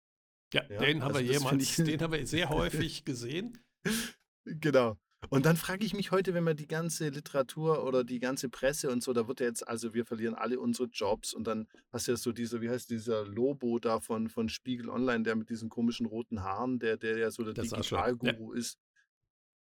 Ja, 0.53 0.65
ja, 0.69 0.81
den 0.81 1.03
haben 1.03 1.17
also 1.17 1.27
wir 1.27 1.33
jemals, 1.33 1.77
den 1.77 1.99
haben 2.03 2.13
wir 2.13 2.27
sehr 2.27 2.51
häufig 2.51 3.07
gesehen. 3.07 3.59
Genau. 4.45 4.99
Und 5.31 5.47
dann 5.47 5.57
frage 5.57 5.85
ich 5.85 5.95
mich 5.95 6.11
heute, 6.11 6.35
wenn 6.35 6.45
man 6.45 6.57
die 6.57 6.67
ganze 6.67 7.09
Literatur 7.09 7.85
oder 7.85 8.05
die 8.05 8.19
ganze 8.19 8.49
Presse 8.49 8.91
und 8.91 9.03
so, 9.03 9.13
da 9.13 9.29
wird 9.29 9.41
ja 9.41 9.47
jetzt, 9.47 9.67
also 9.67 9.95
wir 9.95 10.05
verlieren 10.05 10.35
alle 10.35 10.61
unsere 10.61 10.89
Jobs 10.89 11.33
und 11.33 11.47
dann 11.47 11.69
hast 11.91 12.07
du 12.07 12.13
ja 12.13 12.17
so 12.17 12.33
dieser, 12.33 12.61
wie 12.61 12.69
heißt 12.69 12.91
dieser 12.91 13.25
Lobo 13.25 13.79
da 13.79 14.01
von, 14.01 14.29
von 14.29 14.49
Spiegel 14.49 14.89
Online, 14.89 15.23
der 15.23 15.37
mit 15.37 15.49
diesen 15.49 15.69
komischen 15.69 16.07
roten 16.07 16.43
Haaren, 16.43 16.79
der, 16.79 16.97
der 16.97 17.19
ja 17.19 17.31
so 17.31 17.45
der, 17.45 17.55
der 17.55 17.65
Digitalguru 17.65 18.53
ja. 18.53 18.59
ist. 18.59 18.79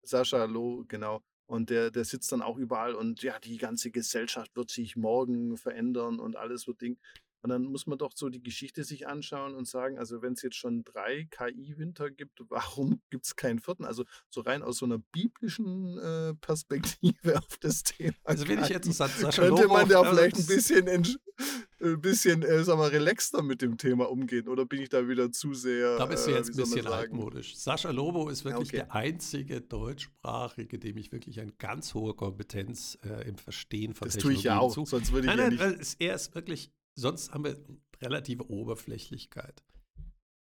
Sascha 0.04 0.46
Loh, 0.46 0.84
genau. 0.88 1.22
Und 1.46 1.70
der, 1.70 1.92
der 1.92 2.06
sitzt 2.06 2.32
dann 2.32 2.42
auch 2.42 2.58
überall 2.58 2.96
und 2.96 3.22
ja, 3.24 3.38
die 3.40 3.58
ganze 3.58 3.92
Gesellschaft 3.92 4.56
wird 4.56 4.72
sich 4.72 4.96
morgen 4.96 5.58
verändern 5.58 6.20
und 6.20 6.38
alles 6.38 6.66
wird 6.66 6.82
Ding. 6.82 6.98
Und 7.42 7.50
dann 7.50 7.64
muss 7.64 7.88
man 7.88 7.98
doch 7.98 8.12
so 8.16 8.30
die 8.30 8.44
Geschichte 8.44 8.84
sich 8.84 9.08
anschauen 9.08 9.56
und 9.56 9.68
sagen, 9.68 9.98
also 9.98 10.22
wenn 10.22 10.34
es 10.34 10.42
jetzt 10.42 10.58
schon 10.58 10.84
drei 10.84 11.28
KI-Winter 11.32 12.12
gibt, 12.12 12.40
warum 12.50 13.02
gibt 13.10 13.26
es 13.26 13.36
keinen 13.36 13.60
vierten? 13.60 13.86
Also 13.86 14.06
so 14.30 14.42
rein 14.42 14.62
aus 14.62 14.78
so 14.78 14.86
einer 14.86 15.00
biblischen 15.00 15.98
äh, 15.98 16.34
Perspektive 16.36 17.38
auf 17.38 17.58
das 17.60 17.84
Thema. 17.84 18.16
Also 18.24 18.48
wenn 18.48 18.62
ich 18.62 18.70
jetzt 18.70 18.92
sagt, 18.94 19.18
Sascha 19.18 19.48
könnte 19.48 19.68
man 19.68 19.88
da 19.90 20.04
vielleicht 20.04 20.38
ein 20.38 20.46
bisschen, 20.46 20.88
ein 20.88 22.02
bisschen, 22.02 22.44
äh, 22.44 22.64
sag 22.64 22.78
mal, 22.78 22.90
relaxter 22.90 23.42
mit 23.42 23.62
dem 23.62 23.78
Thema 23.78 24.10
umgehen 24.10 24.48
oder 24.48 24.66
bin 24.66 24.82
ich 24.82 24.90
da 24.90 25.08
wieder 25.08 25.32
zu 25.32 25.54
sehr? 25.54 25.98
Da 25.98 26.06
bist 26.06 26.28
du 26.28 26.32
äh, 26.32 26.36
jetzt 26.36 26.50
äh, 26.50 26.54
ein 26.54 26.58
bisschen 26.58 26.88
altmodisch. 26.88 27.56
Sascha 27.56 27.92
Lobo 27.92 28.30
ist 28.30 28.46
wirklich 28.46 28.70
okay. 28.70 28.78
der 28.78 28.96
einzige 28.96 29.62
deutschsprachige, 29.62 30.78
dem 30.78 30.98
ich 30.98 31.12
wirklich 31.12 31.40
eine 31.40 31.54
ganz 31.54 31.94
hohe 31.94 32.14
Kompetenz 32.14 32.98
äh, 33.04 33.28
im 33.28 33.38
Verstehen 33.38 33.94
von 33.94 34.08
das 34.08 34.16
Technologie 34.16 34.36
tue 34.36 34.40
ich 34.40 34.44
ja 34.44 34.60
auch, 34.60 34.74
zu. 34.74 34.86
sonst 34.86 35.12
würde 35.12 35.28
ich 35.28 35.36
nein, 35.36 35.58
ja 35.58 35.72
nicht. 35.72 35.96
er 36.00 36.16
ist 36.16 36.36
wirklich 36.36 36.72
sonst 37.02 37.34
haben 37.34 37.44
wir 37.44 37.58
relative 38.02 38.50
Oberflächlichkeit. 38.50 39.64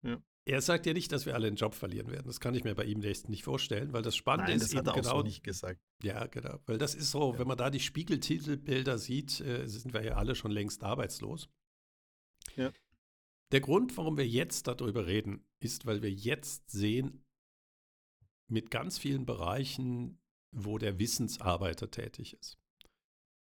Ja. 0.04 0.22
Er 0.46 0.62
sagt 0.62 0.86
ja 0.86 0.94
nicht, 0.94 1.12
dass 1.12 1.26
wir 1.26 1.36
alle 1.36 1.48
einen 1.48 1.58
Job 1.58 1.76
verlieren 1.76 2.10
werden. 2.10 2.28
Das 2.28 2.40
kann 2.40 2.56
ich 2.56 2.64
mir 2.64 2.74
bei 2.74 2.86
ihm 2.86 3.00
nicht 3.00 3.44
vorstellen, 3.44 3.92
weil 3.92 4.02
das 4.02 4.16
Spannende 4.16 4.52
Nein, 4.52 4.62
ist 4.62 4.72
das 4.72 4.80
hat 4.80 4.88
er 4.88 4.94
genau. 4.94 5.18
So 5.18 5.24
nicht 5.24 5.44
gesagt. 5.44 5.82
Ja, 6.02 6.26
genau. 6.28 6.60
Weil 6.66 6.78
das 6.78 6.96
ist 6.96 7.12
so, 7.12 7.34
ja. 7.34 7.40
wenn 7.40 7.48
man 7.48 7.58
da 7.58 7.70
die 7.70 7.82
Spiegeltitelbilder 7.82 8.98
sieht, 8.98 9.42
äh, 9.42 9.68
sind 9.68 9.94
wir 9.94 10.04
ja 10.06 10.16
alle 10.16 10.36
schon 10.36 10.52
längst 10.52 10.84
arbeitslos. 10.84 11.50
Ja. 12.56 12.72
Der 13.52 13.60
Grund, 13.60 13.98
warum 13.98 14.16
wir 14.18 14.28
jetzt 14.28 14.68
darüber 14.68 15.06
reden, 15.06 15.46
ist, 15.60 15.86
weil 15.86 16.02
wir 16.02 16.12
jetzt 16.12 16.70
sehen, 16.72 17.26
mit 18.50 18.72
ganz 18.72 18.98
vielen 18.98 19.26
Bereichen, 19.26 20.22
wo 20.52 20.78
der 20.78 20.98
Wissensarbeiter 20.98 21.92
tätig 21.92 22.38
ist. 22.40 22.58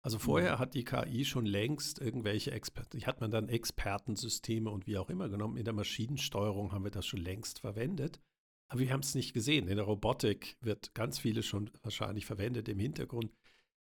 Also 0.06 0.20
vorher 0.20 0.54
mhm. 0.54 0.58
hat 0.60 0.74
die 0.74 0.84
KI 0.84 1.24
schon 1.24 1.46
längst 1.46 2.00
irgendwelche 2.00 2.52
Experten, 2.52 3.04
hat 3.04 3.20
man 3.20 3.32
dann 3.32 3.48
Expertensysteme 3.48 4.70
und 4.70 4.86
wie 4.86 4.98
auch 4.98 5.10
immer 5.10 5.28
genommen. 5.28 5.56
In 5.56 5.64
der 5.64 5.74
Maschinensteuerung 5.74 6.70
haben 6.70 6.84
wir 6.84 6.92
das 6.92 7.06
schon 7.06 7.18
längst 7.18 7.58
verwendet. 7.58 8.20
Aber 8.68 8.82
wir 8.82 8.92
haben 8.92 9.00
es 9.00 9.16
nicht 9.16 9.32
gesehen. 9.32 9.66
In 9.66 9.74
der 9.74 9.84
Robotik 9.84 10.58
wird 10.60 10.94
ganz 10.94 11.18
vieles 11.18 11.44
schon 11.44 11.72
wahrscheinlich 11.82 12.24
verwendet 12.24 12.68
im 12.68 12.78
Hintergrund. 12.78 13.32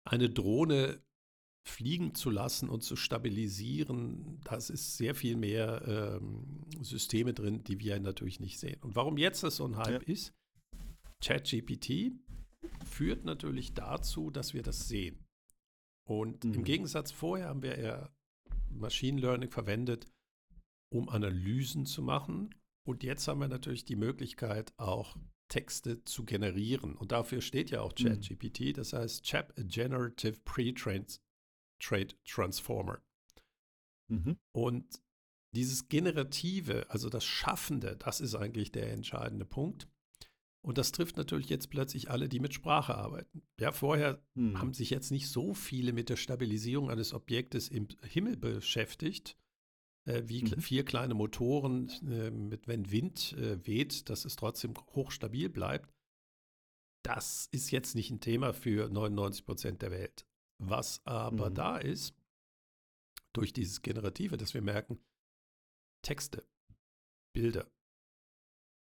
Eine 0.06 0.30
Drohne 0.30 1.02
fliegen 1.68 2.16
zu 2.16 2.30
lassen 2.30 2.70
und 2.70 2.84
zu 2.84 2.96
stabilisieren, 2.96 4.40
das 4.46 4.70
ist 4.70 4.96
sehr 4.96 5.16
viel 5.16 5.36
mehr 5.36 6.22
ähm, 6.22 6.62
Systeme 6.80 7.34
drin, 7.34 7.66
die 7.66 7.82
wir 7.82 8.00
natürlich 8.00 8.40
nicht 8.40 8.62
sehen. 8.62 8.82
Und 8.82 8.96
warum 8.96 9.18
jetzt 9.18 9.44
das 9.44 9.58
so 9.58 9.66
ein 9.66 9.76
Hype 9.76 10.08
ja. 10.08 10.14
ist, 10.14 10.34
ChatGPT 11.22 12.14
führt 12.86 13.26
natürlich 13.26 13.74
dazu, 13.74 14.30
dass 14.30 14.54
wir 14.54 14.64
das 14.64 14.88
sehen. 14.88 15.23
Und 16.06 16.44
mhm. 16.44 16.54
im 16.54 16.64
Gegensatz 16.64 17.12
vorher 17.12 17.48
haben 17.48 17.64
wir 17.64 17.76
eher 17.76 18.14
Machine 18.70 19.20
Learning 19.20 19.50
verwendet, 19.50 20.08
um 20.90 21.10
Analysen 21.10 21.86
zu 21.86 22.02
machen. 22.02 22.54
Und 22.86 23.04
jetzt 23.04 23.28
haben 23.28 23.40
wir 23.40 23.48
natürlich 23.48 23.86
die 23.86 23.96
Möglichkeit, 23.96 24.74
auch 24.78 25.16
Texte 25.48 26.04
zu 26.04 26.26
generieren. 26.26 26.96
Und 26.96 27.12
dafür 27.12 27.42
steht 27.42 27.70
ja 27.70 27.82
auch 27.82 27.94
mhm. 27.98 28.06
ChatGPT, 28.06 28.78
das 28.78 28.94
heißt 28.94 29.24
Chat 29.24 29.54
Generative 29.56 30.40
Pre-Trained 30.44 31.20
Transformer. 32.26 33.02
Mhm. 34.08 34.38
Und 34.52 35.02
dieses 35.54 35.90
Generative, 35.90 36.90
also 36.90 37.10
das 37.10 37.26
Schaffende, 37.26 37.96
das 37.98 38.22
ist 38.22 38.36
eigentlich 38.36 38.72
der 38.72 38.92
entscheidende 38.92 39.46
Punkt. 39.46 39.88
Und 40.66 40.78
das 40.78 40.94
trifft 40.94 41.18
natürlich 41.18 41.50
jetzt 41.50 41.70
plötzlich 41.70 42.10
alle, 42.10 42.30
die 42.30 42.40
mit 42.40 42.54
Sprache 42.54 42.96
arbeiten. 42.96 43.44
Ja, 43.60 43.74
vorher 43.74 44.24
hm. 44.36 44.60
haben 44.60 44.74
sich 44.74 44.90
jetzt 44.90 45.12
nicht 45.12 45.28
so 45.28 45.54
viele 45.54 45.92
mit 45.92 46.10
der 46.10 46.16
Stabilisierung 46.16 46.90
eines 46.90 47.14
Objektes 47.14 47.68
im 47.68 47.90
Himmel 48.02 48.38
beschäftigt, 48.38 49.38
äh, 50.06 50.24
wie 50.26 50.44
mhm. 50.44 50.62
vier 50.62 50.86
kleine 50.86 51.14
Motoren, 51.16 51.90
äh, 52.08 52.32
mit 52.32 52.68
wenn 52.68 52.92
Wind 52.92 53.34
äh, 53.34 53.66
weht, 53.66 54.10
dass 54.10 54.26
es 54.26 54.38
trotzdem 54.38 54.74
hochstabil 54.96 55.50
bleibt. 55.50 55.94
Das 57.04 57.48
ist 57.52 57.72
jetzt 57.72 57.96
nicht 57.96 58.10
ein 58.10 58.22
Thema 58.22 58.54
für 58.54 58.90
99 58.90 59.46
Prozent 59.46 59.82
der 59.82 59.92
Welt. 59.92 60.26
Was 60.60 61.06
aber 61.06 61.50
mhm. 61.50 61.56
da 61.56 61.78
ist, 61.78 62.16
durch 63.34 63.52
dieses 63.52 63.82
Generative, 63.82 64.38
dass 64.38 64.54
wir 64.54 64.62
merken, 64.62 65.00
Texte, 66.04 66.48
Bilder. 67.34 67.70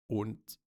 Und 0.09 0.61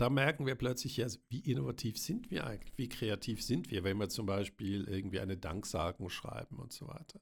da 0.00 0.08
merken 0.08 0.46
wir 0.46 0.54
plötzlich, 0.54 0.96
ja, 0.96 1.06
wie 1.28 1.40
innovativ 1.40 1.98
sind 1.98 2.30
wir 2.30 2.46
eigentlich, 2.46 2.72
wie 2.78 2.88
kreativ 2.88 3.42
sind 3.42 3.70
wir, 3.70 3.84
wenn 3.84 3.98
wir 3.98 4.08
zum 4.08 4.24
Beispiel 4.24 4.88
irgendwie 4.88 5.20
eine 5.20 5.36
Danksagen 5.36 6.08
schreiben 6.08 6.58
und 6.58 6.72
so 6.72 6.88
weiter. 6.88 7.20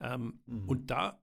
Ähm, 0.00 0.42
mhm. 0.46 0.68
Und 0.68 0.90
da, 0.90 1.22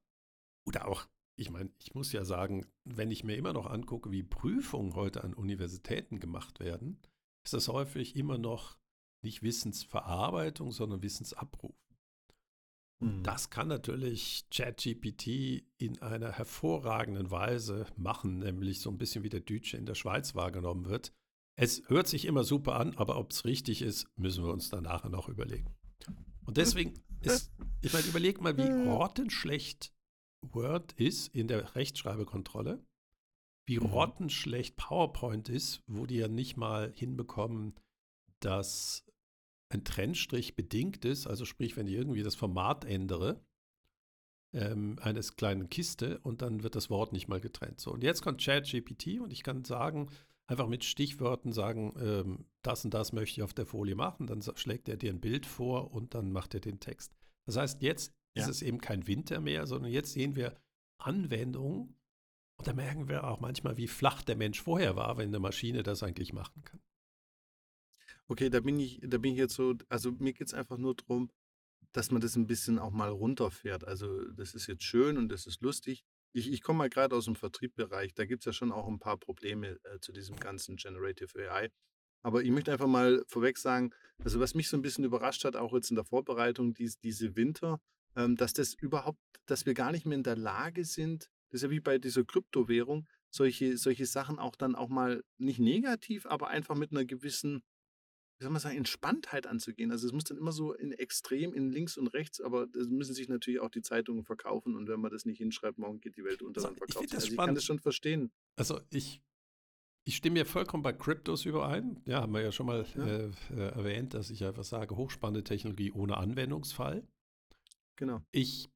oder 0.65 0.87
auch, 0.87 1.05
ich 1.35 1.49
meine, 1.49 1.69
ich 1.79 1.93
muss 1.95 2.13
ja 2.13 2.23
sagen, 2.23 2.65
wenn 2.85 3.11
ich 3.11 3.25
mir 3.25 3.35
immer 3.35 3.51
noch 3.51 3.65
angucke, 3.65 4.09
wie 4.11 4.23
Prüfungen 4.23 4.95
heute 4.95 5.25
an 5.25 5.33
Universitäten 5.33 6.21
gemacht 6.21 6.61
werden, 6.61 7.01
ist 7.43 7.53
das 7.53 7.67
häufig 7.67 8.15
immer 8.15 8.37
noch 8.37 8.77
nicht 9.21 9.43
Wissensverarbeitung, 9.43 10.71
sondern 10.71 11.01
Wissensabruf. 11.01 11.75
Und 13.01 13.19
mhm. 13.19 13.23
das 13.23 13.49
kann 13.49 13.69
natürlich 13.69 14.45
ChatGPT 14.51 15.63
in 15.77 16.01
einer 16.01 16.31
hervorragenden 16.33 17.31
Weise 17.31 17.87
machen, 17.95 18.39
nämlich 18.39 18.81
so 18.81 18.89
ein 18.89 18.97
bisschen 18.97 19.23
wie 19.23 19.29
der 19.29 19.39
Deutsche 19.39 19.77
in 19.77 19.85
der 19.85 19.95
Schweiz 19.95 20.35
wahrgenommen 20.35 20.85
wird. 20.85 21.13
Es 21.55 21.83
hört 21.87 22.07
sich 22.07 22.25
immer 22.25 22.43
super 22.43 22.75
an, 22.75 22.95
aber 22.97 23.17
ob 23.17 23.31
es 23.31 23.45
richtig 23.45 23.81
ist, 23.81 24.07
müssen 24.17 24.43
wir 24.43 24.51
uns 24.51 24.69
dann 24.69 24.83
nachher 24.83 25.09
noch 25.09 25.29
überlegen. 25.29 25.75
Und 26.45 26.57
deswegen 26.57 26.93
ist, 27.21 27.51
ich 27.81 27.93
meine, 27.93 28.07
überleg 28.07 28.41
mal, 28.41 28.57
wie 28.57 28.89
rottenschlecht 28.89 29.93
Word 30.41 30.93
ist 30.93 31.27
in 31.35 31.47
der 31.47 31.75
Rechtschreibekontrolle, 31.75 32.83
wie 33.67 33.79
mhm. 33.79 33.87
rottenschlecht 33.87 34.77
PowerPoint 34.77 35.49
ist, 35.49 35.83
wo 35.87 36.05
die 36.05 36.15
ja 36.15 36.27
nicht 36.27 36.57
mal 36.57 36.91
hinbekommen, 36.95 37.75
dass 38.39 39.05
ein 39.69 39.83
Trennstrich 39.83 40.55
bedingt 40.55 41.05
ist, 41.05 41.27
also 41.27 41.45
sprich, 41.45 41.77
wenn 41.77 41.87
ich 41.87 41.93
irgendwie 41.93 42.23
das 42.23 42.35
Format 42.35 42.85
ändere, 42.85 43.41
ähm, 44.53 44.97
eines 45.01 45.35
kleinen 45.35 45.69
Kiste 45.69 46.19
und 46.19 46.41
dann 46.41 46.63
wird 46.63 46.75
das 46.75 46.89
Wort 46.89 47.13
nicht 47.13 47.27
mal 47.27 47.39
getrennt. 47.39 47.79
So, 47.79 47.91
und 47.91 48.03
jetzt 48.03 48.21
kommt 48.21 48.43
ChatGPT 48.43 49.19
und 49.19 49.31
ich 49.31 49.43
kann 49.43 49.63
sagen, 49.63 50.09
einfach 50.47 50.67
mit 50.67 50.83
Stichwörtern 50.83 51.53
sagen, 51.53 51.93
ähm, 51.99 52.45
das 52.63 52.83
und 52.83 52.93
das 52.93 53.13
möchte 53.13 53.39
ich 53.39 53.43
auf 53.43 53.53
der 53.53 53.67
Folie 53.67 53.95
machen, 53.95 54.25
dann 54.25 54.41
schlägt 54.55 54.89
er 54.89 54.97
dir 54.97 55.11
ein 55.11 55.21
Bild 55.21 55.45
vor 55.45 55.91
und 55.91 56.15
dann 56.15 56.31
macht 56.31 56.55
er 56.55 56.59
den 56.59 56.79
Text. 56.79 57.15
Das 57.45 57.57
heißt, 57.57 57.81
jetzt 57.83 58.13
ja. 58.35 58.43
ist 58.43 58.49
es 58.49 58.61
eben 58.63 58.79
kein 58.79 59.05
Winter 59.05 59.39
mehr, 59.39 59.67
sondern 59.67 59.91
jetzt 59.91 60.13
sehen 60.13 60.35
wir 60.35 60.55
Anwendungen 60.97 61.95
und 62.57 62.67
da 62.67 62.73
merken 62.73 63.07
wir 63.07 63.25
auch 63.25 63.39
manchmal, 63.39 63.77
wie 63.77 63.87
flach 63.87 64.23
der 64.23 64.35
Mensch 64.35 64.61
vorher 64.61 64.95
war, 64.95 65.17
wenn 65.17 65.29
eine 65.29 65.39
Maschine 65.39 65.83
das 65.83 66.03
eigentlich 66.03 66.33
machen 66.33 66.63
kann. 66.63 66.81
Okay, 68.31 68.51
da 68.51 68.59
bin 68.59 68.79
ich, 68.79 68.99
da 69.01 69.17
bin 69.17 69.31
ich 69.31 69.39
jetzt 69.39 69.55
so, 69.55 69.73
also 69.89 70.11
mir 70.11 70.33
geht 70.33 70.45
es 70.45 70.53
einfach 70.53 70.77
nur 70.77 70.93
darum, 70.95 71.31
dass 71.93 72.11
man 72.11 72.21
das 72.21 72.35
ein 72.35 72.45
bisschen 72.45 72.77
auch 72.77 72.91
mal 72.91 73.09
runterfährt. 73.09 73.83
Also 73.85 74.23
das 74.33 74.53
ist 74.53 74.67
jetzt 74.67 74.83
schön 74.83 75.17
und 75.17 75.29
das 75.29 75.47
ist 75.47 75.61
lustig. 75.61 76.03
Ich, 76.31 76.51
ich 76.51 76.61
komme 76.61 76.77
mal 76.77 76.89
gerade 76.91 77.15
aus 77.15 77.25
dem 77.25 77.35
Vertriebbereich, 77.35 78.13
da 78.13 78.25
gibt 78.25 78.43
es 78.43 78.45
ja 78.45 78.53
schon 78.53 78.71
auch 78.71 78.87
ein 78.87 78.99
paar 78.99 79.17
Probleme 79.17 79.79
äh, 79.83 79.99
zu 79.99 80.11
diesem 80.11 80.35
ganzen 80.35 80.75
Generative 80.75 81.49
AI. 81.49 81.71
Aber 82.21 82.43
ich 82.43 82.51
möchte 82.51 82.71
einfach 82.71 82.85
mal 82.85 83.23
vorweg 83.25 83.57
sagen, 83.57 83.95
also 84.23 84.39
was 84.39 84.53
mich 84.53 84.67
so 84.67 84.77
ein 84.77 84.83
bisschen 84.83 85.05
überrascht 85.05 85.43
hat, 85.43 85.55
auch 85.55 85.73
jetzt 85.73 85.89
in 85.89 85.95
der 85.95 86.05
Vorbereitung, 86.05 86.75
dies, 86.75 86.99
diese 86.99 87.35
Winter, 87.35 87.81
ähm, 88.15 88.35
dass 88.35 88.53
das 88.53 88.75
überhaupt, 88.75 89.19
dass 89.47 89.65
wir 89.65 89.73
gar 89.73 89.91
nicht 89.91 90.05
mehr 90.05 90.17
in 90.17 90.23
der 90.23 90.37
Lage 90.37 90.85
sind, 90.85 91.31
das 91.49 91.59
ist 91.59 91.63
ja 91.63 91.69
wie 91.71 91.79
bei 91.79 91.97
dieser 91.97 92.25
Kryptowährung, 92.25 93.07
solche, 93.31 93.75
solche 93.77 94.05
Sachen 94.05 94.37
auch 94.37 94.55
dann 94.55 94.75
auch 94.75 94.89
mal 94.89 95.23
nicht 95.39 95.59
negativ, 95.59 96.27
aber 96.27 96.49
einfach 96.49 96.75
mit 96.75 96.91
einer 96.91 97.05
gewissen 97.05 97.63
wie 98.39 98.43
soll 98.43 98.51
man 98.51 98.61
sagen, 98.61 98.77
Entspanntheit 98.77 99.47
anzugehen. 99.47 99.91
Also 99.91 100.07
es 100.07 100.13
muss 100.13 100.23
dann 100.23 100.37
immer 100.37 100.53
so 100.53 100.73
in 100.73 100.93
extrem 100.93 101.53
in 101.53 101.69
links 101.71 101.97
und 101.97 102.07
rechts, 102.07 102.39
aber 102.39 102.67
da 102.67 102.79
müssen 102.85 103.13
sich 103.13 103.27
natürlich 103.27 103.59
auch 103.59 103.69
die 103.69 103.81
Zeitungen 103.81 104.23
verkaufen 104.23 104.75
und 104.75 104.87
wenn 104.87 105.01
man 105.01 105.11
das 105.11 105.25
nicht 105.25 105.39
hinschreibt, 105.39 105.77
morgen 105.77 105.99
geht 105.99 106.15
die 106.15 106.23
Welt 106.23 106.41
unter 106.41 106.61
also, 106.61 106.73
verkauft. 106.73 107.03
Ich, 107.03 107.11
das 107.11 107.23
also 107.23 107.31
ich 107.33 107.37
kann 107.37 107.53
das 107.53 107.65
schon 107.65 107.79
verstehen. 107.79 108.31
Also 108.55 108.79
ich, 108.91 109.21
ich 110.05 110.15
stimme 110.15 110.39
mir 110.39 110.45
vollkommen 110.45 110.83
bei 110.83 110.93
Kryptos 110.93 111.43
überein. 111.43 112.01
Ja, 112.05 112.21
haben 112.21 112.33
wir 112.33 112.41
ja 112.41 112.53
schon 112.53 112.67
mal 112.67 112.85
ja. 112.95 113.05
Äh, 113.05 113.31
äh, 113.51 113.59
erwähnt, 113.75 114.13
dass 114.13 114.29
ich 114.29 114.45
einfach 114.45 114.63
sage, 114.63 114.95
hochspannende 114.95 115.43
Technologie 115.43 115.91
ohne 115.91 116.15
Anwendungsfall. 116.15 117.05
Genau. 117.97 118.21
Ich 118.31 118.69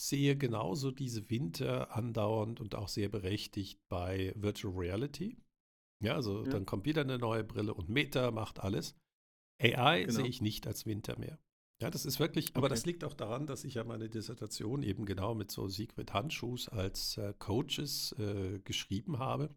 sehe 0.00 0.36
genauso 0.36 0.92
diese 0.92 1.28
Winter 1.30 1.96
andauernd 1.96 2.60
und 2.60 2.76
auch 2.76 2.88
sehr 2.88 3.08
berechtigt 3.08 3.80
bei 3.88 4.32
Virtual 4.36 4.72
Reality. 4.72 5.36
Ja, 6.00 6.14
also 6.14 6.44
ja. 6.44 6.50
dann 6.50 6.66
kommt 6.66 6.84
wieder 6.84 7.02
eine 7.02 7.18
neue 7.18 7.44
Brille 7.44 7.74
und 7.74 7.88
Meta 7.88 8.30
macht 8.30 8.60
alles. 8.60 8.94
AI 9.60 10.02
genau. 10.02 10.12
sehe 10.12 10.26
ich 10.26 10.40
nicht 10.40 10.66
als 10.66 10.86
Winter 10.86 11.18
mehr. 11.18 11.38
Ja, 11.80 11.90
das 11.90 12.06
ist 12.06 12.20
wirklich, 12.20 12.50
okay. 12.50 12.58
aber 12.58 12.68
das 12.68 12.86
liegt 12.86 13.04
auch 13.04 13.14
daran, 13.14 13.46
dass 13.46 13.64
ich 13.64 13.74
ja 13.74 13.84
meine 13.84 14.08
Dissertation 14.08 14.82
eben 14.82 15.06
genau 15.06 15.34
mit 15.34 15.50
so 15.50 15.68
Sigrid 15.68 16.12
Handschuhs 16.12 16.68
als 16.68 17.18
äh, 17.18 17.34
Coaches 17.38 18.14
äh, 18.18 18.60
geschrieben 18.60 19.18
habe. 19.18 19.54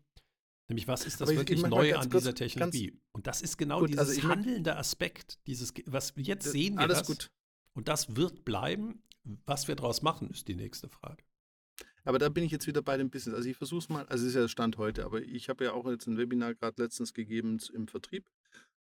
Nämlich, 0.70 0.88
was 0.88 1.06
ist 1.06 1.22
das 1.22 1.30
aber 1.30 1.38
wirklich 1.38 1.62
Neue 1.62 1.98
an 1.98 2.10
kurz, 2.10 2.24
dieser 2.24 2.36
Technologie? 2.36 3.00
Und 3.14 3.28
das 3.28 3.42
ist 3.42 3.58
genau 3.58 3.80
gut, 3.80 3.98
also 3.98 4.12
dieses 4.12 4.26
also 4.26 4.36
handelnde 4.36 4.76
Aspekt, 4.76 5.40
dieses, 5.48 5.74
was 5.86 6.14
jetzt 6.18 6.52
sehen 6.52 6.76
wir 6.76 6.82
alles 6.82 7.00
das. 7.00 7.08
Gut. 7.08 7.32
Und 7.74 7.88
das 7.88 8.16
wird 8.16 8.44
bleiben. 8.44 9.04
Was 9.46 9.68
wir 9.68 9.76
daraus 9.76 10.02
machen, 10.02 10.30
ist 10.30 10.48
die 10.48 10.56
nächste 10.56 10.88
Frage. 10.88 11.24
Aber 12.08 12.20
da 12.20 12.30
bin 12.30 12.46
ich 12.46 12.54
jetzt 12.54 12.68
wieder 12.68 12.82
bei 12.82 12.96
dem 12.96 13.10
Business. 13.10 13.36
Also 13.36 13.50
ich 13.50 13.58
versuche 13.58 13.80
es 13.80 13.90
mal, 13.90 14.06
also 14.06 14.24
es 14.24 14.30
ist 14.30 14.40
ja 14.40 14.48
Stand 14.48 14.78
heute, 14.78 15.04
aber 15.04 15.22
ich 15.22 15.50
habe 15.50 15.66
ja 15.66 15.74
auch 15.74 15.86
jetzt 15.90 16.08
ein 16.08 16.18
Webinar 16.18 16.56
gerade 16.56 16.82
letztens 16.82 17.14
gegeben 17.14 17.60
im 17.74 17.90
Vertrieb. 17.90 18.30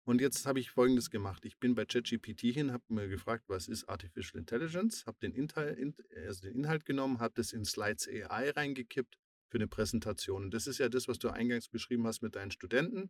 Und 0.04 0.20
jetzt 0.20 0.46
habe 0.46 0.60
ich 0.60 0.72
Folgendes 0.72 1.10
gemacht. 1.10 1.46
Ich 1.46 1.58
bin 1.58 1.74
bei 1.74 1.86
ChatGPT 1.86 2.42
hin, 2.54 2.74
habe 2.74 2.84
mir 2.90 3.08
gefragt, 3.08 3.46
was 3.48 3.70
ist 3.70 3.88
Artificial 3.88 4.42
Intelligence, 4.42 5.06
habe 5.06 5.20
den, 5.22 5.32
Inhalt, 5.32 5.80
also 6.28 6.42
den 6.42 6.54
Inhalt 6.54 6.84
genommen, 6.84 7.22
habe 7.22 7.34
das 7.38 7.54
in 7.54 7.64
Slides 7.64 8.10
AI 8.10 8.50
reingekippt 8.50 9.18
für 9.48 9.58
eine 9.58 9.70
Präsentation. 9.70 10.44
Und 10.44 10.54
das 10.54 10.68
ist 10.68 10.80
ja 10.80 10.90
das, 10.90 11.08
was 11.08 11.18
du 11.18 11.30
eingangs 11.30 11.70
beschrieben 11.70 12.06
hast 12.06 12.24
mit 12.24 12.36
deinen 12.36 12.52
Studenten. 12.52 13.10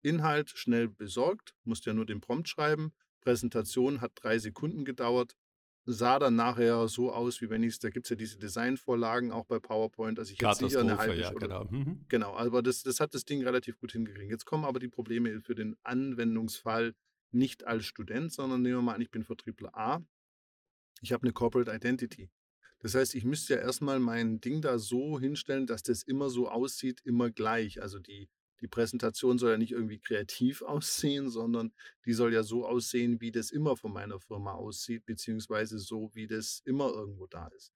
Inhalt 0.00 0.48
schnell 0.48 0.88
besorgt, 0.88 1.54
musst 1.64 1.84
ja 1.84 1.92
nur 1.92 2.06
den 2.06 2.22
Prompt 2.22 2.48
schreiben. 2.48 2.94
Präsentation 3.20 4.00
hat 4.00 4.12
drei 4.14 4.38
Sekunden 4.38 4.86
gedauert 4.86 5.36
sah 5.86 6.18
dann 6.18 6.36
nachher 6.36 6.88
so 6.88 7.12
aus, 7.12 7.40
wie 7.40 7.50
wenn 7.50 7.62
ich 7.62 7.74
es, 7.74 7.78
da 7.78 7.90
gibt 7.90 8.06
es 8.06 8.10
ja 8.10 8.16
diese 8.16 8.38
Designvorlagen 8.38 9.32
auch 9.32 9.46
bei 9.46 9.58
PowerPoint. 9.58 10.18
Also 10.18 10.32
ich 10.32 10.40
hätte 10.40 10.68
sicher 10.68 10.80
eine 10.80 10.98
halbe 10.98 11.16
ja, 11.16 11.32
genau. 11.32 11.64
Mhm. 11.64 12.04
genau, 12.08 12.34
aber 12.36 12.62
das, 12.62 12.82
das 12.82 13.00
hat 13.00 13.14
das 13.14 13.24
Ding 13.24 13.42
relativ 13.42 13.78
gut 13.78 13.92
hingekriegt. 13.92 14.30
Jetzt 14.30 14.44
kommen 14.44 14.64
aber 14.64 14.78
die 14.78 14.88
Probleme 14.88 15.40
für 15.40 15.54
den 15.54 15.76
Anwendungsfall 15.82 16.94
nicht 17.32 17.66
als 17.66 17.86
Student, 17.86 18.32
sondern 18.32 18.62
nehmen 18.62 18.76
wir 18.76 18.82
mal 18.82 18.94
an, 18.94 19.00
ich 19.00 19.10
bin 19.10 19.24
Vertriebler 19.24 19.76
A. 19.76 20.04
Ich 21.00 21.12
habe 21.12 21.22
eine 21.22 21.32
Corporate 21.32 21.72
Identity. 21.72 22.30
Das 22.80 22.94
heißt, 22.94 23.14
ich 23.14 23.24
müsste 23.24 23.54
ja 23.54 23.60
erstmal 23.60 24.00
mein 24.00 24.40
Ding 24.40 24.62
da 24.62 24.78
so 24.78 25.20
hinstellen, 25.20 25.66
dass 25.66 25.82
das 25.82 26.02
immer 26.02 26.30
so 26.30 26.48
aussieht, 26.48 27.00
immer 27.04 27.30
gleich. 27.30 27.80
Also 27.82 27.98
die 27.98 28.28
die 28.60 28.68
Präsentation 28.68 29.38
soll 29.38 29.52
ja 29.52 29.58
nicht 29.58 29.72
irgendwie 29.72 29.98
kreativ 29.98 30.62
aussehen, 30.62 31.30
sondern 31.30 31.72
die 32.04 32.12
soll 32.12 32.32
ja 32.32 32.42
so 32.42 32.66
aussehen, 32.66 33.20
wie 33.20 33.32
das 33.32 33.50
immer 33.50 33.76
von 33.76 33.92
meiner 33.92 34.20
Firma 34.20 34.52
aussieht, 34.52 35.06
beziehungsweise 35.06 35.78
so, 35.78 36.10
wie 36.14 36.26
das 36.26 36.62
immer 36.64 36.90
irgendwo 36.90 37.26
da 37.26 37.48
ist. 37.48 37.72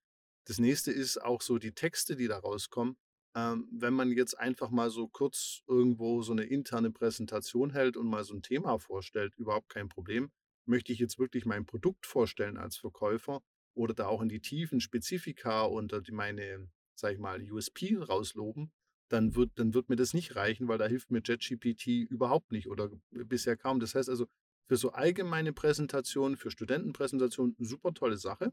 Das 0.46 0.58
nächste 0.58 0.92
ist 0.92 1.22
auch 1.22 1.40
so 1.40 1.58
die 1.58 1.72
Texte, 1.72 2.16
die 2.16 2.28
da 2.28 2.38
rauskommen. 2.38 2.96
Ähm, 3.34 3.68
wenn 3.72 3.94
man 3.94 4.12
jetzt 4.12 4.38
einfach 4.38 4.70
mal 4.70 4.90
so 4.90 5.08
kurz 5.08 5.62
irgendwo 5.66 6.22
so 6.22 6.32
eine 6.32 6.44
interne 6.44 6.90
Präsentation 6.90 7.70
hält 7.70 7.96
und 7.96 8.06
mal 8.06 8.24
so 8.24 8.34
ein 8.34 8.42
Thema 8.42 8.78
vorstellt, 8.78 9.34
überhaupt 9.36 9.70
kein 9.70 9.88
Problem. 9.88 10.30
Möchte 10.66 10.92
ich 10.92 10.98
jetzt 10.98 11.18
wirklich 11.18 11.44
mein 11.44 11.66
Produkt 11.66 12.06
vorstellen 12.06 12.56
als 12.56 12.76
Verkäufer 12.76 13.42
oder 13.74 13.92
da 13.92 14.06
auch 14.06 14.22
in 14.22 14.28
die 14.28 14.40
tiefen 14.40 14.80
Spezifika 14.80 15.62
unter 15.64 16.00
die 16.00 16.12
meine, 16.12 16.70
sag 16.94 17.12
ich 17.12 17.18
mal, 17.18 17.42
USP 17.50 17.96
rausloben, 17.96 18.70
dann 19.14 19.37
wird, 19.37 19.53
dann 19.55 19.74
wird 19.74 19.88
mir 19.88 19.96
das 19.96 20.12
nicht 20.12 20.35
reichen, 20.35 20.66
weil 20.66 20.79
da 20.79 20.87
hilft 20.87 21.11
mir 21.11 21.22
JetGPT 21.24 21.87
überhaupt 22.11 22.50
nicht 22.50 22.68
oder 22.68 22.90
bisher 23.11 23.57
kaum. 23.57 23.79
Das 23.79 23.94
heißt 23.94 24.11
also, 24.11 24.27
für 24.66 24.77
so 24.77 24.90
allgemeine 24.90 25.53
Präsentationen, 25.53 26.37
für 26.37 26.50
Studentenpräsentationen, 26.50 27.55
super 27.61 27.94
tolle 27.94 28.16
Sache. 28.16 28.53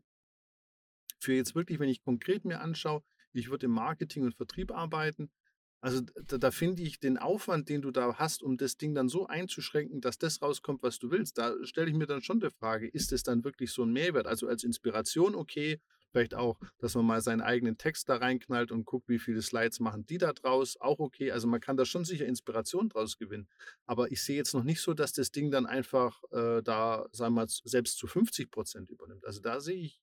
Für 1.19 1.33
jetzt 1.33 1.55
wirklich, 1.55 1.79
wenn 1.79 1.89
ich 1.89 2.03
konkret 2.03 2.45
mir 2.45 2.61
anschaue, 2.61 3.03
ich 3.33 3.49
würde 3.49 3.65
im 3.65 3.71
Marketing 3.71 4.23
und 4.23 4.35
Vertrieb 4.35 4.71
arbeiten. 4.71 5.31
Also 5.79 6.01
da, 6.27 6.37
da 6.37 6.51
finde 6.51 6.83
ich 6.83 6.99
den 6.99 7.17
Aufwand, 7.17 7.67
den 7.69 7.81
du 7.81 7.89
da 7.89 8.15
hast, 8.19 8.43
um 8.43 8.57
das 8.57 8.77
Ding 8.77 8.93
dann 8.93 9.09
so 9.09 9.25
einzuschränken, 9.25 9.99
dass 9.99 10.19
das 10.19 10.43
rauskommt, 10.43 10.83
was 10.83 10.99
du 10.99 11.09
willst, 11.09 11.39
da 11.39 11.55
stelle 11.63 11.89
ich 11.89 11.95
mir 11.95 12.05
dann 12.05 12.21
schon 12.21 12.39
die 12.39 12.51
Frage, 12.51 12.87
ist 12.87 13.11
es 13.13 13.23
dann 13.23 13.43
wirklich 13.43 13.71
so 13.71 13.83
ein 13.83 13.91
Mehrwert? 13.91 14.27
Also 14.27 14.47
als 14.47 14.63
Inspiration 14.63 15.33
okay, 15.33 15.79
vielleicht 16.11 16.35
auch, 16.35 16.59
dass 16.79 16.95
man 16.95 17.05
mal 17.05 17.21
seinen 17.21 17.41
eigenen 17.41 17.77
Text 17.77 18.09
da 18.09 18.17
reinknallt 18.17 18.71
und 18.71 18.85
guckt, 18.85 19.09
wie 19.09 19.19
viele 19.19 19.41
Slides 19.41 19.79
machen 19.79 20.05
die 20.05 20.17
da 20.17 20.33
draus, 20.33 20.77
auch 20.79 20.99
okay. 20.99 21.31
Also 21.31 21.47
man 21.47 21.61
kann 21.61 21.77
da 21.77 21.85
schon 21.85 22.05
sicher 22.05 22.25
Inspiration 22.25 22.89
draus 22.89 23.17
gewinnen. 23.17 23.47
Aber 23.85 24.11
ich 24.11 24.21
sehe 24.21 24.35
jetzt 24.35 24.53
noch 24.53 24.63
nicht 24.63 24.81
so, 24.81 24.93
dass 24.93 25.13
das 25.13 25.31
Ding 25.31 25.51
dann 25.51 25.65
einfach 25.65 26.21
äh, 26.31 26.61
da, 26.61 27.05
sagen 27.11 27.33
wir 27.33 27.41
mal, 27.41 27.47
selbst 27.47 27.97
zu 27.97 28.07
50 28.07 28.51
Prozent 28.51 28.89
übernimmt. 28.89 29.25
Also 29.25 29.39
da 29.41 29.59
sehe 29.59 29.77
ich, 29.77 30.01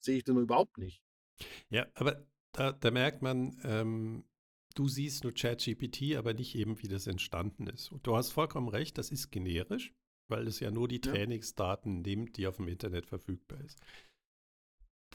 sehe 0.00 0.18
ich 0.18 0.24
den 0.24 0.36
überhaupt 0.36 0.78
nicht. 0.78 1.02
Ja, 1.68 1.86
aber 1.94 2.26
da, 2.52 2.72
da 2.72 2.90
merkt 2.90 3.22
man, 3.22 3.58
ähm, 3.64 4.24
du 4.74 4.88
siehst 4.88 5.24
nur 5.24 5.32
ChatGPT, 5.32 6.16
aber 6.16 6.34
nicht 6.34 6.54
eben, 6.54 6.80
wie 6.82 6.88
das 6.88 7.06
entstanden 7.06 7.66
ist. 7.66 7.90
Und 7.90 8.06
du 8.06 8.16
hast 8.16 8.30
vollkommen 8.30 8.68
recht, 8.68 8.98
das 8.98 9.10
ist 9.10 9.30
generisch, 9.30 9.94
weil 10.28 10.46
es 10.46 10.60
ja 10.60 10.70
nur 10.70 10.88
die 10.88 11.00
Ja. 11.04 11.12
Trainingsdaten 11.12 12.02
nimmt, 12.02 12.36
die 12.36 12.46
auf 12.46 12.56
dem 12.56 12.68
Internet 12.68 13.06
verfügbar 13.06 13.60
ist. 13.62 13.78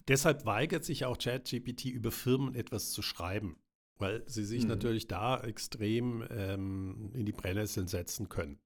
Deshalb 0.08 0.46
weigert 0.46 0.84
sich 0.84 1.06
auch 1.06 1.18
ChatGPT 1.18 1.86
über 1.86 2.12
Firmen 2.12 2.54
etwas 2.56 2.92
zu 2.92 3.02
schreiben, 3.02 3.58
weil 3.98 4.24
sie 4.28 4.46
sich 4.46 4.64
Mhm. 4.64 4.70
natürlich 4.70 5.08
da 5.08 5.40
extrem 5.42 6.24
ähm, 6.30 7.12
in 7.14 7.26
die 7.26 7.32
Brennnesseln 7.32 7.88
setzen 7.88 8.30
können. 8.30 8.60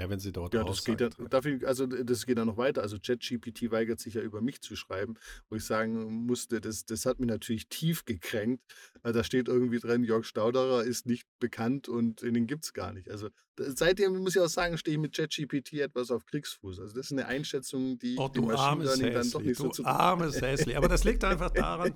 Ja, 0.00 0.08
wenn 0.08 0.18
sie 0.18 0.32
dort 0.32 0.54
Ja, 0.54 0.64
das 0.64 0.82
geht 0.84 0.98
treffen. 0.98 1.28
dafür, 1.28 1.58
also 1.68 1.86
das 1.86 2.24
geht 2.24 2.38
ja 2.38 2.44
noch 2.46 2.56
weiter. 2.56 2.80
Also 2.80 2.96
ChatGPT 2.98 3.70
weigert 3.70 4.00
sich 4.00 4.14
ja 4.14 4.22
über 4.22 4.40
mich 4.40 4.62
zu 4.62 4.74
schreiben, 4.74 5.14
wo 5.50 5.56
ich 5.56 5.64
sagen 5.64 6.24
musste, 6.26 6.60
das, 6.60 6.86
das 6.86 7.04
hat 7.04 7.20
mich 7.20 7.28
natürlich 7.28 7.68
tief 7.68 8.06
gekränkt. 8.06 8.62
Weil 9.02 9.12
Da 9.12 9.22
steht 9.22 9.48
irgendwie 9.48 9.78
drin, 9.78 10.02
Jörg 10.02 10.24
Stauderer 10.24 10.84
ist 10.84 11.04
nicht 11.06 11.26
bekannt 11.38 11.88
und 11.88 12.22
den 12.22 12.46
gibt 12.46 12.64
es 12.64 12.72
gar 12.72 12.92
nicht. 12.94 13.10
Also 13.10 13.28
seitdem 13.58 14.16
muss 14.16 14.34
ich 14.36 14.40
auch 14.40 14.48
sagen, 14.48 14.78
stehe 14.78 14.96
ich 14.96 15.00
mit 15.02 15.14
ChatGPT 15.14 15.74
etwas 15.74 16.10
auf 16.10 16.24
Kriegsfuß. 16.24 16.80
Also 16.80 16.94
das 16.96 17.06
ist 17.06 17.12
eine 17.12 17.26
Einschätzung, 17.26 17.98
die 17.98 18.16
Oh, 18.18 18.28
du 18.28 18.50
armes 18.52 18.86
Learning 18.96 19.12
dann 19.14 19.30
doch 19.30 19.40
Häsli, 19.40 19.48
nicht 19.48 19.58
so 19.58 19.64
du 19.64 19.70
zu. 19.72 19.84
armes 19.84 20.40
Häsli. 20.40 20.76
Aber 20.76 20.88
das 20.88 21.04
liegt 21.04 21.22
einfach 21.24 21.50
daran, 21.54 21.92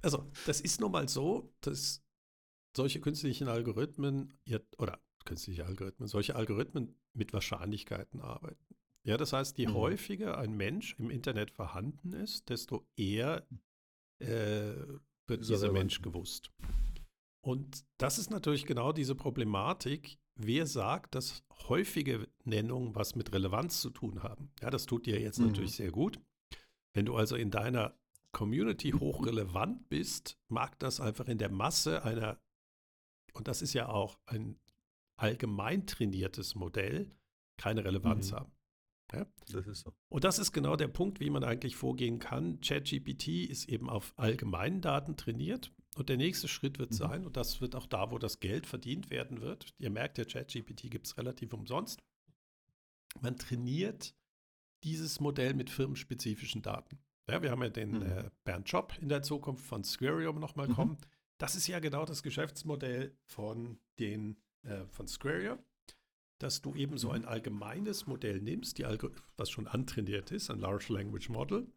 also 0.00 0.30
das 0.46 0.60
ist 0.60 0.80
nun 0.80 0.92
mal 0.92 1.08
so, 1.08 1.52
dass 1.60 2.02
solche 2.76 3.00
künstlichen 3.00 3.48
Algorithmen, 3.48 4.38
ihr- 4.44 4.64
oder 4.78 5.00
künstliche 5.24 5.66
Algorithmen, 5.66 6.08
solche 6.08 6.36
Algorithmen 6.36 6.94
mit 7.12 7.32
Wahrscheinlichkeiten 7.32 8.20
arbeiten. 8.20 8.76
Ja, 9.04 9.16
das 9.16 9.32
heißt, 9.32 9.56
je 9.58 9.68
Mhm. 9.68 9.74
häufiger 9.74 10.38
ein 10.38 10.52
Mensch 10.56 10.94
im 10.98 11.10
Internet 11.10 11.50
vorhanden 11.50 12.12
ist, 12.12 12.48
desto 12.48 12.86
eher 12.96 13.46
äh, 14.18 14.26
wird 14.26 15.00
er 15.28 15.36
dieser 15.38 15.54
relevant. 15.62 15.72
Mensch 15.78 16.02
gewusst. 16.02 16.50
Und 17.42 17.86
das 17.96 18.18
ist 18.18 18.30
natürlich 18.30 18.66
genau 18.66 18.92
diese 18.92 19.14
Problematik. 19.14 20.18
Wer 20.34 20.66
sagt, 20.66 21.14
dass 21.14 21.42
häufige 21.68 22.28
Nennungen 22.44 22.94
was 22.94 23.14
mit 23.14 23.32
Relevanz 23.32 23.80
zu 23.80 23.88
tun 23.90 24.22
haben? 24.22 24.52
Ja, 24.60 24.68
das 24.68 24.84
tut 24.86 25.06
dir 25.06 25.18
jetzt 25.20 25.38
Mhm. 25.38 25.46
natürlich 25.46 25.72
sehr 25.72 25.90
gut. 25.90 26.20
Wenn 26.92 27.06
du 27.06 27.16
also 27.16 27.36
in 27.36 27.50
deiner 27.50 27.96
Community 28.32 28.90
hochrelevant 28.90 29.88
bist, 29.88 30.38
mag 30.48 30.78
das 30.78 31.00
einfach 31.00 31.26
in 31.28 31.38
der 31.38 31.50
Masse 31.50 32.04
einer, 32.04 32.38
und 33.32 33.48
das 33.48 33.62
ist 33.62 33.72
ja 33.72 33.88
auch 33.88 34.18
ein 34.26 34.58
allgemein 35.20 35.86
trainiertes 35.86 36.54
Modell, 36.54 37.10
keine 37.56 37.84
Relevanz 37.84 38.30
Mhm. 38.32 38.36
haben. 38.36 38.52
Ja? 39.12 39.26
Das 39.52 39.66
ist 39.66 39.80
so. 39.80 39.92
Und 40.08 40.24
das 40.24 40.38
ist 40.38 40.52
genau 40.52 40.76
der 40.76 40.88
Punkt, 40.88 41.20
wie 41.20 41.30
man 41.30 41.44
eigentlich 41.44 41.76
vorgehen 41.76 42.18
kann. 42.18 42.60
ChatGPT 42.60 43.28
ist 43.48 43.68
eben 43.68 43.90
auf 43.90 44.14
allgemeinen 44.16 44.80
Daten 44.80 45.16
trainiert. 45.16 45.72
Und 45.96 46.08
der 46.08 46.16
nächste 46.16 46.46
Schritt 46.48 46.78
wird 46.78 46.92
Mhm. 46.92 46.96
sein, 46.96 47.26
und 47.26 47.36
das 47.36 47.60
wird 47.60 47.74
auch 47.74 47.86
da, 47.86 48.10
wo 48.12 48.18
das 48.18 48.38
Geld 48.40 48.66
verdient 48.66 49.10
werden 49.10 49.40
wird. 49.40 49.74
Ihr 49.78 49.90
merkt, 49.90 50.18
der 50.18 50.24
ChatGPT 50.24 50.88
gibt 50.90 51.06
es 51.06 51.18
relativ 51.18 51.52
umsonst. 51.52 52.00
Man 53.20 53.36
trainiert 53.36 54.14
dieses 54.84 55.20
Modell 55.20 55.52
mit 55.54 55.68
firmenspezifischen 55.68 56.62
Daten. 56.62 56.98
Ja, 57.28 57.42
wir 57.42 57.50
haben 57.50 57.62
ja 57.62 57.68
den 57.68 57.98
Mhm. 57.98 58.02
äh, 58.02 58.30
Bernd 58.44 58.70
Job 58.70 58.94
in 59.00 59.08
der 59.08 59.22
Zukunft 59.22 59.64
von 59.66 59.84
Squarium 59.84 60.38
nochmal 60.38 60.68
Mhm. 60.68 60.72
kommen. 60.74 60.96
Das 61.38 61.56
ist 61.56 61.66
ja 61.66 61.80
genau 61.80 62.04
das 62.04 62.22
Geschäftsmodell 62.22 63.16
von, 63.26 63.78
den, 63.98 64.36
äh, 64.62 64.86
von 64.86 65.06
Squarium 65.08 65.58
dass 66.38 66.62
du 66.62 66.74
eben 66.74 66.96
so 66.96 67.08
Mhm. 67.08 67.14
ein 67.16 67.24
allgemeines 67.26 68.06
Modell 68.06 68.40
nimmst, 68.40 68.78
die 68.78 68.86
Algo 68.86 69.10
was 69.36 69.50
schon 69.50 69.66
antrainiert 69.66 70.30
ist, 70.30 70.50
ein 70.50 70.58
Large 70.58 70.90
Language 70.90 71.28
Model, 71.28 71.70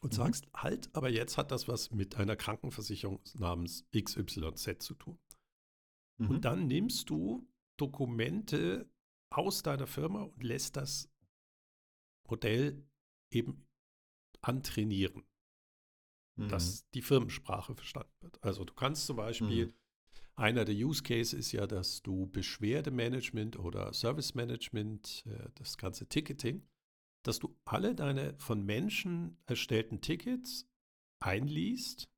und 0.00 0.12
Mhm. 0.12 0.16
sagst, 0.16 0.46
halt, 0.54 0.94
aber 0.94 1.08
jetzt 1.08 1.36
hat 1.38 1.50
das 1.50 1.66
was 1.66 1.90
mit 1.90 2.14
einer 2.14 2.36
Krankenversicherung 2.36 3.20
namens 3.34 3.84
XYZ 3.92 4.80
zu 4.80 4.94
tun. 4.94 5.18
Mhm. 6.18 6.30
Und 6.30 6.44
dann 6.44 6.68
nimmst 6.68 7.10
du 7.10 7.48
Dokumente 7.76 8.88
aus 9.30 9.64
deiner 9.64 9.88
Firma 9.88 10.22
und 10.22 10.44
lässt 10.44 10.76
das 10.76 11.10
Modell 12.28 12.86
eben 13.32 13.66
antrainieren, 14.40 15.24
Mhm. 16.36 16.48
dass 16.48 16.88
die 16.90 17.02
Firmensprache 17.02 17.74
verstanden 17.74 18.14
wird. 18.20 18.40
Also 18.44 18.64
du 18.64 18.72
kannst 18.72 19.06
zum 19.06 19.16
Beispiel, 19.16 19.66
Mhm. 19.66 19.74
Einer 20.36 20.64
der 20.64 20.74
Use 20.74 21.02
Cases 21.02 21.32
ist 21.32 21.52
ja, 21.52 21.66
dass 21.66 22.02
du 22.02 22.26
Beschwerdemanagement 22.26 23.58
oder 23.58 23.92
Service 23.92 24.34
Management, 24.34 25.24
äh, 25.26 25.48
das 25.54 25.76
ganze 25.78 26.08
Ticketing, 26.08 26.66
dass 27.24 27.38
du 27.38 27.56
alle 27.64 27.94
deine 27.94 28.34
von 28.38 28.64
Menschen 28.64 29.38
erstellten 29.46 30.00
Tickets 30.00 30.68
einliest 31.20 32.08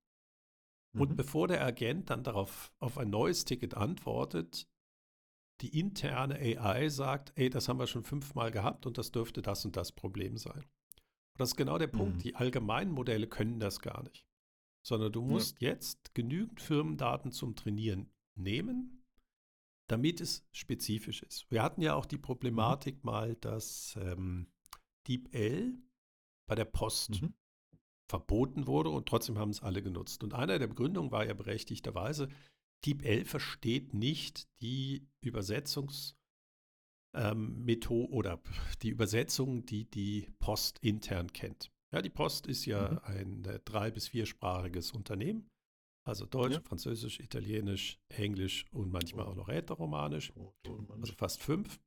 und 0.94 1.12
Mhm. 1.12 1.16
bevor 1.16 1.46
der 1.48 1.64
Agent 1.64 2.10
dann 2.10 2.24
darauf 2.24 2.72
auf 2.78 2.96
ein 2.98 3.10
neues 3.10 3.44
Ticket 3.44 3.74
antwortet, 3.74 4.66
die 5.60 5.78
interne 5.78 6.36
AI 6.38 6.88
sagt, 6.88 7.32
ey, 7.36 7.48
das 7.50 7.68
haben 7.68 7.78
wir 7.78 7.86
schon 7.86 8.04
fünfmal 8.04 8.50
gehabt 8.50 8.86
und 8.86 8.98
das 8.98 9.12
dürfte 9.12 9.42
das 9.42 9.64
und 9.64 9.76
das 9.76 9.92
Problem 9.92 10.36
sein. 10.36 10.62
Und 10.62 11.40
das 11.40 11.50
ist 11.50 11.56
genau 11.56 11.78
der 11.78 11.86
Punkt, 11.86 12.16
Mhm. 12.16 12.20
die 12.20 12.34
allgemeinen 12.34 12.90
Modelle 12.92 13.26
können 13.26 13.60
das 13.60 13.80
gar 13.80 14.02
nicht. 14.02 14.25
Sondern 14.86 15.10
du 15.12 15.20
Ja. 15.22 15.26
musst 15.26 15.60
jetzt 15.60 16.14
genügend 16.14 16.60
Firmendaten 16.60 17.32
zum 17.32 17.56
Trainieren 17.56 18.08
nehmen, 18.36 19.02
damit 19.88 20.20
es 20.20 20.46
spezifisch 20.52 21.22
ist. 21.24 21.50
Wir 21.50 21.62
hatten 21.64 21.82
ja 21.82 21.94
auch 21.94 22.06
die 22.06 22.18
Problematik 22.18 23.02
mal, 23.02 23.34
dass 23.36 23.96
ähm, 24.00 24.46
DeepL 25.08 25.76
bei 26.48 26.54
der 26.54 26.66
Post 26.66 27.20
Mhm. 27.22 27.34
verboten 28.08 28.68
wurde 28.68 28.90
und 28.90 29.08
trotzdem 29.08 29.38
haben 29.38 29.50
es 29.50 29.60
alle 29.62 29.82
genutzt. 29.82 30.22
Und 30.22 30.34
einer 30.34 30.60
der 30.60 30.68
Begründungen 30.68 31.10
war 31.10 31.26
ja 31.26 31.34
berechtigterweise, 31.34 32.28
DeepL 32.84 33.24
versteht 33.24 33.92
nicht 33.94 34.48
die 34.60 35.08
Übersetzungs- 35.24 36.14
ähm, 37.14 37.64
Methode 37.64 38.12
oder 38.12 38.40
die 38.82 38.90
Übersetzung, 38.90 39.64
die 39.66 39.90
die 39.90 40.28
Post 40.38 40.78
intern 40.80 41.32
kennt. 41.32 41.72
Ja, 41.96 42.02
die 42.02 42.10
Post 42.10 42.46
ist 42.46 42.66
ja 42.66 42.90
Mhm. 42.92 42.98
ein 43.04 43.44
äh, 43.46 43.60
drei- 43.64 43.90
bis 43.90 44.08
viersprachiges 44.08 44.92
Unternehmen, 44.92 45.48
also 46.06 46.26
Deutsch, 46.26 46.54
Ja. 46.54 46.60
Französisch, 46.60 47.20
Italienisch, 47.20 47.98
Englisch 48.08 48.66
und 48.72 48.90
manchmal 48.92 49.26
Oh. 49.26 49.30
auch 49.30 49.34
noch 49.34 49.48
Rätoromanisch, 49.48 50.32
Oh, 50.36 50.52
also 50.90 51.12
fast 51.14 51.42
fünf. 51.42 51.80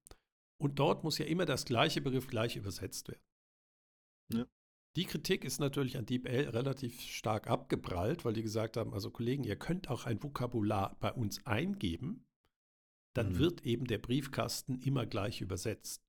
Und 0.61 0.79
dort 0.79 1.03
muss 1.03 1.17
ja 1.19 1.25
immer 1.25 1.45
das 1.45 1.63
gleiche 1.65 2.01
Begriff 2.01 2.27
gleich 2.27 2.55
übersetzt 2.57 3.07
werden. 3.07 3.21
Ja. 4.33 4.45
Die 4.97 5.05
Kritik 5.05 5.45
ist 5.45 5.59
natürlich 5.59 5.95
an 5.97 6.05
DeepL 6.05 6.49
relativ 6.49 6.99
stark 7.01 7.47
abgeprallt, 7.47 8.25
weil 8.25 8.33
die 8.33 8.41
gesagt 8.41 8.75
haben, 8.75 8.93
also 8.93 9.11
Kollegen, 9.11 9.43
ihr 9.43 9.55
könnt 9.55 9.89
auch 9.89 10.05
ein 10.05 10.21
Vokabular 10.21 10.97
bei 10.99 11.13
uns 11.13 11.45
eingeben, 11.45 12.25
dann 13.15 13.33
Mhm. 13.33 13.37
wird 13.39 13.65
eben 13.65 13.85
der 13.85 13.99
Briefkasten 13.99 14.79
immer 14.81 15.05
gleich 15.05 15.41
übersetzt 15.41 16.01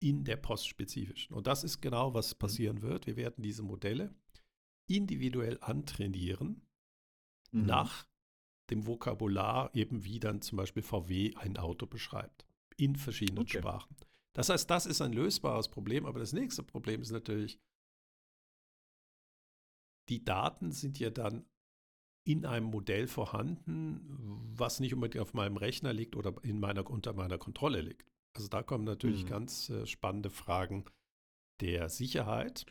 in 0.00 0.24
der 0.24 0.36
postspezifischen. 0.36 1.34
Und 1.34 1.46
das 1.46 1.64
ist 1.64 1.80
genau, 1.80 2.14
was 2.14 2.34
Mhm. 2.34 2.38
passieren 2.38 2.82
wird. 2.82 3.06
Wir 3.06 3.16
werden 3.16 3.42
diese 3.42 3.62
Modelle 3.62 4.14
individuell 4.86 5.58
antrainieren 5.60 6.62
Mhm. 7.52 7.66
nach 7.66 8.06
dem 8.70 8.86
Vokabular, 8.86 9.74
eben 9.74 10.04
wie 10.04 10.20
dann 10.20 10.42
zum 10.42 10.56
Beispiel 10.58 10.82
VW 10.82 11.34
ein 11.36 11.56
Auto 11.56 11.86
beschreibt, 11.86 12.46
in 12.76 12.96
verschiedenen 12.96 13.42
Okay. 13.42 13.58
Sprachen. 13.58 13.96
Das 14.34 14.50
heißt, 14.50 14.70
das 14.70 14.86
ist 14.86 15.00
ein 15.00 15.12
lösbares 15.12 15.68
Problem, 15.68 16.06
aber 16.06 16.20
das 16.20 16.32
nächste 16.32 16.62
Problem 16.62 17.00
ist 17.00 17.10
natürlich, 17.10 17.58
die 20.08 20.24
Daten 20.24 20.70
sind 20.72 20.98
ja 20.98 21.10
dann 21.10 21.44
in 22.24 22.44
einem 22.46 22.66
Modell 22.66 23.08
vorhanden, 23.08 24.00
was 24.56 24.80
nicht 24.80 24.94
unbedingt 24.94 25.22
auf 25.22 25.34
meinem 25.34 25.56
Rechner 25.56 25.92
liegt 25.92 26.14
oder 26.14 26.34
in 26.44 26.60
meiner, 26.60 26.88
unter 26.88 27.14
meiner 27.14 27.38
Kontrolle 27.38 27.80
liegt. 27.80 28.10
Also 28.38 28.48
da 28.48 28.62
kommen 28.62 28.84
natürlich 28.84 29.26
Mhm. 29.26 29.30
ganz 29.30 29.68
äh, 29.70 29.86
spannende 29.86 30.30
Fragen 30.30 30.84
der 31.60 31.88
Sicherheit. 31.88 32.66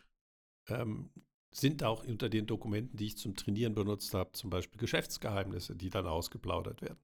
Ähm, 0.70 1.12
sind 1.52 1.84
auch 1.84 2.06
unter 2.06 2.30
den 2.30 2.48
Dokumenten, 2.48 2.98
die 2.98 3.08
ich 3.08 3.18
zum 3.18 3.36
Trainieren 3.36 3.76
benutzt 3.76 4.14
habe, 4.14 4.32
zum 4.34 4.50
Beispiel 4.50 4.80
Geschäftsgeheimnisse, 4.80 5.76
die 5.76 5.90
dann 5.90 6.08
ausgeplaudert 6.08 6.82
werden. 6.82 7.00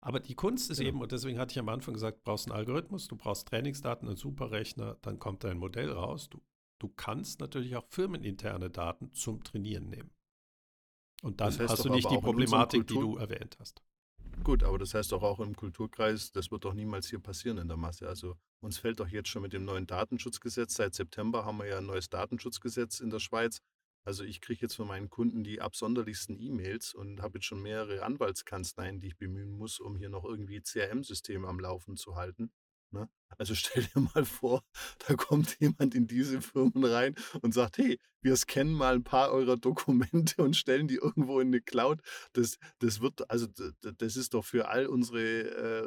Aber 0.00 0.20
die 0.20 0.34
Kunst 0.36 0.70
ist 0.70 0.78
Genau. 0.78 0.88
eben, 0.88 1.00
und 1.02 1.12
deswegen 1.12 1.38
hatte 1.38 1.52
ich 1.52 1.58
am 1.60 1.68
Anfang 1.68 1.94
gesagt, 1.94 2.18
du 2.18 2.22
brauchst 2.24 2.46
einen 2.46 2.56
Algorithmus, 2.58 3.08
du 3.08 3.16
brauchst 3.16 3.48
Trainingsdaten, 3.48 4.08
einen 4.08 4.16
Superrechner, 4.16 4.98
dann 5.02 5.18
kommt 5.18 5.44
dein 5.44 5.58
Modell 5.58 5.90
raus. 5.92 6.30
Du, 6.30 6.40
du 6.80 6.88
kannst 6.88 7.40
natürlich 7.40 7.76
auch 7.76 7.86
firmeninterne 7.90 8.70
Daten 8.70 9.12
zum 9.12 9.44
Trainieren 9.44 9.88
nehmen. 9.90 10.10
Und 11.22 11.40
dann 11.42 11.50
Das 11.50 11.58
heißt 11.58 11.70
hast 11.70 11.84
du 11.84 11.90
nicht 11.90 12.10
die 12.10 12.18
Problematik, 12.18 12.86
die 12.86 12.98
du 12.98 13.16
erwähnt 13.16 13.56
hast. 13.60 13.82
Gut, 14.44 14.62
aber 14.62 14.78
das 14.78 14.94
heißt 14.94 15.12
doch 15.12 15.22
auch 15.22 15.40
im 15.40 15.56
Kulturkreis, 15.56 16.30
das 16.30 16.50
wird 16.50 16.64
doch 16.64 16.74
niemals 16.74 17.08
hier 17.08 17.18
passieren 17.18 17.58
in 17.58 17.68
der 17.68 17.76
Masse. 17.76 18.08
Also 18.08 18.36
uns 18.60 18.78
fällt 18.78 19.00
doch 19.00 19.08
jetzt 19.08 19.28
schon 19.28 19.42
mit 19.42 19.52
dem 19.52 19.64
neuen 19.64 19.86
Datenschutzgesetz, 19.86 20.74
seit 20.74 20.94
September 20.94 21.44
haben 21.44 21.58
wir 21.58 21.66
ja 21.66 21.78
ein 21.78 21.86
neues 21.86 22.08
Datenschutzgesetz 22.08 23.00
in 23.00 23.10
der 23.10 23.18
Schweiz. 23.18 23.60
Also 24.04 24.22
ich 24.22 24.40
kriege 24.40 24.60
jetzt 24.62 24.76
von 24.76 24.86
meinen 24.86 25.10
Kunden 25.10 25.42
die 25.42 25.60
absonderlichsten 25.60 26.38
E-Mails 26.40 26.94
und 26.94 27.22
habe 27.22 27.38
jetzt 27.38 27.46
schon 27.46 27.60
mehrere 27.60 28.04
Anwaltskanzleien, 28.04 29.00
die 29.00 29.08
ich 29.08 29.16
bemühen 29.16 29.50
muss, 29.50 29.80
um 29.80 29.96
hier 29.96 30.10
noch 30.10 30.24
irgendwie 30.24 30.60
CRM-Systeme 30.60 31.48
am 31.48 31.58
Laufen 31.58 31.96
zu 31.96 32.14
halten. 32.14 32.52
Ne? 32.96 33.08
Also 33.38 33.54
stell 33.54 33.84
dir 33.84 34.00
mal 34.14 34.24
vor, 34.24 34.62
da 35.06 35.14
kommt 35.14 35.58
jemand 35.60 35.94
in 35.94 36.06
diese 36.06 36.40
Firmen 36.40 36.84
rein 36.84 37.14
und 37.42 37.52
sagt, 37.52 37.78
hey, 37.78 38.00
wir 38.22 38.36
scannen 38.36 38.72
mal 38.72 38.94
ein 38.94 39.04
paar 39.04 39.30
eurer 39.30 39.56
Dokumente 39.56 40.42
und 40.42 40.56
stellen 40.56 40.88
die 40.88 40.96
irgendwo 40.96 41.38
in 41.40 41.48
eine 41.48 41.60
Cloud. 41.60 42.00
Das, 42.32 42.58
das 42.78 43.00
wird, 43.00 43.30
also 43.30 43.46
das 43.80 44.16
ist 44.16 44.34
doch 44.34 44.44
für 44.44 44.68
all 44.68 44.86
unsere, 44.86 45.20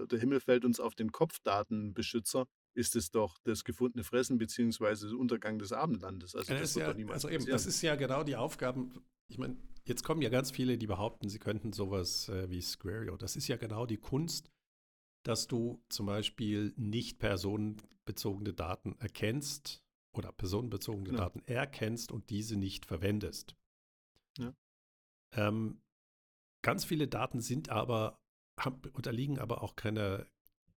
äh, 0.03 0.07
der 0.07 0.19
Himmel 0.19 0.39
fällt 0.39 0.63
uns 0.63 0.79
auf 0.79 0.95
den 0.95 1.11
Kopf 1.11 1.39
Datenbeschützer, 1.43 2.45
ist 2.75 2.95
es 2.95 3.11
doch 3.11 3.37
das 3.43 3.63
gefundene 3.63 4.03
Fressen 4.03 4.37
beziehungsweise 4.37 5.09
der 5.09 5.17
Untergang 5.17 5.59
des 5.59 5.73
Abendlandes. 5.73 6.35
Also 6.35 6.53
das 6.53 6.61
ist 6.61 6.75
wird 6.75 6.85
ja, 6.85 6.91
doch 6.91 6.97
niemals 6.97 7.25
also 7.25 7.35
eben, 7.35 7.45
das 7.45 7.65
ist 7.65 7.81
ja 7.81 7.95
genau 7.95 8.23
die 8.23 8.35
Aufgaben. 8.35 8.93
Ich 9.27 9.37
meine, 9.37 9.57
jetzt 9.85 10.03
kommen 10.03 10.21
ja 10.21 10.29
ganz 10.29 10.51
viele, 10.51 10.77
die 10.77 10.87
behaupten, 10.87 11.29
sie 11.29 11.39
könnten 11.39 11.73
sowas 11.73 12.29
äh, 12.29 12.49
wie 12.49 12.61
Squario. 12.61 13.17
Das 13.17 13.35
ist 13.35 13.47
ja 13.47 13.57
genau 13.57 13.85
die 13.85 13.97
Kunst, 13.97 14.49
dass 15.23 15.47
du 15.47 15.83
zum 15.89 16.05
Beispiel 16.05 16.73
nicht 16.77 17.19
personenbezogene 17.19 18.53
Daten 18.53 18.95
erkennst 18.99 19.83
oder 20.13 20.31
personenbezogene 20.31 21.09
Genau. 21.09 21.19
Daten 21.21 21.41
erkennst 21.45 22.11
und 22.11 22.29
diese 22.29 22.55
nicht 22.57 22.85
verwendest. 22.85 23.55
Ja. 24.37 24.53
Ähm, 25.33 25.81
ganz 26.63 26.85
viele 26.85 27.07
Daten 27.07 27.41
sind 27.41 27.69
aber, 27.69 28.19
haben, 28.59 28.81
unterliegen 28.93 29.39
aber 29.39 29.61
auch 29.61 29.75
keiner, 29.75 30.25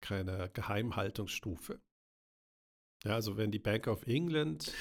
keiner 0.00 0.48
Geheimhaltungsstufe. 0.48 1.80
Ja, 3.04 3.14
also 3.14 3.36
wenn 3.36 3.50
die 3.50 3.58
Bank 3.58 3.86
of 3.86 4.06
England 4.06 4.72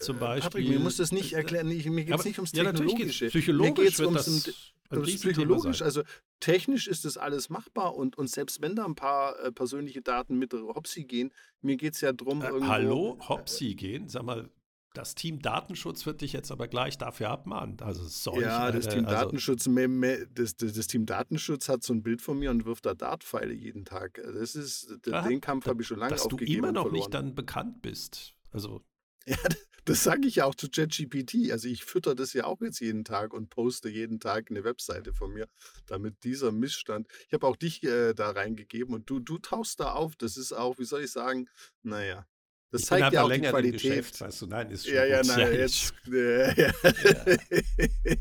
zum 0.00 0.16
Äh, 0.16 0.20
Beispiel. 0.20 0.50
Patrick, 0.62 0.68
mir 0.68 0.80
muss 0.80 0.96
das 0.96 1.12
nicht 1.12 1.32
äh, 1.32 1.36
erklären. 1.36 1.68
Mir 1.68 2.04
geht 2.04 2.14
es 2.14 2.24
nicht 2.24 2.38
ums 2.38 2.52
ja, 2.52 2.64
natürlich 2.64 2.96
geht's- 2.96 3.18
Technologische. 3.18 3.28
Psychologisch 3.28 3.78
mir 3.78 3.84
geht's 3.84 3.98
wird 4.00 4.08
ums 4.08 4.24
das 4.44 4.73
ein 4.90 5.00
Das 5.00 5.08
ist 5.08 5.22
psychologisch, 5.22 5.82
also 5.82 6.02
technisch 6.40 6.86
ist 6.88 7.04
das 7.04 7.16
alles 7.16 7.48
machbar 7.50 7.94
und, 7.96 8.16
und 8.18 8.28
selbst 8.28 8.60
wenn 8.60 8.76
da 8.76 8.84
ein 8.84 8.94
paar 8.94 9.38
äh, 9.40 9.50
persönliche 9.52 10.02
Daten 10.02 10.38
mit 10.38 10.52
Hopsi 10.52 11.04
gehen, 11.04 11.32
mir 11.62 11.76
geht 11.76 11.94
es 11.94 12.00
ja 12.00 12.12
darum, 12.12 12.42
Äh, 12.42 12.48
irgendwo. 12.48 12.68
hallo, 12.68 13.18
Hopsi 13.28 13.74
gehen. 13.74 14.08
Sag 14.08 14.22
mal, 14.24 14.50
das 14.92 15.16
Team 15.16 15.40
Datenschutz 15.42 16.06
wird 16.06 16.20
dich 16.20 16.32
jetzt 16.32 16.52
aber 16.52 16.68
gleich 16.68 16.98
dafür 16.98 17.30
abmahnen. 17.30 17.80
Also 17.80 18.04
solch 18.04 18.42
Ja, 18.42 18.70
das 18.70 18.86
eine- 18.86 18.94
Team 18.96 19.06
also, 19.06 19.24
Datenschutz, 19.24 19.66
me- 19.66 19.88
me- 19.88 20.28
das, 20.32 20.54
das, 20.54 20.72
das 20.74 20.86
Team 20.86 21.04
Datenschutz 21.06 21.68
hat 21.68 21.82
so 21.82 21.92
ein 21.92 22.02
Bild 22.02 22.22
von 22.22 22.38
mir 22.38 22.50
und 22.52 22.64
wirft 22.64 22.86
da 22.86 22.94
Dartpfeile 22.94 23.52
jeden 23.54 23.84
Tag. 23.84 24.20
Also 24.24 24.38
Das 24.38 24.54
ist, 24.54 25.00
Aha, 25.10 25.26
den 25.26 25.40
Kampf 25.40 25.66
habe 25.66 25.82
ich 25.82 25.88
schon 25.88 25.98
lange 25.98 26.10
dass 26.12 26.28
du 26.28 26.36
aufgegeben 26.36 26.58
immer 26.58 26.68
und 26.68 26.74
noch 26.74 26.82
verloren. 26.82 27.00
nicht 27.00 27.14
dann 27.14 27.34
bekannt 27.34 27.82
bist. 27.82 28.34
Also 28.52 28.82
Ja, 29.26 29.36
das 29.84 30.02
sage 30.02 30.26
ich 30.26 30.36
ja 30.36 30.44
auch 30.46 30.54
zu 30.54 30.68
ChatGPT. 30.68 31.50
Also 31.52 31.68
ich 31.68 31.84
fütter 31.84 32.14
das 32.14 32.32
ja 32.32 32.44
auch 32.44 32.60
jetzt 32.60 32.80
jeden 32.80 33.04
Tag 33.04 33.34
und 33.34 33.50
poste 33.50 33.88
jeden 33.88 34.20
Tag 34.20 34.50
eine 34.50 34.64
Webseite 34.64 35.12
von 35.12 35.32
mir, 35.32 35.48
damit 35.86 36.24
dieser 36.24 36.52
Missstand. 36.52 37.06
Ich 37.28 37.34
habe 37.34 37.46
auch 37.46 37.56
dich 37.56 37.82
äh, 37.82 38.14
da 38.14 38.30
reingegeben 38.30 38.94
und 38.94 39.08
du, 39.10 39.20
du 39.20 39.38
tauchst 39.38 39.80
da 39.80 39.92
auf. 39.92 40.16
Das 40.16 40.36
ist 40.36 40.52
auch, 40.52 40.78
wie 40.78 40.84
soll 40.84 41.02
ich 41.02 41.10
sagen, 41.12 41.48
naja. 41.82 42.26
Das 42.70 42.82
ich 42.82 42.88
zeigt 42.88 43.12
ja 43.12 43.22
auch 43.22 43.30
die 43.30 43.40
Qualität. 43.40 43.80
Geschäft, 43.82 44.20
weißt 44.20 44.42
du, 44.42 44.46
nein, 44.46 44.70
ist 44.70 44.86
schon 44.86 44.94
Ja, 44.94 45.04
ja, 45.04 45.20
gut. 45.22 45.26
nein, 45.36 45.52
ist- 45.52 45.92
jetzt. 45.92 45.94
Äh, 46.12 46.60
ja. 48.08 48.14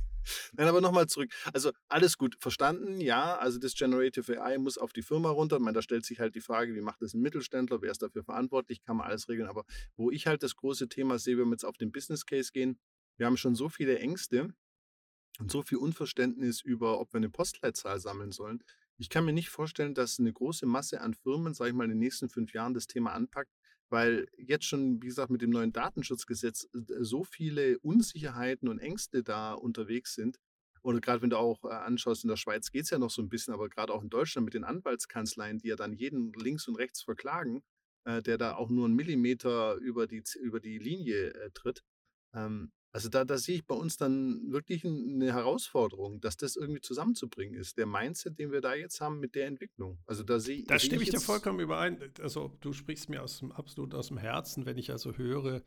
Nein, 0.54 0.68
aber 0.68 0.82
nochmal 0.82 1.08
zurück. 1.08 1.32
Also 1.54 1.72
alles 1.88 2.18
gut 2.18 2.36
verstanden, 2.40 3.02
ja. 3.02 3.38
Also 3.38 3.60
das 3.60 3.74
Generative 3.74 4.42
AI 4.42 4.58
muss 4.58 4.78
auf 4.78 4.94
die 4.94 5.02
Firma 5.02 5.30
runter. 5.30 5.58
Ich 5.58 5.62
meine, 5.62 5.76
da 5.76 5.82
stellt 5.82 6.06
sich 6.06 6.20
halt 6.20 6.36
die 6.36 6.42
Frage, 6.42 6.76
wie 6.76 6.82
macht 6.82 7.02
das 7.02 7.14
ein 7.14 7.22
Mittelständler, 7.22 7.82
wer 7.82 7.92
ist 7.92 8.02
dafür 8.02 8.24
verantwortlich, 8.24 8.84
kann 8.84 8.98
man 8.98 9.08
alles 9.08 9.30
regeln. 9.30 9.48
Aber 9.48 9.66
wo 9.96 10.12
ich 10.12 10.28
halt 10.28 10.44
das 10.44 10.56
große 10.56 10.90
Thema 10.90 11.20
sehe, 11.20 11.38
wenn 11.38 11.48
wir 11.48 11.54
jetzt 11.54 11.66
auf 11.66 11.78
den 11.78 11.92
Business 11.92 12.26
Case 12.26 12.52
gehen, 12.52 12.80
wir 13.18 13.26
haben 13.26 13.38
schon 13.38 13.56
so 13.56 13.70
viele 13.70 14.00
Ängste 14.00 14.54
und 15.40 15.52
so 15.52 15.62
viel 15.62 15.78
Unverständnis 15.78 16.62
über, 16.62 17.00
ob 17.00 17.14
wir 17.14 17.18
eine 17.18 17.30
Postleitzahl 17.30 18.00
sammeln 18.00 18.32
sollen. 18.32 18.64
Ich 18.98 19.10
kann 19.10 19.26
mir 19.26 19.34
nicht 19.34 19.50
vorstellen, 19.50 19.94
dass 19.96 20.20
eine 20.20 20.32
große 20.32 20.66
Masse 20.66 21.02
an 21.02 21.14
Firmen, 21.14 21.54
sage 21.54 21.72
ich 21.72 21.76
mal, 21.76 21.86
in 21.86 21.92
den 21.92 22.00
nächsten 22.00 22.30
fünf 22.30 22.54
Jahren 22.54 22.74
das 22.74 22.88
Thema 22.88 23.14
anpackt, 23.14 23.52
weil 23.94 24.28
jetzt 24.40 24.66
schon, 24.66 25.04
wie 25.04 25.08
gesagt, 25.08 25.30
mit 25.30 25.44
dem 25.44 25.52
neuen 25.52 25.72
Datenschutzgesetz 25.72 26.68
äh, 26.74 26.80
so 27.02 27.24
viele 27.24 27.78
Unsicherheiten 27.78 28.68
und 28.68 28.80
Ängste 28.80 29.22
da 29.22 29.54
unterwegs 29.54 30.16
sind. 30.16 30.40
Oder 30.82 31.00
gerade 31.00 31.22
wenn 31.22 31.30
du 31.30 31.38
auch 31.38 31.64
äh, 31.64 31.68
anschaust, 31.68 32.24
in 32.24 32.30
der 32.30 32.36
Schweiz 32.36 32.72
geht 32.72 32.86
es 32.86 32.90
ja 32.90 32.98
noch 32.98 33.12
so 33.12 33.22
ein 33.22 33.30
bisschen, 33.30 33.54
aber 33.54 33.70
gerade 33.70 33.94
auch 33.94 34.02
in 34.02 34.10
Deutschland 34.10 34.46
mit 34.46 34.56
den 34.56 34.64
Anwaltskanzleien, 34.64 35.60
die 35.60 35.68
ja 35.68 35.76
dann 35.76 35.94
jeden 35.94 36.34
links 36.34 36.68
und 36.68 36.76
rechts 36.76 37.04
verklagen, 37.04 37.62
äh, 38.06 38.24
der 38.24 38.40
da 38.40 38.56
auch 38.56 38.72
nur 38.72 38.86
einen 38.86 38.96
Millimeter 38.96 39.76
über 39.76 40.08
die, 40.08 40.24
über 40.42 40.60
die 40.60 40.80
Linie 40.80 41.52
tritt. 41.54 41.84
Ähm, 42.34 42.72
also 42.94 43.10
da, 43.10 43.26
da 43.26 43.38
sehe 43.38 43.56
ich 43.56 43.66
bei 43.66 43.76
uns 43.76 43.98
dann 43.98 44.52
wirklich 44.52 44.84
ein- 44.86 45.16
eine 45.16 45.34
Herausforderung, 45.34 46.22
dass 46.22 46.38
das 46.38 46.56
irgendwie 46.56 46.80
zusammenzubringen 46.82 47.56
ist. 47.60 47.78
Der 47.78 47.86
Mindset, 47.88 48.40
den 48.40 48.52
wir 48.52 48.62
da 48.62 48.76
jetzt 48.76 49.02
haben 49.02 49.20
mit 49.20 49.36
der 49.36 49.48
Entwicklung. 49.48 49.98
Also 50.06 50.24
da 50.24 50.40
sehe 50.40 50.64
Da 50.64 50.78
sehe 50.80 50.88
stimme 50.88 51.04
ich 51.04 51.10
dir 51.10 51.20
vollkommen 51.20 51.60
überein. 51.60 51.98
Also 52.22 52.56
du 52.62 52.72
sprichst 52.72 53.10
mir 53.10 53.22
aus 53.24 53.40
dem, 53.40 53.52
absolut 53.52 53.94
aus 53.96 54.08
dem 54.10 54.18
Herzen, 54.18 54.66
wenn 54.66 54.78
ich 54.78 54.92
also 54.92 55.18
höre, 55.18 55.64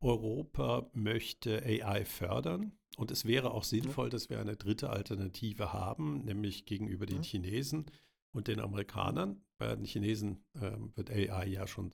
Europa 0.00 0.90
möchte 0.94 1.62
AI 1.62 2.04
fördern. 2.06 2.72
Und 2.96 3.10
es 3.10 3.24
wäre 3.24 3.52
auch 3.52 3.64
sinnvoll, 3.64 4.08
dass 4.10 4.30
wir 4.30 4.40
eine 4.40 4.56
dritte 4.56 4.90
Alternative 4.90 5.72
haben, 5.72 6.24
nämlich 6.24 6.64
gegenüber 6.66 7.06
den 7.06 7.18
Ja. 7.18 7.22
Chinesen 7.24 7.86
und 8.32 8.48
den 8.48 8.60
Amerikanern. 8.60 9.44
Bei 9.58 9.74
den 9.76 9.84
Chinesen 9.84 10.42
ähm, 10.60 10.92
wird 10.96 11.10
AI 11.10 11.46
ja 11.48 11.66
schon 11.66 11.92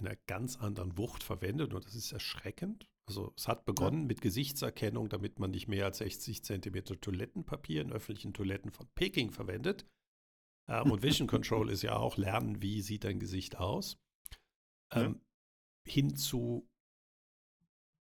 in 0.00 0.06
einer 0.06 0.16
ganz 0.26 0.56
anderen 0.56 0.96
Wucht 0.98 1.22
verwendet 1.22 1.74
und 1.74 1.84
das 1.84 1.94
ist 1.94 2.12
erschreckend. 2.12 2.88
Also 3.08 3.32
es 3.36 3.46
hat 3.46 3.64
begonnen 3.64 4.06
mit 4.06 4.20
Gesichtserkennung, 4.20 5.08
damit 5.08 5.38
man 5.38 5.52
nicht 5.52 5.68
mehr 5.68 5.84
als 5.84 5.98
60 5.98 6.44
Zentimeter 6.44 7.00
Toilettenpapier 7.00 7.82
in 7.82 7.92
öffentlichen 7.92 8.34
Toiletten 8.34 8.72
von 8.72 8.88
Peking 8.94 9.30
verwendet. 9.30 9.86
Ähm, 10.68 10.90
und 10.90 11.02
Vision 11.02 11.28
Control 11.28 11.70
ist 11.70 11.82
ja 11.82 11.96
auch 11.96 12.16
lernen, 12.16 12.62
wie 12.62 12.82
sieht 12.82 13.04
dein 13.04 13.20
Gesicht 13.20 13.56
aus. 13.58 13.98
Ja. 14.92 15.04
Ähm, 15.04 15.20
hin 15.86 16.16
zu 16.16 16.68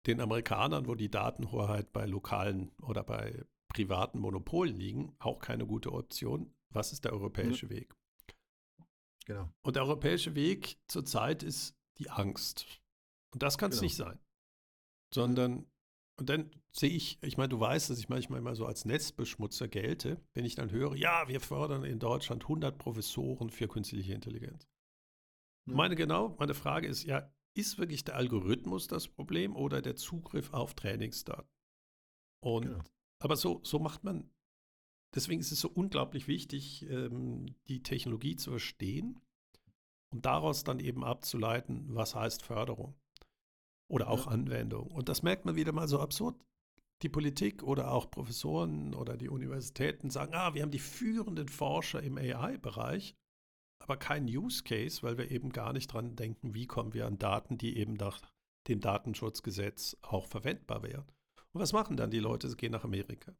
den 0.06 0.20
Amerikanern, 0.20 0.86
wo 0.86 0.94
die 0.94 1.10
Datenhoheit 1.10 1.92
bei 1.92 2.06
lokalen 2.06 2.70
oder 2.80 3.02
bei 3.02 3.44
privaten 3.68 4.18
Monopolen 4.18 4.76
liegen, 4.76 5.14
auch 5.18 5.40
keine 5.40 5.66
gute 5.66 5.92
Option. 5.92 6.54
Was 6.70 6.92
ist 6.92 7.04
der 7.04 7.12
europäische 7.12 7.68
Weg? 7.68 7.94
Genau. 9.26 9.50
Und 9.62 9.76
der 9.76 9.82
europäische 9.82 10.34
Weg 10.34 10.78
zurzeit 10.88 11.42
ist 11.42 11.76
die 11.98 12.10
Angst. 12.10 12.80
Und 13.32 13.42
das 13.42 13.58
kann 13.58 13.70
es 13.70 13.78
Genau. 13.78 13.84
nicht 13.86 13.96
sein. 13.96 14.18
Sondern, 15.12 15.66
und 16.18 16.28
dann 16.28 16.50
sehe 16.72 16.90
ich, 16.90 17.22
ich 17.22 17.36
meine, 17.36 17.48
du 17.48 17.60
weißt, 17.60 17.90
dass 17.90 17.98
ich 17.98 18.08
manchmal 18.08 18.38
immer 18.38 18.54
so 18.54 18.66
als 18.66 18.84
Netzbeschmutzer 18.84 19.68
gelte, 19.68 20.20
wenn 20.34 20.44
ich 20.44 20.54
dann 20.54 20.70
höre, 20.70 20.94
ja, 20.96 21.28
wir 21.28 21.40
fördern 21.40 21.84
in 21.84 21.98
Deutschland 21.98 22.44
100 22.44 22.78
Professoren 22.78 23.50
für 23.50 23.68
künstliche 23.68 24.14
Intelligenz. 24.14 24.66
Ja. 25.68 25.74
Meine 25.74 25.96
genau, 25.96 26.36
meine 26.38 26.54
Frage 26.54 26.86
ist, 26.86 27.04
ja, 27.04 27.32
ist 27.56 27.78
wirklich 27.78 28.04
der 28.04 28.16
Algorithmus 28.16 28.86
das 28.86 29.08
Problem 29.08 29.56
oder 29.56 29.82
der 29.82 29.96
Zugriff 29.96 30.52
auf 30.52 30.74
Trainingsdaten? 30.74 31.48
Und, 32.42 32.66
Genau. 32.66 32.84
aber 33.20 33.36
so, 33.36 33.60
so 33.64 33.78
macht 33.78 34.04
man, 34.04 34.30
deswegen 35.16 35.40
ist 35.40 35.50
es 35.50 35.60
so 35.60 35.68
unglaublich 35.68 36.28
wichtig, 36.28 36.88
ähm, 36.88 37.46
die 37.68 37.82
Technologie 37.82 38.36
zu 38.36 38.50
verstehen 38.50 39.20
und 40.10 40.26
daraus 40.26 40.62
dann 40.62 40.78
eben 40.78 41.04
abzuleiten, 41.04 41.86
was 41.88 42.14
heißt 42.14 42.42
Förderung 42.42 42.94
oder 43.88 44.08
auch 44.08 44.26
Ja. 44.26 44.32
Anwendung. 44.32 44.90
Und 44.90 45.08
das 45.08 45.22
merkt 45.22 45.44
man 45.44 45.56
wieder 45.56 45.72
mal 45.72 45.88
so 45.88 46.00
absurd. 46.00 46.36
Die 47.02 47.08
Politik 47.08 47.62
oder 47.62 47.92
auch 47.92 48.10
Professoren 48.10 48.94
oder 48.94 49.16
die 49.16 49.28
Universitäten 49.28 50.10
sagen, 50.10 50.34
ah, 50.34 50.54
wir 50.54 50.62
haben 50.62 50.70
die 50.70 50.78
führenden 50.78 51.48
Forscher 51.48 52.02
im 52.02 52.16
AI-Bereich, 52.16 53.14
aber 53.78 53.96
kein 53.96 54.24
Use 54.24 54.62
Case, 54.64 55.02
weil 55.02 55.18
wir 55.18 55.30
eben 55.30 55.50
gar 55.50 55.72
nicht 55.72 55.88
dran 55.88 56.16
denken, 56.16 56.54
wie 56.54 56.66
kommen 56.66 56.94
wir 56.94 57.06
an 57.06 57.18
Daten, 57.18 57.58
die 57.58 57.76
eben 57.76 57.94
nach 57.94 58.22
dem 58.68 58.80
Datenschutzgesetz 58.80 59.96
auch 60.02 60.26
verwendbar 60.26 60.82
wären. 60.82 61.04
Und 61.52 61.60
was 61.60 61.72
machen 61.72 61.96
dann 61.96 62.10
die 62.10 62.18
Leute? 62.18 62.48
Sie 62.48 62.56
gehen 62.56 62.72
nach 62.72 62.84
Amerika. 62.84 63.34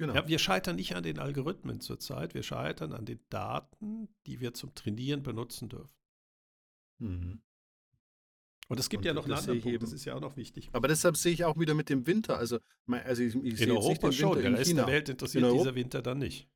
Genau. 0.00 0.14
Ja, 0.14 0.26
wir 0.26 0.38
scheitern 0.38 0.76
nicht 0.76 0.96
an 0.96 1.02
den 1.02 1.18
Algorithmen 1.18 1.80
zurzeit, 1.80 2.32
wir 2.32 2.42
scheitern 2.42 2.94
an 2.94 3.04
den 3.04 3.20
Daten, 3.28 4.08
die 4.24 4.40
wir 4.40 4.54
zum 4.54 4.74
Trainieren 4.74 5.22
benutzen 5.22 5.68
dürfen. 5.68 5.94
Mhm. 7.00 7.42
Und 8.68 8.80
es 8.80 8.88
gibt 8.88 9.02
Und 9.02 9.08
ja 9.08 9.12
noch 9.12 9.24
einen 9.26 9.34
anderen 9.34 9.60
Punkt, 9.60 9.82
das 9.82 9.92
ist 9.92 10.06
ja 10.06 10.14
auch 10.14 10.22
noch 10.22 10.38
wichtig. 10.38 10.70
Aber 10.72 10.88
deshalb 10.88 11.18
sehe 11.18 11.34
ich 11.34 11.44
auch 11.44 11.58
wieder 11.58 11.74
mit 11.74 11.90
dem 11.90 12.06
Winter. 12.06 12.38
Also, 12.38 12.60
also 12.86 13.22
ich, 13.22 13.34
ich 13.34 13.34
sehe 13.34 13.42
In 13.42 13.50
jetzt 13.50 13.60
nicht 13.60 13.70
Europa 13.72 14.08
den 14.08 14.12
schon, 14.14 14.28
Winter 14.30 14.40
der 14.40 14.48
in 14.48 14.54
Rest 14.54 14.70
China. 14.70 14.84
der 14.84 14.94
Welt 14.94 15.08
interessiert 15.10 15.44
In 15.44 15.52
dieser 15.58 15.74
Winter 15.74 16.00
dann 16.00 16.18
nicht. 16.18 16.48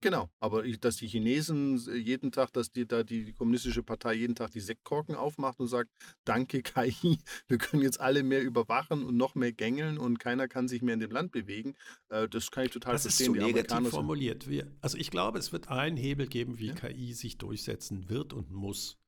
Genau, 0.00 0.30
aber 0.38 0.64
ich, 0.64 0.78
dass 0.78 0.96
die 0.96 1.08
Chinesen 1.08 1.74
s- 1.74 1.86
jeden 1.92 2.30
Tag, 2.30 2.52
dass 2.52 2.70
die 2.70 2.86
da 2.86 3.02
die, 3.02 3.24
die 3.24 3.32
kommunistische 3.32 3.82
Partei 3.82 4.14
jeden 4.14 4.36
Tag 4.36 4.52
die 4.52 4.60
Sektkorken 4.60 5.16
aufmacht 5.16 5.58
und 5.58 5.66
sagt, 5.66 5.90
danke 6.24 6.62
KI, 6.62 7.18
wir 7.48 7.58
können 7.58 7.82
jetzt 7.82 8.00
alle 8.00 8.22
mehr 8.22 8.42
überwachen 8.42 9.04
und 9.04 9.16
noch 9.16 9.34
mehr 9.34 9.52
gängeln 9.52 9.98
und 9.98 10.18
keiner 10.20 10.46
kann 10.46 10.68
sich 10.68 10.82
mehr 10.82 10.94
in 10.94 11.00
dem 11.00 11.10
Land 11.10 11.32
bewegen, 11.32 11.74
äh, 12.10 12.28
das 12.28 12.50
kann 12.52 12.64
ich 12.66 12.70
total 12.70 12.92
Das 12.92 13.06
ist 13.06 13.16
verstehen. 13.16 13.26
zu 13.26 13.32
Die 13.34 13.40
negativ 13.40 13.72
Amerikaner 13.72 13.90
sind, 13.90 13.90
formuliert. 13.90 14.48
Wir, 14.48 14.70
also 14.80 14.96
ich 14.98 15.10
glaube, 15.10 15.38
es 15.38 15.52
wird 15.52 15.68
einen 15.68 15.96
Hebel 15.96 16.28
geben, 16.28 16.58
wie 16.58 16.68
ja, 16.68 16.74
KI 16.74 17.12
sich 17.12 17.38
durchsetzen 17.38 18.08
wird 18.08 18.32
und 18.32 18.50
muss. 18.52 18.98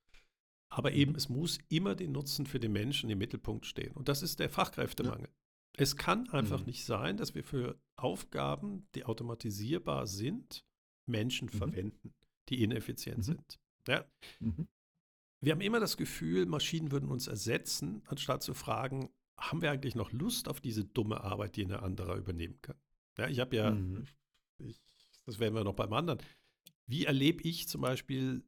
Aber 0.73 0.93
eben, 0.93 1.15
es 1.15 1.29
muss 1.29 1.59
immer 1.69 1.95
den 1.95 2.13
Nutzen 2.13 2.47
für 2.47 2.61
den 2.61 2.73
Menschen 2.73 3.11
im 3.11 3.19
Mittelpunkt 3.19 3.67
stehen. 3.67 3.93
Und 3.93 4.09
das 4.09 4.23
ist 4.23 4.39
der 4.41 4.47
ja, 4.47 4.53
Fachkräftemangel. 4.53 5.29
Es 5.77 5.97
kann 5.97 6.29
einfach 6.31 6.61
mhm. 6.61 6.67
nicht 6.67 6.85
sein, 6.85 7.17
dass 7.17 7.35
wir 7.35 7.45
für 7.45 7.81
Aufgaben, 7.97 8.89
die 8.95 9.05
automatisierbar 9.05 10.07
sind, 10.07 10.65
Menschen 11.11 11.47
Mhm. 11.47 11.59
verwenden, 11.59 12.15
die 12.49 12.63
ineffizient 12.63 13.19
Mhm. 13.19 13.23
sind. 13.23 13.59
Ja, 13.89 14.05
Mhm. 14.41 14.69
wir 15.41 15.53
haben 15.53 15.61
immer 15.61 15.81
das 15.81 15.97
Gefühl, 15.97 16.47
Maschinen 16.47 16.91
würden 16.93 17.11
uns 17.11 17.27
ersetzen, 17.27 18.03
anstatt 18.07 18.43
zu 18.43 18.55
fragen, 18.55 19.11
haben 19.39 19.63
wir 19.63 19.71
eigentlich 19.71 19.95
noch 19.95 20.13
Lust 20.13 20.49
auf 20.49 20.61
diese 20.61 20.85
dumme 20.85 21.23
Arbeit, 21.23 21.57
die 21.57 21.65
eine 21.65 21.83
andere 21.83 22.17
übernehmen 22.17 22.59
kann? 22.61 22.77
Ja, 23.19 23.29
ich 23.29 23.41
habe 23.41 23.57
ja, 23.57 23.71
Mhm. 23.71 24.07
ich, 24.59 24.79
das 25.25 25.39
werden 25.39 25.55
wir 25.55 25.65
noch 25.65 25.75
beim 25.75 25.93
anderen. 25.93 26.19
Wie 26.87 27.05
erlebe 27.07 27.43
ich 27.45 27.69
zum 27.69 27.81
Beispiel 27.81 28.43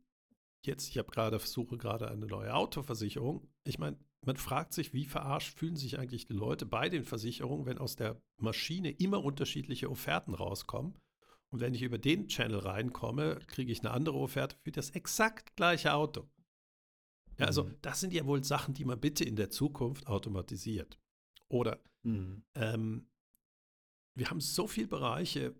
jetzt, 0.65 0.89
ich 0.89 0.99
habe 0.99 1.11
gerade, 1.11 1.39
versuche 1.39 1.79
gerade 1.79 2.11
eine 2.11 2.27
neue 2.27 2.55
Autoversicherung. 2.55 3.49
Ich 3.65 3.79
meine, 3.79 3.99
man 4.25 4.37
fragt 4.37 4.73
sich, 4.73 4.93
wie 4.93 5.05
verarscht 5.07 5.59
fühlen 5.59 5.77
sich 5.77 5.99
eigentlich 5.99 6.27
die 6.27 6.35
Leute 6.35 6.67
bei 6.67 6.89
den 6.89 7.05
Versicherungen, 7.05 7.67
wenn 7.67 7.79
aus 7.79 7.97
der 7.97 8.21
Maschine 8.37 8.91
immer 8.91 9.25
unterschiedliche 9.25 9.91
Offerten 9.91 10.35
rauskommen. 10.35 10.95
Und 11.53 11.61
wenn 11.61 11.75
ich 11.75 11.83
über 11.83 11.99
den 11.99 12.29
Channel 12.29 12.59
reinkomme, 12.61 13.39
kriege 13.47 13.71
ich 13.71 13.81
eine 13.81 13.91
andere 13.91 14.17
Offerte 14.17 14.57
für 14.65 14.73
das 14.73 14.91
exakt 14.91 15.55
gleiche 15.55 15.93
Auto. 15.93 16.29
Ja, 17.39 17.47
also 17.47 17.65
Mhm. 17.65 17.77
das 17.83 18.01
sind 18.01 18.13
ja 18.15 18.25
wohl 18.27 18.43
Sachen, 18.43 18.75
die 18.75 18.85
man 18.87 18.99
bitte 18.99 19.25
in 19.25 19.37
der 19.37 19.51
Zukunft 19.51 20.07
automatisiert. 20.07 20.99
Oder 21.49 21.83
Mhm. 22.03 22.43
ähm, 22.55 23.09
wir 24.15 24.31
haben 24.31 24.41
so 24.41 24.67
viele 24.67 24.89
Bereiche, 24.89 25.55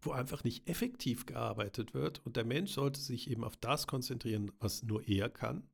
wo 0.00 0.10
einfach 0.10 0.42
nicht 0.42 0.68
effektiv 0.68 1.26
gearbeitet 1.26 1.94
wird 1.94 2.24
und 2.26 2.36
der 2.36 2.44
Mensch 2.44 2.72
sollte 2.72 3.00
sich 3.00 3.30
eben 3.30 3.44
auf 3.44 3.56
das 3.56 3.86
konzentrieren, 3.86 4.50
was 4.58 4.82
nur 4.82 5.06
er 5.06 5.30
kann, 5.30 5.68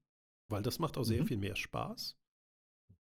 weil 0.50 0.62
das 0.62 0.78
macht 0.78 0.98
auch 0.98 1.04
sehr 1.04 1.22
Mhm. 1.22 1.26
viel 1.26 1.36
mehr 1.38 1.56
Spaß 1.56 2.18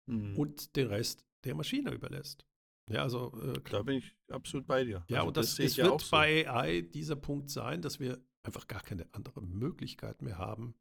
Mhm. 0.06 0.38
und 0.38 0.76
den 0.78 0.88
Rest 0.88 1.26
der 1.44 1.56
Maschine 1.56 1.92
überlässt. 1.92 2.47
Ja, 2.90 3.04
also 3.04 3.34
äh, 3.42 3.60
Da 3.70 3.84
bin 3.84 3.98
ich 3.98 4.16
absolut 4.30 4.66
bei 4.68 4.84
dir. 4.84 5.04
ja, 5.10 5.18
Also 5.18 5.28
und 5.28 5.38
das 5.38 5.56
das, 5.56 5.60
es 5.60 5.78
wird 5.78 5.88
auch 5.90 6.00
so. 6.00 6.12
bei 6.12 6.50
AI 6.50 6.82
dieser 6.82 7.16
Punkt 7.16 7.50
sein, 7.50 7.82
dass 7.82 8.00
wir 8.00 8.20
einfach 8.44 8.68
gar 8.68 8.82
keine 8.82 9.14
andere 9.14 9.42
Möglichkeit 9.42 10.22
mehr 10.22 10.38
haben, 10.38 10.76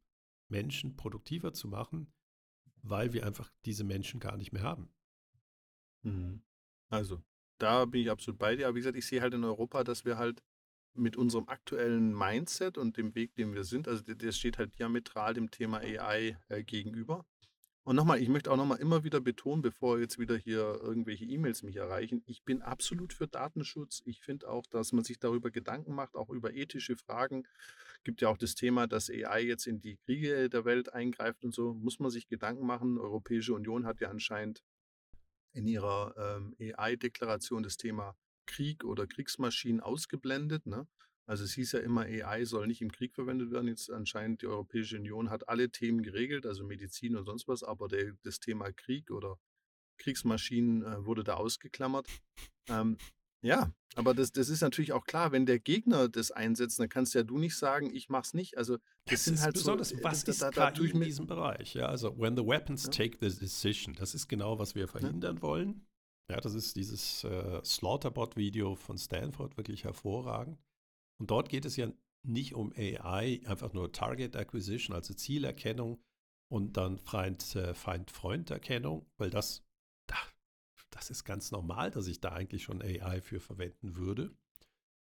Menschen 0.47 0.95
produktiver 0.95 1.53
zu 1.53 1.67
machen, 1.67 2.13
weil 2.81 3.11
wir 3.13 3.25
einfach 3.25 3.51
diese 3.65 3.83
Menschen 3.83 4.19
gar 4.19 4.37
nicht 4.37 4.53
mehr 4.53 4.63
haben. 4.63 4.89
Mhm. 6.03 6.41
Also, 6.89 7.21
da 7.57 7.85
bin 7.85 8.01
ich 8.01 8.09
absolut 8.09 8.39
bei 8.39 8.55
dir. 8.55 8.67
Aber 8.67 8.75
wie 8.75 8.79
gesagt, 8.79 8.97
ich 8.97 9.05
sehe 9.05 9.21
halt 9.21 9.33
in 9.33 9.43
Europa, 9.43 9.83
dass 9.83 10.05
wir 10.05 10.17
halt 10.17 10.43
mit 10.93 11.15
unserem 11.17 11.47
aktuellen 11.47 12.17
Mindset 12.17 12.77
und 12.77 12.97
dem 12.97 13.13
Weg, 13.13 13.35
den 13.35 13.53
wir 13.53 13.63
sind, 13.63 13.87
also 13.87 14.01
der, 14.01 14.15
der 14.15 14.31
steht 14.31 14.57
halt 14.57 14.79
diametral 14.79 15.33
dem 15.33 15.51
Thema 15.51 15.77
AI 15.79 16.37
äh, 16.47 16.63
gegenüber. 16.63 17.25
Und 17.87 17.95
nochmal, 17.95 18.21
ich 18.21 18.27
möchte 18.27 18.51
auch 18.51 18.57
nochmal 18.57 18.79
immer 18.79 19.05
wieder 19.05 19.21
betonen, 19.21 19.61
bevor 19.61 19.97
jetzt 19.97 20.19
wieder 20.19 20.35
hier 20.35 20.77
irgendwelche 20.83 21.23
E-Mails 21.23 21.63
mich 21.63 21.77
erreichen, 21.77 22.21
ich 22.25 22.43
bin 22.43 22.61
absolut 22.61 23.13
für 23.13 23.29
Datenschutz. 23.29 24.01
Ich 24.03 24.19
finde 24.19 24.49
auch, 24.49 24.65
dass 24.69 24.91
man 24.91 25.05
sich 25.05 25.19
darüber 25.19 25.51
Gedanken 25.51 25.95
macht, 25.95 26.15
auch 26.15 26.29
über 26.29 26.53
ethische 26.53 26.97
Fragen. 26.97 27.47
Gibt 28.03 28.19
ja 28.19 28.27
auch 28.27 28.35
das 28.35 28.55
Thema, 28.55 28.87
dass 28.87 29.09
AI 29.09 29.39
jetzt 29.39 29.67
in 29.67 29.79
die 29.79 29.95
Kriege 29.95 30.49
der 30.49 30.65
Welt 30.65 30.91
eingreift 30.91 31.45
und 31.45 31.53
so. 31.53 31.75
Muss 31.75 31.97
man 31.99 32.11
sich 32.11 32.27
Gedanken 32.27 32.65
machen. 32.65 32.97
Europäische 32.97 33.53
Union 33.53 33.85
hat 33.85 34.01
ja 34.01 34.09
anscheinend 34.09 34.63
in 35.53 35.65
ihrer 35.65 36.13
ähm, 36.17 36.57
AI-Deklaration 36.59 37.63
das 37.63 37.77
Thema 37.77 38.17
Krieg 38.47 38.83
oder 38.83 39.07
Kriegsmaschinen 39.07 39.79
ausgeblendet. 39.79 40.65
Ne? 40.65 40.87
Also 41.27 41.43
es 41.43 41.53
hieß 41.53 41.73
ja 41.73 41.79
immer, 41.79 42.01
AI 42.01 42.45
soll 42.45 42.67
nicht 42.67 42.81
im 42.81 42.91
Krieg 42.91 43.13
verwendet 43.13 43.51
werden. 43.51 43.67
Jetzt 43.67 43.91
anscheinend 43.91 44.41
die 44.41 44.47
Europäische 44.47 44.97
Union 44.97 45.29
hat 45.29 45.49
alle 45.49 45.69
Themen 45.69 46.01
geregelt, 46.01 46.45
also 46.45 46.63
Medizin 46.63 47.17
und 47.17 47.25
sonst 47.25 47.49
was, 47.49 47.63
aber 47.63 47.89
der, 47.89 48.13
das 48.23 48.39
Thema 48.39 48.71
Krieg 48.71 49.11
oder 49.11 49.37
Kriegsmaschinen 49.97 50.83
äh, 50.83 51.05
wurde 51.05 51.25
da 51.25 51.33
ausgeklammert. 51.35 52.07
Ähm, 52.69 52.97
ja, 53.41 53.71
aber 53.95 54.13
das, 54.13 54.31
das 54.31 54.47
ist 54.47 54.61
natürlich 54.61 54.93
auch 54.93 55.03
klar, 55.03 55.31
wenn 55.31 55.45
der 55.45 55.59
Gegner 55.59 56.07
das 56.07 56.31
einsetzt, 56.31 56.79
dann 56.79 56.87
kannst 56.89 57.13
ja 57.13 57.23
du 57.23 57.37
nicht 57.37 57.57
sagen, 57.57 57.93
ich 57.93 58.09
mach's 58.09 58.33
nicht. 58.33 58.57
Also 58.57 58.77
das 58.77 58.83
Das 59.05 59.25
sind 59.25 59.33
ist 59.35 59.41
halt 59.41 59.57
so, 59.57 59.61
besonders, 59.61 59.91
äh, 59.91 60.03
was 60.03 60.23
ist 60.23 60.41
da, 60.41 60.49
da 60.49 60.71
KI 60.71 60.91
in 60.91 61.01
diesem 61.01 61.27
Bereich? 61.27 61.73
Ja, 61.73 61.87
also 61.87 62.17
when 62.17 62.37
the 62.37 62.45
weapons 62.45 62.83
ja, 62.85 62.89
take 62.89 63.17
the 63.19 63.37
decision, 63.37 63.95
das 63.95 64.15
ist 64.15 64.27
genau, 64.27 64.59
was 64.59 64.75
wir 64.75 64.87
verhindern 64.87 65.41
wollen. 65.41 65.85
Ja, 66.29 66.41
das 66.41 66.53
ist 66.55 66.75
dieses 66.75 67.23
äh, 67.23 67.61
Slaughterbot-Video 67.63 68.75
von 68.75 68.97
Stanford, 68.97 69.55
wirklich 69.57 69.83
hervorragend. 69.83 70.57
Und 71.17 71.31
dort 71.31 71.49
geht 71.49 71.65
es 71.65 71.75
ja 71.75 71.91
nicht 72.23 72.53
um 72.53 72.73
AI, 72.75 73.41
einfach 73.45 73.73
nur 73.73 73.91
Target 73.91 74.35
Acquisition, 74.35 74.95
also 74.95 75.13
Zielerkennung 75.13 75.99
und 76.49 76.77
dann 76.77 76.99
äh, 77.55 77.73
Feind-Freund-Erkennung, 77.73 79.05
weil 79.17 79.29
das, 79.29 79.65
da, 80.07 80.15
das 80.91 81.09
ist 81.09 81.23
ganz 81.23 81.51
normal, 81.51 81.91
dass 81.91 82.07
ich 82.07 82.21
da 82.21 82.33
eigentlich 82.33 82.63
schon 82.63 82.81
AI 82.81 83.21
für 83.21 83.39
verwenden 83.39 83.95
würde. 83.95 84.35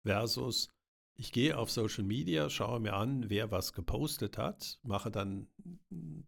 Versus, 0.05 0.69
ich 1.15 1.33
gehe 1.33 1.57
auf 1.57 1.71
Social 1.71 2.05
Media, 2.05 2.51
schaue 2.51 2.81
mir 2.81 2.95
an, 2.95 3.31
wer 3.31 3.51
was 3.51 3.73
gepostet 3.73 4.39
hat, 4.39 4.81
mache 4.83 5.11
dann 5.11 5.49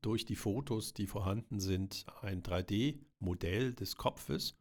durch 0.00 0.24
die 0.24 0.36
Fotos, 0.36 0.94
die 0.94 1.06
vorhanden 1.06 1.58
sind, 1.58 2.06
ein 2.20 2.42
3D-Modell 2.42 3.74
des 3.74 3.96
Kopfes 3.96 4.56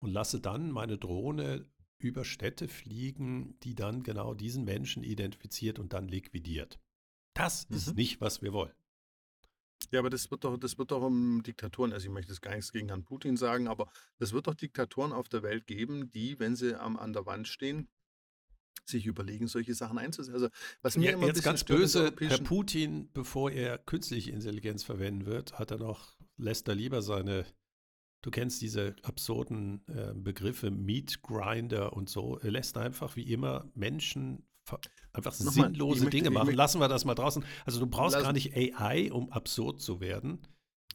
und 0.00 0.10
lasse 0.10 0.40
dann 0.40 0.70
meine 0.70 0.98
Drohne 0.98 1.66
über 1.98 2.24
Städte 2.24 2.68
fliegen, 2.68 3.58
die 3.62 3.74
dann 3.74 4.02
genau 4.02 4.34
diesen 4.34 4.64
Menschen 4.64 5.02
identifiziert 5.02 5.78
und 5.78 5.92
dann 5.92 6.08
liquidiert. 6.08 6.78
Das 7.34 7.64
ist 7.64 7.88
Mhm. 7.88 7.94
nicht, 7.94 8.20
was 8.20 8.42
wir 8.42 8.52
wollen. 8.52 8.74
Ja, 9.90 10.00
aber 10.00 10.10
das 10.10 10.30
wird 10.30 10.44
doch, 10.44 10.56
das 10.58 10.76
wird 10.76 10.90
doch 10.90 11.02
um 11.02 11.42
Diktatoren, 11.42 11.92
also 11.92 12.06
ich 12.06 12.12
möchte 12.12 12.32
jetzt 12.32 12.42
gar 12.42 12.54
nichts 12.54 12.72
gegen 12.72 12.88
Herrn 12.88 13.04
Putin 13.04 13.36
sagen, 13.36 13.68
aber 13.68 13.90
es 14.18 14.32
wird 14.32 14.46
doch 14.46 14.54
Diktatoren 14.54 15.12
auf 15.12 15.28
der 15.28 15.42
Welt 15.42 15.66
geben, 15.66 16.10
die, 16.10 16.38
wenn 16.38 16.56
sie 16.56 16.78
am, 16.78 16.96
an 16.98 17.12
der 17.12 17.26
Wand 17.26 17.48
stehen, 17.48 17.88
sich 18.84 19.06
überlegen, 19.06 19.48
solche 19.48 19.74
Sachen 19.74 19.98
einzusetzen. 19.98 20.34
Also 20.34 20.48
was 20.82 20.96
mir 20.96 21.06
Ja, 21.06 21.12
immer 21.12 21.26
jetzt 21.26 21.42
ganz 21.42 21.64
böse, 21.64 22.14
Herr 22.20 22.38
Putin, 22.38 23.10
bevor 23.12 23.50
er 23.50 23.78
künstliche 23.78 24.30
Intelligenz 24.32 24.82
verwenden 24.82 25.26
wird, 25.26 25.58
hat 25.58 25.70
er 25.70 25.78
noch, 25.78 26.16
lässt 26.36 26.68
er 26.68 26.74
lieber 26.74 27.02
seine, 27.02 27.44
du 28.22 28.30
kennst 28.30 28.60
diese 28.62 28.96
absurden 29.02 29.82
äh, 29.88 30.12
Begriffe, 30.14 30.70
Meat 30.70 31.22
Grinder 31.22 31.92
und 31.92 32.08
so, 32.08 32.38
er 32.38 32.50
lässt 32.50 32.76
einfach 32.76 33.16
wie 33.16 33.30
immer 33.32 33.70
Menschen 33.74 34.44
einfach 35.12 35.38
nochmal, 35.40 35.68
sinnlose 35.68 36.04
möchte, 36.04 36.16
Dinge 36.16 36.30
machen. 36.30 36.54
Lassen 36.54 36.80
wir 36.80 36.88
das 36.88 37.04
mal 37.04 37.14
draußen. 37.14 37.44
Also 37.64 37.80
du 37.80 37.86
brauchst 37.86 38.16
gar 38.16 38.24
lass, 38.24 38.34
nicht 38.34 38.54
AI, 38.54 39.10
um 39.10 39.30
absurd 39.30 39.80
zu 39.80 40.00
werden. 40.00 40.46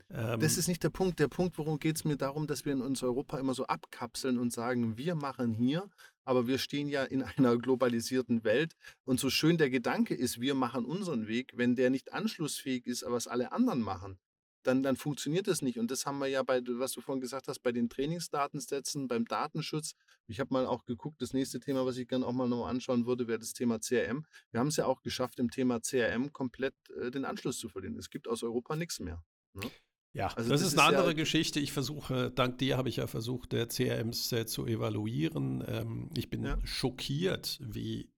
Das 0.10 0.34
Ähm, 0.36 0.42
ist 0.42 0.68
nicht 0.68 0.84
der 0.84 0.92
Punkt. 0.92 1.20
Der 1.20 1.28
Punkt, 1.28 1.58
worum 1.58 1.80
geht 1.80 1.96
es 1.96 2.04
mir 2.04 2.18
darum, 2.18 2.46
dass 2.46 2.66
wir 2.66 2.74
in 2.74 2.82
uns 2.82 3.02
Europa 3.02 3.40
immer 3.40 3.56
so 3.56 3.66
abkapseln 3.66 4.38
und 4.38 4.54
sagen, 4.54 4.96
wir 4.96 5.16
machen 5.16 5.54
hier, 5.54 5.90
aber 6.24 6.46
wir 6.46 6.60
stehen 6.60 6.88
ja 6.88 7.04
in 7.04 7.24
einer 7.24 7.58
globalisierten 7.58 8.44
Welt. 8.44 8.76
Und 9.06 9.20
so 9.20 9.32
schön 9.32 9.58
der 9.58 9.72
Gedanke 9.72 10.14
ist, 10.14 10.40
wir 10.40 10.54
machen 10.54 10.86
unseren 10.86 11.28
Weg, 11.28 11.54
wenn 11.56 11.76
der 11.76 11.90
nicht 11.90 12.14
anschlussfähig 12.14 12.86
ist, 12.86 13.04
was 13.08 13.28
alle 13.28 13.52
anderen 13.54 13.82
machen, 13.82 14.20
dann, 14.64 14.84
dann 14.84 14.96
funktioniert 14.96 15.48
das 15.48 15.62
nicht. 15.62 15.80
Und 15.80 15.92
das 15.92 16.06
haben 16.06 16.20
wir 16.20 16.28
ja 16.28 16.44
bei, 16.44 16.62
was 16.66 16.94
du 16.94 17.02
vorhin 17.02 17.22
gesagt 17.22 17.48
hast, 17.48 17.60
bei 17.60 17.72
den 17.72 17.90
Trainingsdatensätzen, 17.90 19.08
beim 19.08 19.26
Datenschutz. 19.26 19.96
Ich 20.28 20.40
habe 20.40 20.54
mal 20.54 20.66
auch 20.66 20.86
geguckt, 20.86 21.22
das 21.22 21.34
nächste 21.34 21.60
Thema, 21.60 21.86
was 21.86 21.98
ich 21.98 22.08
gerne 22.08 22.26
auch 22.26 22.34
mal 22.34 22.48
noch 22.48 22.66
anschauen 22.66 23.06
würde, 23.06 23.28
wäre 23.28 23.40
das 23.40 23.54
Thema 23.54 23.80
CRM. 23.80 24.26
Wir 24.52 24.60
haben 24.60 24.68
es 24.68 24.78
ja 24.78 24.86
auch 24.86 25.02
geschafft, 25.02 25.40
im 25.40 25.52
Thema 25.52 25.80
CRM 25.80 26.34
komplett 26.34 26.76
äh, 27.02 27.12
den 27.12 27.26
Anschluss 27.26 27.58
zu 27.58 27.70
verlieren. 27.70 27.98
Es 27.98 28.10
gibt 28.10 28.28
aus 28.28 28.44
Europa 28.44 28.76
nichts 28.76 29.00
mehr. 29.00 29.24
Ne? 29.54 29.70
Ja, 30.14 30.28
Also 30.28 30.50
das, 30.50 30.62
das 30.62 30.62
ist 30.62 30.68
ist 30.74 30.80
eine 30.80 30.94
ja, 30.94 31.00
andere 31.00 31.16
Geschichte. 31.16 31.60
Ich 31.60 31.72
versuche, 31.72 32.32
dank 32.32 32.60
dir 32.60 32.78
habe 32.78 32.88
ich 32.88 32.98
ja 32.98 33.08
versucht, 33.08 33.52
der 33.52 33.68
CRMs 33.68 34.32
äh, 34.32 34.46
zu 34.46 34.66
evaluieren. 34.68 35.64
Ähm, 35.68 36.10
ich 36.16 36.30
bin 36.30 36.44
ja, 36.44 36.58
schockiert, 36.64 37.60
wie 37.62 38.12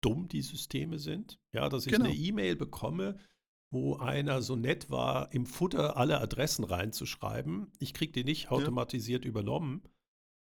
dumm 0.00 0.28
die 0.28 0.42
Systeme 0.42 0.98
sind. 0.98 1.40
Ja, 1.52 1.68
dass 1.68 1.86
ich 1.86 1.94
eine 1.94 2.10
genau. 2.10 2.20
E-Mail 2.20 2.56
bekomme, 2.56 3.18
wo 3.72 3.96
einer 3.96 4.42
so 4.42 4.54
nett 4.54 4.90
war, 4.90 5.32
im 5.32 5.46
Footer 5.46 5.96
alle 5.96 6.20
Adressen 6.20 6.64
reinzuschreiben. 6.64 7.72
Ich 7.78 7.94
kriege 7.94 8.12
die 8.12 8.22
nicht 8.24 8.44
Ja, 8.44 8.50
automatisiert 8.50 9.24
übernommen. 9.24 9.82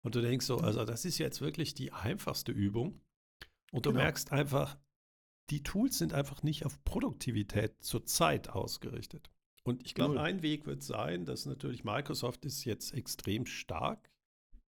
Und 0.04 0.16
du 0.16 0.22
denkst 0.22 0.46
so, 0.46 0.60
ja, 0.60 0.66
also 0.66 0.84
das 0.84 1.06
ist 1.06 1.18
jetzt 1.18 1.42
wirklich 1.42 1.74
die 1.74 1.94
einfachste 1.94 2.52
Übung. 2.52 3.00
Und 3.72 3.86
du 3.86 3.92
genau. 3.92 4.04
merkst 4.04 4.32
einfach, 4.34 4.78
die 5.50 5.64
Tools 5.64 5.98
sind 5.98 6.14
einfach 6.14 6.44
nicht 6.44 6.66
auf 6.66 6.84
Produktivität 6.84 7.82
zurzeit 7.82 8.50
ausgerichtet. 8.50 9.32
Und 9.64 9.86
ich 9.86 9.94
glaube, 9.94 10.20
ein 10.20 10.42
Weg 10.42 10.66
wird 10.66 10.82
sein, 10.84 11.26
dass 11.26 11.46
natürlich 11.46 11.84
Microsoft 11.84 12.46
ist 12.46 12.66
jetzt 12.66 12.94
extrem 12.94 13.46
stark 13.46 14.12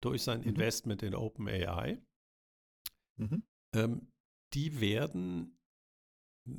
durch 0.01 0.23
sein 0.23 0.41
Mhm. 0.41 0.49
Investment 0.49 1.03
in 1.03 1.15
OpenAI. 1.15 2.01
Mhm. 3.19 3.43
ähm, 3.75 4.09
die 4.55 4.81
werden, 4.81 5.58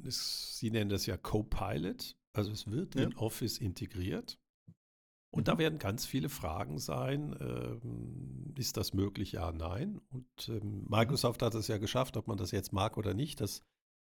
es, 0.05 0.57
sie 0.57 0.71
nennen 0.71 0.89
das 0.89 1.05
ja 1.05 1.17
Copilot, 1.17 2.17
also 2.33 2.51
es 2.51 2.69
wird 2.69 2.95
ja. 2.95 3.03
in 3.03 3.15
Office 3.15 3.57
integriert. 3.57 4.39
Und 5.31 5.41
mhm. 5.41 5.45
da 5.45 5.57
werden 5.57 5.79
ganz 5.79 6.05
viele 6.05 6.29
Fragen 6.29 6.79
sein. 6.79 7.35
Ähm, 7.39 8.53
ist 8.57 8.77
das 8.77 8.93
möglich? 8.93 9.33
Ja, 9.33 9.51
nein. 9.51 10.01
Und 10.09 10.49
ähm. 10.49 10.85
Microsoft 10.89 11.41
hat 11.41 11.53
es 11.55 11.67
ja 11.67 11.77
geschafft, 11.77 12.17
ob 12.17 12.27
man 12.27 12.37
das 12.37 12.51
jetzt 12.51 12.73
mag 12.73 12.97
oder 12.97 13.13
nicht, 13.13 13.41
dass 13.41 13.61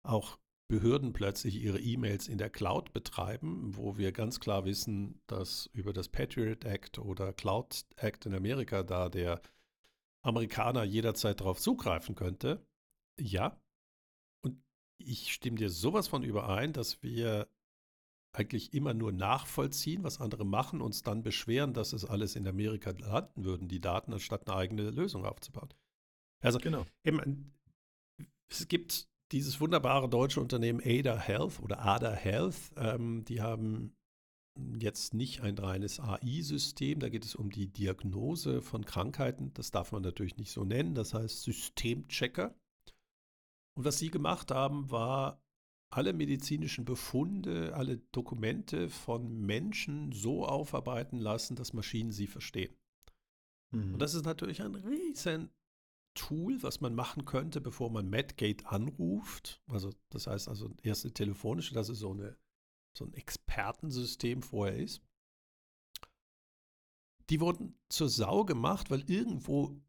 auch 0.02 0.38
Behörden 0.68 1.12
plötzlich 1.12 1.56
ihre 1.56 1.78
E-Mails 1.78 2.26
in 2.26 2.38
der 2.38 2.48
Cloud 2.48 2.92
betreiben, 2.92 3.76
wo 3.76 3.98
wir 3.98 4.12
ganz 4.12 4.40
klar 4.40 4.64
wissen, 4.64 5.20
dass 5.26 5.66
über 5.72 5.92
das 5.92 6.08
Patriot 6.08 6.64
Act 6.64 6.98
oder 6.98 7.32
Cloud 7.32 7.84
Act 7.96 8.26
in 8.26 8.34
Amerika 8.34 8.82
da 8.82 9.08
der 9.08 9.42
Amerikaner 10.22 10.84
jederzeit 10.84 11.40
darauf 11.40 11.60
zugreifen 11.60 12.14
könnte. 12.14 12.66
Ja. 13.20 13.60
Ich 14.98 15.32
stimme 15.32 15.56
dir 15.56 15.70
sowas 15.70 16.08
von 16.08 16.22
überein, 16.22 16.72
dass 16.72 17.02
wir 17.02 17.48
eigentlich 18.32 18.74
immer 18.74 18.94
nur 18.94 19.12
nachvollziehen, 19.12 20.02
was 20.02 20.20
andere 20.20 20.44
machen, 20.44 20.80
uns 20.80 21.02
dann 21.02 21.22
beschweren, 21.22 21.72
dass 21.72 21.92
es 21.92 22.04
alles 22.04 22.36
in 22.36 22.46
Amerika 22.48 22.90
landen 22.90 23.44
würden, 23.44 23.68
die 23.68 23.80
Daten, 23.80 24.12
anstatt 24.12 24.48
eine 24.48 24.56
eigene 24.56 24.90
Lösung 24.90 25.24
aufzubauen. 25.24 25.72
Also 26.40 26.58
genau. 26.58 26.84
eben, 27.04 27.54
es 28.48 28.66
gibt 28.68 29.08
dieses 29.32 29.60
wunderbare 29.60 30.08
deutsche 30.08 30.40
Unternehmen 30.40 30.80
Ada 30.84 31.18
Health 31.18 31.60
oder 31.60 31.80
Ada 31.80 32.12
Health, 32.12 32.72
ähm, 32.76 33.24
die 33.24 33.40
haben 33.40 33.94
jetzt 34.78 35.14
nicht 35.14 35.40
ein 35.40 35.58
reines 35.58 35.98
AI-System, 35.98 37.00
da 37.00 37.08
geht 37.08 37.24
es 37.24 37.34
um 37.34 37.50
die 37.50 37.66
Diagnose 37.68 38.62
von 38.62 38.84
Krankheiten, 38.84 39.52
das 39.54 39.70
darf 39.70 39.92
man 39.92 40.02
natürlich 40.02 40.36
nicht 40.36 40.52
so 40.52 40.64
nennen, 40.64 40.94
das 40.94 41.14
heißt 41.14 41.42
Systemchecker. 41.42 42.54
Und 43.74 43.84
was 43.84 43.98
sie 43.98 44.10
gemacht 44.10 44.50
haben, 44.50 44.90
war 44.90 45.42
alle 45.90 46.12
medizinischen 46.12 46.84
Befunde, 46.84 47.74
alle 47.74 47.98
Dokumente 48.12 48.88
von 48.90 49.40
Menschen 49.46 50.12
so 50.12 50.44
aufarbeiten 50.46 51.18
lassen, 51.18 51.54
dass 51.54 51.72
Maschinen 51.72 52.10
sie 52.10 52.26
verstehen. 52.26 52.76
Mhm. 53.70 53.94
Und 53.94 53.98
das 54.00 54.14
ist 54.14 54.24
natürlich 54.24 54.62
ein 54.62 54.74
riesen 54.74 55.50
Tool, 56.14 56.62
was 56.62 56.80
man 56.80 56.94
machen 56.94 57.24
könnte, 57.24 57.60
bevor 57.60 57.90
man 57.90 58.08
Medgate 58.08 58.66
anruft. 58.66 59.62
Also 59.66 59.90
das 60.10 60.26
heißt 60.26 60.48
also 60.48 60.70
erste 60.82 61.12
telefonische, 61.12 61.74
dass 61.74 61.88
es 61.88 61.98
so, 61.98 62.12
eine, 62.12 62.36
so 62.96 63.04
ein 63.04 63.14
Expertensystem 63.14 64.42
vorher 64.42 64.76
ist. 64.76 65.02
Die 67.30 67.40
wurden 67.40 67.74
zur 67.88 68.08
Sau 68.08 68.44
gemacht, 68.44 68.90
weil 68.90 69.08
irgendwo 69.10 69.80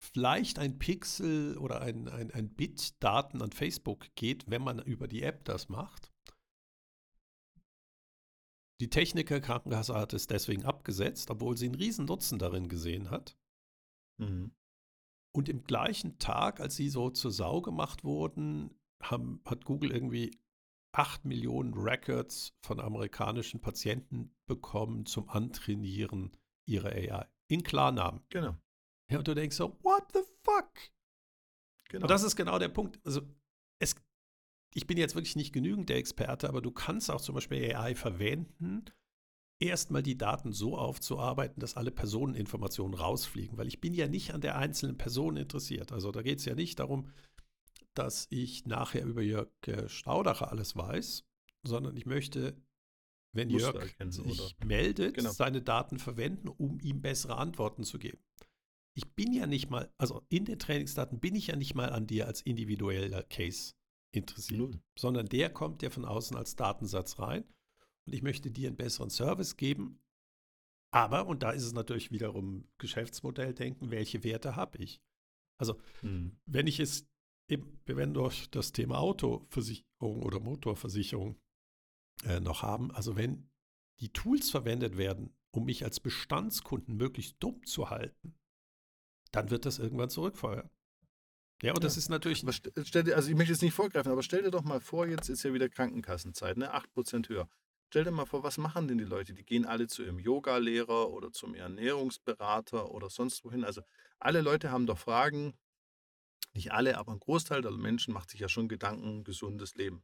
vielleicht 0.00 0.58
ein 0.58 0.78
Pixel 0.78 1.56
oder 1.58 1.82
ein, 1.82 2.08
ein, 2.08 2.30
ein 2.30 2.48
Bit 2.54 3.02
Daten 3.02 3.42
an 3.42 3.52
Facebook 3.52 4.06
geht, 4.14 4.50
wenn 4.50 4.62
man 4.62 4.80
über 4.80 5.06
die 5.06 5.22
App 5.22 5.44
das 5.44 5.68
macht. 5.68 6.10
Die 8.80 8.88
Techniker 8.88 9.40
Krankenkasse 9.40 9.94
hat 9.94 10.14
es 10.14 10.26
deswegen 10.26 10.64
abgesetzt, 10.64 11.30
obwohl 11.30 11.56
sie 11.56 11.66
einen 11.66 11.74
riesen 11.74 12.06
Nutzen 12.06 12.38
darin 12.38 12.68
gesehen 12.68 13.10
hat. 13.10 13.36
Mhm. 14.18 14.52
Und 15.32 15.48
im 15.50 15.62
gleichen 15.64 16.18
Tag, 16.18 16.60
als 16.60 16.76
sie 16.76 16.88
so 16.88 17.10
zur 17.10 17.30
Sau 17.30 17.60
gemacht 17.60 18.02
wurden, 18.02 18.74
haben, 19.02 19.42
hat 19.44 19.66
Google 19.66 19.92
irgendwie 19.92 20.30
8 20.92 21.26
Millionen 21.26 21.74
Records 21.74 22.56
von 22.62 22.80
amerikanischen 22.80 23.60
Patienten 23.60 24.34
bekommen 24.46 25.04
zum 25.04 25.28
Antrainieren 25.28 26.36
ihrer 26.66 26.90
AI. 26.90 27.28
In 27.48 27.62
Klarnamen. 27.62 28.22
Genau. 28.30 28.56
Ja, 29.10 29.18
und 29.18 29.28
du 29.28 29.34
denkst 29.34 29.56
so, 29.56 29.76
what 29.82 30.04
the 30.12 30.20
fuck? 30.42 30.70
Genau. 31.88 32.04
Und 32.04 32.10
das 32.10 32.22
ist 32.22 32.36
genau 32.36 32.58
der 32.58 32.68
Punkt. 32.68 33.00
Also, 33.04 33.22
es, 33.80 33.96
ich 34.72 34.86
bin 34.86 34.96
jetzt 34.96 35.14
wirklich 35.14 35.36
nicht 35.36 35.52
genügend 35.52 35.88
der 35.88 35.96
Experte, 35.96 36.48
aber 36.48 36.62
du 36.62 36.70
kannst 36.70 37.10
auch 37.10 37.20
zum 37.20 37.34
Beispiel 37.34 37.74
AI 37.74 37.94
verwenden, 37.96 38.84
erstmal 39.58 40.02
die 40.02 40.16
Daten 40.16 40.52
so 40.52 40.78
aufzuarbeiten, 40.78 41.60
dass 41.60 41.76
alle 41.76 41.90
Personeninformationen 41.90 42.98
rausfliegen, 42.98 43.58
weil 43.58 43.66
ich 43.66 43.80
bin 43.80 43.92
ja 43.92 44.06
nicht 44.06 44.32
an 44.32 44.40
der 44.40 44.56
einzelnen 44.56 44.96
Person 44.96 45.36
interessiert. 45.36 45.92
Also 45.92 46.12
da 46.12 46.22
geht 46.22 46.38
es 46.38 46.44
ja 46.44 46.54
nicht 46.54 46.78
darum, 46.78 47.10
dass 47.94 48.28
ich 48.30 48.64
nachher 48.66 49.04
über 49.04 49.20
Jörg 49.20 49.50
äh, 49.66 49.88
Staudacher 49.88 50.50
alles 50.52 50.76
weiß, 50.76 51.24
sondern 51.64 51.96
ich 51.96 52.06
möchte, 52.06 52.56
wenn 53.32 53.50
Muster 53.50 53.74
Jörg 53.74 54.12
sich 54.12 54.40
oder? 54.40 54.66
meldet, 54.66 55.14
genau. 55.14 55.30
seine 55.30 55.60
Daten 55.60 55.98
verwenden, 55.98 56.48
um 56.48 56.78
ihm 56.80 57.02
bessere 57.02 57.36
Antworten 57.36 57.82
zu 57.82 57.98
geben 57.98 58.20
ich 58.96 59.14
bin 59.14 59.32
ja 59.32 59.46
nicht 59.46 59.70
mal, 59.70 59.92
also 59.98 60.22
in 60.28 60.44
den 60.44 60.58
Trainingsdaten 60.58 61.20
bin 61.20 61.34
ich 61.34 61.48
ja 61.48 61.56
nicht 61.56 61.74
mal 61.74 61.90
an 61.90 62.06
dir 62.06 62.26
als 62.26 62.42
individueller 62.42 63.22
Case 63.22 63.74
interessiert, 64.12 64.58
Null. 64.58 64.82
sondern 64.98 65.26
der 65.26 65.50
kommt 65.50 65.82
ja 65.82 65.90
von 65.90 66.04
außen 66.04 66.36
als 66.36 66.56
Datensatz 66.56 67.18
rein 67.18 67.44
und 68.06 68.12
ich 68.14 68.22
möchte 68.22 68.50
dir 68.50 68.68
einen 68.68 68.76
besseren 68.76 69.10
Service 69.10 69.56
geben. 69.56 70.00
Aber, 70.92 71.26
und 71.26 71.44
da 71.44 71.52
ist 71.52 71.62
es 71.62 71.72
natürlich 71.72 72.10
wiederum 72.10 72.68
Geschäftsmodell 72.78 73.54
denken, 73.54 73.92
welche 73.92 74.24
Werte 74.24 74.56
habe 74.56 74.78
ich? 74.78 75.00
Also, 75.56 75.80
hm. 76.00 76.36
wenn 76.46 76.66
ich 76.66 76.80
es 76.80 77.08
eben, 77.48 77.80
wir 77.84 77.96
werden 77.96 78.14
durch 78.14 78.50
das 78.50 78.72
Thema 78.72 78.98
Autoversicherung 78.98 80.22
oder 80.22 80.40
Motorversicherung 80.40 81.38
äh, 82.24 82.40
noch 82.40 82.62
haben, 82.62 82.90
also 82.90 83.14
wenn 83.16 83.48
die 84.00 84.12
Tools 84.12 84.50
verwendet 84.50 84.96
werden, 84.96 85.36
um 85.52 85.64
mich 85.64 85.84
als 85.84 86.00
Bestandskunden 86.00 86.96
möglichst 86.96 87.36
dumm 87.40 87.64
zu 87.66 87.90
halten, 87.90 88.34
dann 89.32 89.50
wird 89.50 89.66
das 89.66 89.78
irgendwann 89.78 90.10
zurückfeuern. 90.10 90.70
Ja, 91.62 91.72
und 91.72 91.78
ja. 91.78 91.82
das 91.82 91.96
ist 91.96 92.08
natürlich. 92.08 92.44
stell 92.84 93.04
dir, 93.04 93.16
also 93.16 93.28
ich 93.28 93.36
möchte 93.36 93.52
jetzt 93.52 93.62
nicht 93.62 93.74
vorgreifen, 93.74 94.10
aber 94.10 94.22
stell 94.22 94.42
dir 94.42 94.50
doch 94.50 94.62
mal 94.64 94.80
vor, 94.80 95.06
jetzt 95.06 95.28
ist 95.28 95.42
ja 95.42 95.52
wieder 95.52 95.68
Krankenkassenzeit, 95.68 96.56
ne? 96.56 96.74
8% 96.74 97.28
höher. 97.28 97.48
Stell 97.88 98.04
dir 98.04 98.12
mal 98.12 98.24
vor, 98.24 98.42
was 98.44 98.56
machen 98.56 98.86
denn 98.86 98.98
die 98.98 99.04
Leute? 99.04 99.34
Die 99.34 99.44
gehen 99.44 99.66
alle 99.66 99.88
zu 99.88 100.04
ihrem 100.04 100.20
Yoga-Lehrer 100.20 101.10
oder 101.10 101.32
zum 101.32 101.54
Ernährungsberater 101.54 102.92
oder 102.92 103.10
sonst 103.10 103.44
wohin. 103.44 103.64
Also 103.64 103.82
alle 104.20 104.42
Leute 104.42 104.70
haben 104.70 104.86
doch 104.86 104.98
Fragen. 104.98 105.54
Nicht 106.52 106.72
alle, 106.72 106.98
aber 106.98 107.12
ein 107.12 107.20
Großteil 107.20 107.62
der 107.62 107.72
Menschen 107.72 108.14
macht 108.14 108.30
sich 108.30 108.40
ja 108.40 108.48
schon 108.48 108.68
Gedanken, 108.68 109.24
gesundes 109.24 109.74
Leben. 109.74 110.02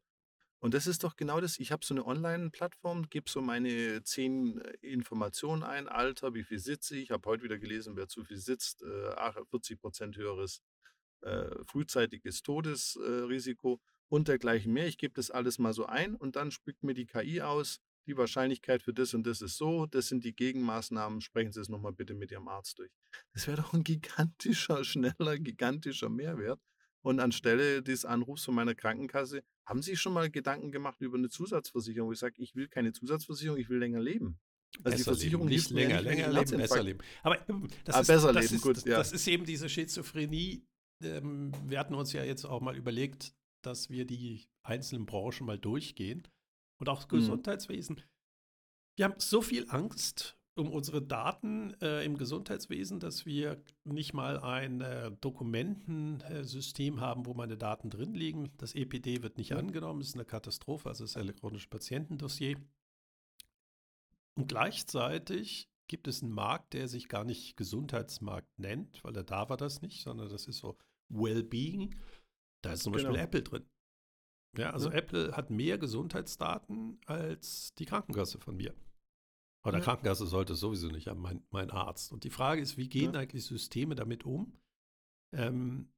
Und 0.67 0.75
das 0.75 0.89
ist 0.89 1.05
doch 1.05 1.15
genau 1.15 1.41
das. 1.41 1.61
Ich 1.61 1.71
habe 1.71 1.87
so 1.87 1.95
eine 1.95 2.05
Online-Plattform, 2.05 3.09
gebe 3.09 3.31
so 3.31 3.41
meine 3.41 4.03
zehn 4.03 4.61
äh, 4.61 4.73
Informationen 4.81 5.63
ein, 5.63 5.87
Alter, 5.87 6.35
wie 6.35 6.43
viel 6.43 6.59
sitze 6.59 6.97
ich. 6.97 7.05
Ich 7.05 7.11
habe 7.13 7.25
heute 7.31 7.45
wieder 7.45 7.57
gelesen, 7.57 7.95
wer 7.95 8.09
zu 8.09 8.25
viel 8.25 8.39
sitzt, 8.39 8.83
äh, 8.83 9.45
40 9.49 9.81
Prozent 9.81 10.17
höheres 10.17 10.65
äh, 11.21 11.51
frühzeitiges 11.67 12.43
Todesrisiko 12.43 13.81
und 14.09 14.27
dergleichen 14.27 14.73
mehr. 14.73 14.89
Ich 14.89 14.99
gebe 14.99 15.15
das 15.15 15.31
alles 15.31 15.61
mal 15.61 15.73
so 15.73 15.87
ein 15.87 16.17
und 16.17 16.35
dann 16.35 16.51
spuckt 16.51 16.83
mir 16.83 16.95
die 16.95 17.07
KI 17.07 17.43
aus, 17.43 17.79
die 18.09 18.17
Wahrscheinlichkeit 18.17 18.83
für 18.83 18.93
das 18.93 19.15
und 19.15 19.25
das 19.25 19.43
ist 19.43 19.59
so, 19.59 19.87
das 19.87 20.09
sind 20.09 20.25
die 20.25 20.35
Gegenmaßnahmen, 20.35 21.21
sprechen 21.21 21.53
Sie 21.53 21.61
es 21.61 21.69
nochmal 21.69 21.93
bitte 21.93 22.15
mit 22.15 22.33
Ihrem 22.33 22.49
Arzt 22.49 22.81
durch. 22.81 22.91
Das 23.35 23.47
wäre 23.47 23.59
doch 23.59 23.73
ein 23.73 23.85
gigantischer, 23.85 24.83
schneller, 24.85 25.39
gigantischer 25.39 26.09
Mehrwert. 26.09 26.61
Und 27.03 27.21
anstelle 27.21 27.85
des 27.85 28.05
Anrufs 28.05 28.43
von 28.43 28.57
meiner 28.57 28.75
Krankenkasse, 28.75 29.45
haben 29.67 29.83
Sie 29.83 29.97
schon 29.97 30.13
mal 30.13 30.31
Gedanken 30.31 30.71
gemacht 30.71 31.01
über 31.01 31.19
eine 31.19 31.29
Zusatzversicherung? 31.29 32.13
Ich 32.13 32.21
sage, 32.21 32.35
ich 32.39 32.55
will 32.55 32.69
keine 32.69 32.93
Zusatzversicherung, 32.93 33.59
ich 33.59 33.69
will 33.69 33.79
länger 33.79 34.01
leben. 34.01 34.39
Also 34.79 34.83
besser 34.85 34.97
die 34.97 35.03
Versicherung 35.03 35.49
leben, 35.49 35.57
nicht 35.57 35.71
länger, 35.71 36.03
länger 36.03 36.29
leben, 36.29 36.57
besser 36.57 36.83
leben. 36.83 36.99
Aber 37.23 37.49
ähm, 37.49 37.69
das, 37.85 37.95
ah, 37.95 38.01
ist, 38.01 38.07
besser 38.07 38.33
das, 38.33 38.45
leben, 38.45 38.55
ist, 38.57 38.63
gut, 38.63 38.87
ja. 38.87 38.99
das 38.99 39.13
ist 39.13 39.27
eben 39.27 39.45
diese 39.45 39.69
Schizophrenie. 39.69 40.65
Ähm, 41.03 41.53
wir 41.65 41.79
hatten 41.79 41.95
uns 41.95 42.13
ja 42.13 42.25
jetzt 42.25 42.45
auch 42.45 42.61
mal 42.61 42.77
überlegt, 42.77 43.35
dass 43.63 43.91
wir 43.91 44.07
die 44.07 44.47
einzelnen 44.63 45.07
Branchen 45.07 45.47
mal 45.47 45.59
durchgehen 45.59 46.29
und 46.79 46.89
auch 46.89 47.05
mhm. 47.05 47.17
Gesundheitswesen. 47.17 48.03
Wir 48.97 49.07
haben 49.07 49.19
so 49.19 49.43
viel 49.43 49.69
Angst 49.69 50.36
um 50.57 50.71
unsere 50.71 51.03
Daten 51.03 51.75
äh, 51.83 52.05
im 52.05 52.17
Gesundheitswesen, 52.17 52.99
dass 52.99 53.27
wir 53.27 53.63
nicht 53.85 54.15
mal 54.15 54.41
ein 54.41 54.81
äh, 54.81 55.13
Dokumentensystem 55.21 57.01
haben, 57.01 57.27
wo 57.27 57.35
meine 57.35 57.59
Daten 57.59 57.91
drin 57.91 58.15
liegen. 58.15 58.51
Das 58.57 58.75
EPD 58.75 59.23
wird 59.23 59.37
nicht 59.37 59.51
ja. 59.51 59.59
angenommen, 59.59 60.01
ist 60.01 60.15
eine 60.15 60.25
Katastrophe, 60.25 60.89
also 60.89 61.05
das 61.05 61.17
elektronische 61.17 61.69
Patientendossier. 61.69 62.57
Und 64.35 64.49
gleichzeitig 64.49 65.69
gibt 65.89 66.09
es 66.09 66.23
einen 66.23 66.33
Markt, 66.33 66.73
der 66.73 66.89
sich 66.89 67.09
gar 67.09 67.25
nicht 67.25 67.57
Gesundheitsmarkt 67.57 68.59
nennt, 68.59 69.05
weil 69.05 69.15
er 69.15 69.25
da 69.25 69.49
war 69.51 69.59
das 69.59 69.83
nicht, 69.83 70.03
sondern 70.03 70.31
das 70.31 70.47
ist 70.47 70.59
so 70.59 70.79
Wellbeing. 71.11 71.95
Da 72.63 72.73
ist 72.73 72.83
zum 72.83 72.95
genau. 72.95 73.11
Beispiel 73.11 73.23
Apple 73.23 73.43
drin. 73.43 73.67
Ja, 74.57 74.71
also 74.71 74.89
ja. 74.89 74.97
Apple 74.97 75.37
hat 75.37 75.51
mehr 75.51 75.77
Gesundheitsdaten 75.77 76.99
als 77.05 77.75
die 77.75 77.85
Krankenkasse 77.85 78.39
von 78.39 78.57
mir. 78.57 78.75
Aber 79.67 79.73
der 79.73 79.81
ja. 79.81 79.85
Krankenkasse 79.85 80.27
sollte 80.27 80.53
es 80.53 80.61
sowieso 80.61 80.87
nicht 80.89 81.09
haben, 81.09 81.21
mein, 81.21 81.43
mein, 81.51 81.71
Arzt. 81.71 82.13
Und 82.13 82.23
die 82.23 82.31
Frage 82.31 82.63
ist, 82.63 82.77
wie 82.77 82.89
gehen 82.89 83.15
ja. 83.15 83.21
eigentlich 83.21 83.45
Systeme 83.45 83.97
damit 83.97 84.25
um? 84.25 84.53
Ähm, 85.33 85.93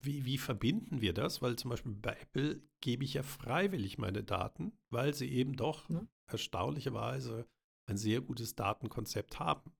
wie, 0.00 0.24
wie 0.24 0.38
verbinden 0.38 1.02
wir 1.02 1.12
das? 1.12 1.42
Weil 1.42 1.56
zum 1.56 1.68
Beispiel 1.68 1.92
bei 1.92 2.14
Apple 2.14 2.62
gebe 2.80 3.04
ich 3.04 3.12
ja 3.12 3.22
freiwillig 3.22 3.98
meine 3.98 4.24
Daten, 4.24 4.72
weil 4.88 5.12
sie 5.12 5.28
eben 5.28 5.54
doch 5.54 5.90
ja. 5.90 6.06
erstaunlicherweise 6.28 7.46
ein 7.86 7.98
sehr 7.98 8.22
gutes 8.22 8.54
Datenkonzept 8.54 9.38
haben. 9.38 9.70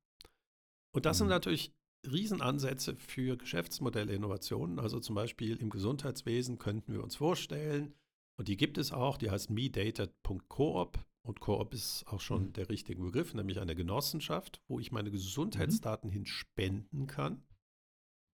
Und 0.93 1.07
das 1.07 1.17
mhm. 1.17 1.21
sind 1.21 1.29
natürlich 1.29 1.75
Riesenansätze 2.07 2.95
für 2.95 3.39
Geschäftsmodellinnovationen. 3.39 4.79
Also 4.79 5.01
zum 5.01 5.15
Beispiel 5.15 5.57
im 5.57 5.71
Gesundheitswesen 5.71 6.59
könnten 6.59 6.93
wir 6.93 7.03
uns 7.03 7.17
vorstellen, 7.17 7.95
und 8.37 8.49
die 8.49 8.57
gibt 8.57 8.79
es 8.79 8.93
auch, 8.93 9.17
die 9.17 9.31
heißt 9.31 9.51
medata.coop. 9.51 10.99
Und 11.23 11.41
Coop 11.41 11.75
ist 11.75 12.07
auch 12.07 12.21
schon 12.21 12.47
mhm. 12.47 12.53
der 12.55 12.69
richtige 12.69 13.03
Begriff, 13.03 13.35
nämlich 13.35 13.61
eine 13.61 13.75
Genossenschaft, 13.75 14.63
wo 14.67 14.81
ich 14.81 14.93
meine 14.93 15.11
Gesundheitsdaten 15.11 16.11
mhm. 16.11 16.15
hin 16.15 16.27
spenden 16.27 17.07
kann, 17.07 17.43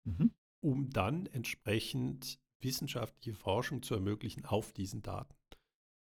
mhm. 0.06 0.32
um 0.62 0.90
dann 0.90 1.26
entsprechend 1.28 2.40
wissenschaftliche 2.62 3.38
Forschung 3.38 3.84
zu 3.84 3.94
ermöglichen 3.94 4.46
auf 4.46 4.74
diesen 4.74 5.02
Daten. 5.02 5.36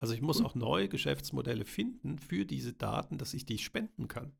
Also 0.01 0.13
ich 0.13 0.21
muss 0.21 0.39
cool. 0.39 0.45
auch 0.45 0.55
neue 0.55 0.89
Geschäftsmodelle 0.89 1.65
finden 1.65 2.19
für 2.19 2.45
diese 2.45 2.73
Daten, 2.73 3.17
dass 3.17 3.33
ich 3.33 3.45
die 3.45 3.57
spenden 3.57 4.07
kann. 4.07 4.37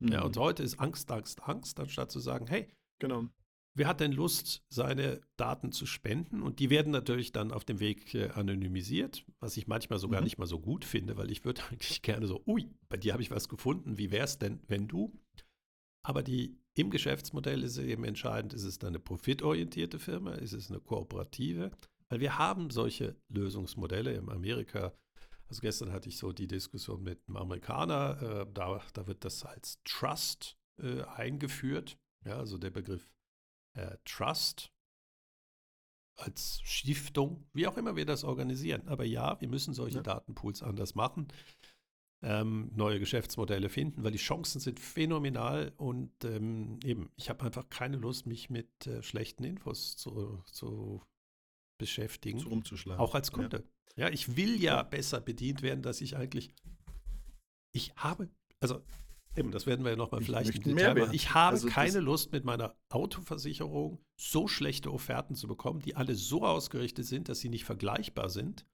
Mhm. 0.00 0.12
Ja, 0.12 0.22
und 0.22 0.36
heute 0.36 0.62
ist 0.62 0.78
Angst, 0.78 1.10
Angst, 1.10 1.42
Angst, 1.42 1.80
anstatt 1.80 2.10
zu 2.10 2.20
sagen, 2.20 2.46
hey, 2.46 2.68
genau. 2.98 3.28
Wer 3.74 3.88
hat 3.88 4.00
denn 4.00 4.12
Lust, 4.12 4.64
seine 4.68 5.20
Daten 5.36 5.72
zu 5.72 5.86
spenden? 5.86 6.42
Und 6.42 6.58
die 6.60 6.70
werden 6.70 6.92
natürlich 6.92 7.32
dann 7.32 7.52
auf 7.52 7.64
dem 7.64 7.80
Weg 7.80 8.14
äh, 8.14 8.30
anonymisiert, 8.30 9.24
was 9.40 9.56
ich 9.56 9.66
manchmal 9.66 9.98
sogar 9.98 10.20
mhm. 10.20 10.24
nicht 10.24 10.38
mal 10.38 10.46
so 10.46 10.60
gut 10.60 10.84
finde, 10.84 11.16
weil 11.16 11.30
ich 11.30 11.44
würde 11.44 11.62
eigentlich 11.70 12.02
gerne 12.02 12.26
so, 12.26 12.42
ui, 12.46 12.70
bei 12.88 12.96
dir 12.96 13.12
habe 13.12 13.22
ich 13.22 13.30
was 13.30 13.48
gefunden, 13.48 13.98
wie 13.98 14.10
wäre 14.10 14.24
es 14.24 14.38
denn, 14.38 14.60
wenn 14.68 14.88
du? 14.88 15.12
Aber 16.06 16.22
die, 16.22 16.58
im 16.74 16.90
Geschäftsmodell 16.90 17.62
ist 17.62 17.78
es 17.78 17.84
eben 17.84 18.04
entscheidend, 18.04 18.52
ist 18.52 18.64
es 18.64 18.82
eine 18.84 18.98
profitorientierte 18.98 19.98
Firma, 19.98 20.34
ist 20.34 20.52
es 20.52 20.70
eine 20.70 20.80
kooperative? 20.80 21.70
Weil 22.08 22.20
wir 22.20 22.38
haben 22.38 22.70
solche 22.70 23.16
Lösungsmodelle 23.28 24.12
in 24.12 24.28
Amerika. 24.28 24.92
Also 25.48 25.60
gestern 25.60 25.92
hatte 25.92 26.08
ich 26.08 26.18
so 26.18 26.32
die 26.32 26.46
Diskussion 26.46 27.02
mit 27.02 27.20
einem 27.26 27.36
Amerikaner, 27.36 28.22
äh, 28.22 28.46
da, 28.52 28.82
da 28.92 29.06
wird 29.06 29.24
das 29.24 29.44
als 29.44 29.80
Trust 29.84 30.58
äh, 30.82 31.02
eingeführt. 31.02 31.96
Ja, 32.26 32.38
also 32.38 32.58
der 32.58 32.70
Begriff 32.70 33.08
äh, 33.74 33.96
Trust 34.04 34.70
als 36.16 36.60
Stiftung, 36.64 37.46
wie 37.52 37.66
auch 37.66 37.76
immer 37.76 37.96
wir 37.96 38.06
das 38.06 38.24
organisieren. 38.24 38.86
Aber 38.86 39.04
ja, 39.04 39.40
wir 39.40 39.48
müssen 39.48 39.74
solche 39.74 39.98
ja. 39.98 40.02
Datenpools 40.02 40.62
anders 40.62 40.94
machen, 40.94 41.28
ähm, 42.22 42.70
neue 42.74 42.98
Geschäftsmodelle 43.00 43.68
finden, 43.68 44.02
weil 44.04 44.12
die 44.12 44.18
Chancen 44.18 44.60
sind 44.60 44.80
phänomenal 44.80 45.72
und 45.76 46.24
ähm, 46.24 46.78
eben, 46.84 47.10
ich 47.16 47.28
habe 47.28 47.44
einfach 47.44 47.68
keine 47.68 47.96
Lust, 47.96 48.26
mich 48.26 48.48
mit 48.48 48.86
äh, 48.86 49.02
schlechten 49.02 49.44
Infos 49.44 49.96
zu, 49.96 50.42
zu 50.46 51.02
beschäftigen. 51.78 52.38
So 52.38 52.48
rumzuschlagen. 52.48 53.00
Auch 53.00 53.14
als 53.14 53.32
Kunde. 53.32 53.64
Ja. 53.96 54.06
ja, 54.06 54.12
ich 54.12 54.36
will 54.36 54.56
ja, 54.56 54.76
ja 54.76 54.82
besser 54.82 55.20
bedient 55.20 55.62
werden, 55.62 55.82
dass 55.82 56.00
ich 56.00 56.16
eigentlich, 56.16 56.54
ich 57.72 57.94
habe, 57.96 58.30
also 58.60 58.82
eben, 59.36 59.50
das 59.50 59.66
werden 59.66 59.84
wir 59.84 59.92
ja 59.92 59.96
nochmal 59.96 60.22
vielleicht 60.22 60.54
im 60.56 60.76
Detail 60.76 60.94
machen. 60.94 61.14
Ich 61.14 61.34
habe 61.34 61.54
also 61.54 61.68
keine 61.68 62.00
Lust, 62.00 62.32
mit 62.32 62.44
meiner 62.44 62.76
Autoversicherung 62.90 64.02
so 64.20 64.48
schlechte 64.48 64.92
Offerten 64.92 65.34
zu 65.34 65.48
bekommen, 65.48 65.80
die 65.80 65.96
alle 65.96 66.14
so 66.14 66.44
ausgerichtet 66.44 67.06
sind, 67.06 67.28
dass 67.28 67.40
sie 67.40 67.48
nicht 67.48 67.64
vergleichbar 67.64 68.28
sind, 68.28 68.66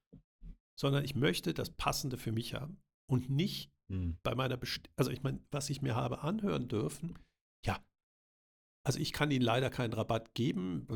sondern 0.79 1.05
ich 1.05 1.15
möchte 1.15 1.55
das 1.55 1.71
Passende 1.71 2.17
für 2.17 2.33
mich 2.33 2.55
haben 2.55 2.81
und 3.11 3.31
nicht 3.31 3.71
hm. 3.91 4.19
bei 4.23 4.35
meiner, 4.35 4.57
Best 4.57 4.89
also 4.97 5.11
ich 5.11 5.23
meine, 5.23 5.41
was 5.51 5.71
ich 5.71 5.83
mir 5.83 5.95
habe 5.95 6.21
anhören 6.21 6.69
dürfen, 6.69 7.19
ja, 7.67 7.79
also 8.87 8.99
ich 8.99 9.13
kann 9.13 9.31
Ihnen 9.31 9.45
leider 9.45 9.69
keinen 9.71 9.93
Rabatt 9.93 10.35
geben, 10.35 10.87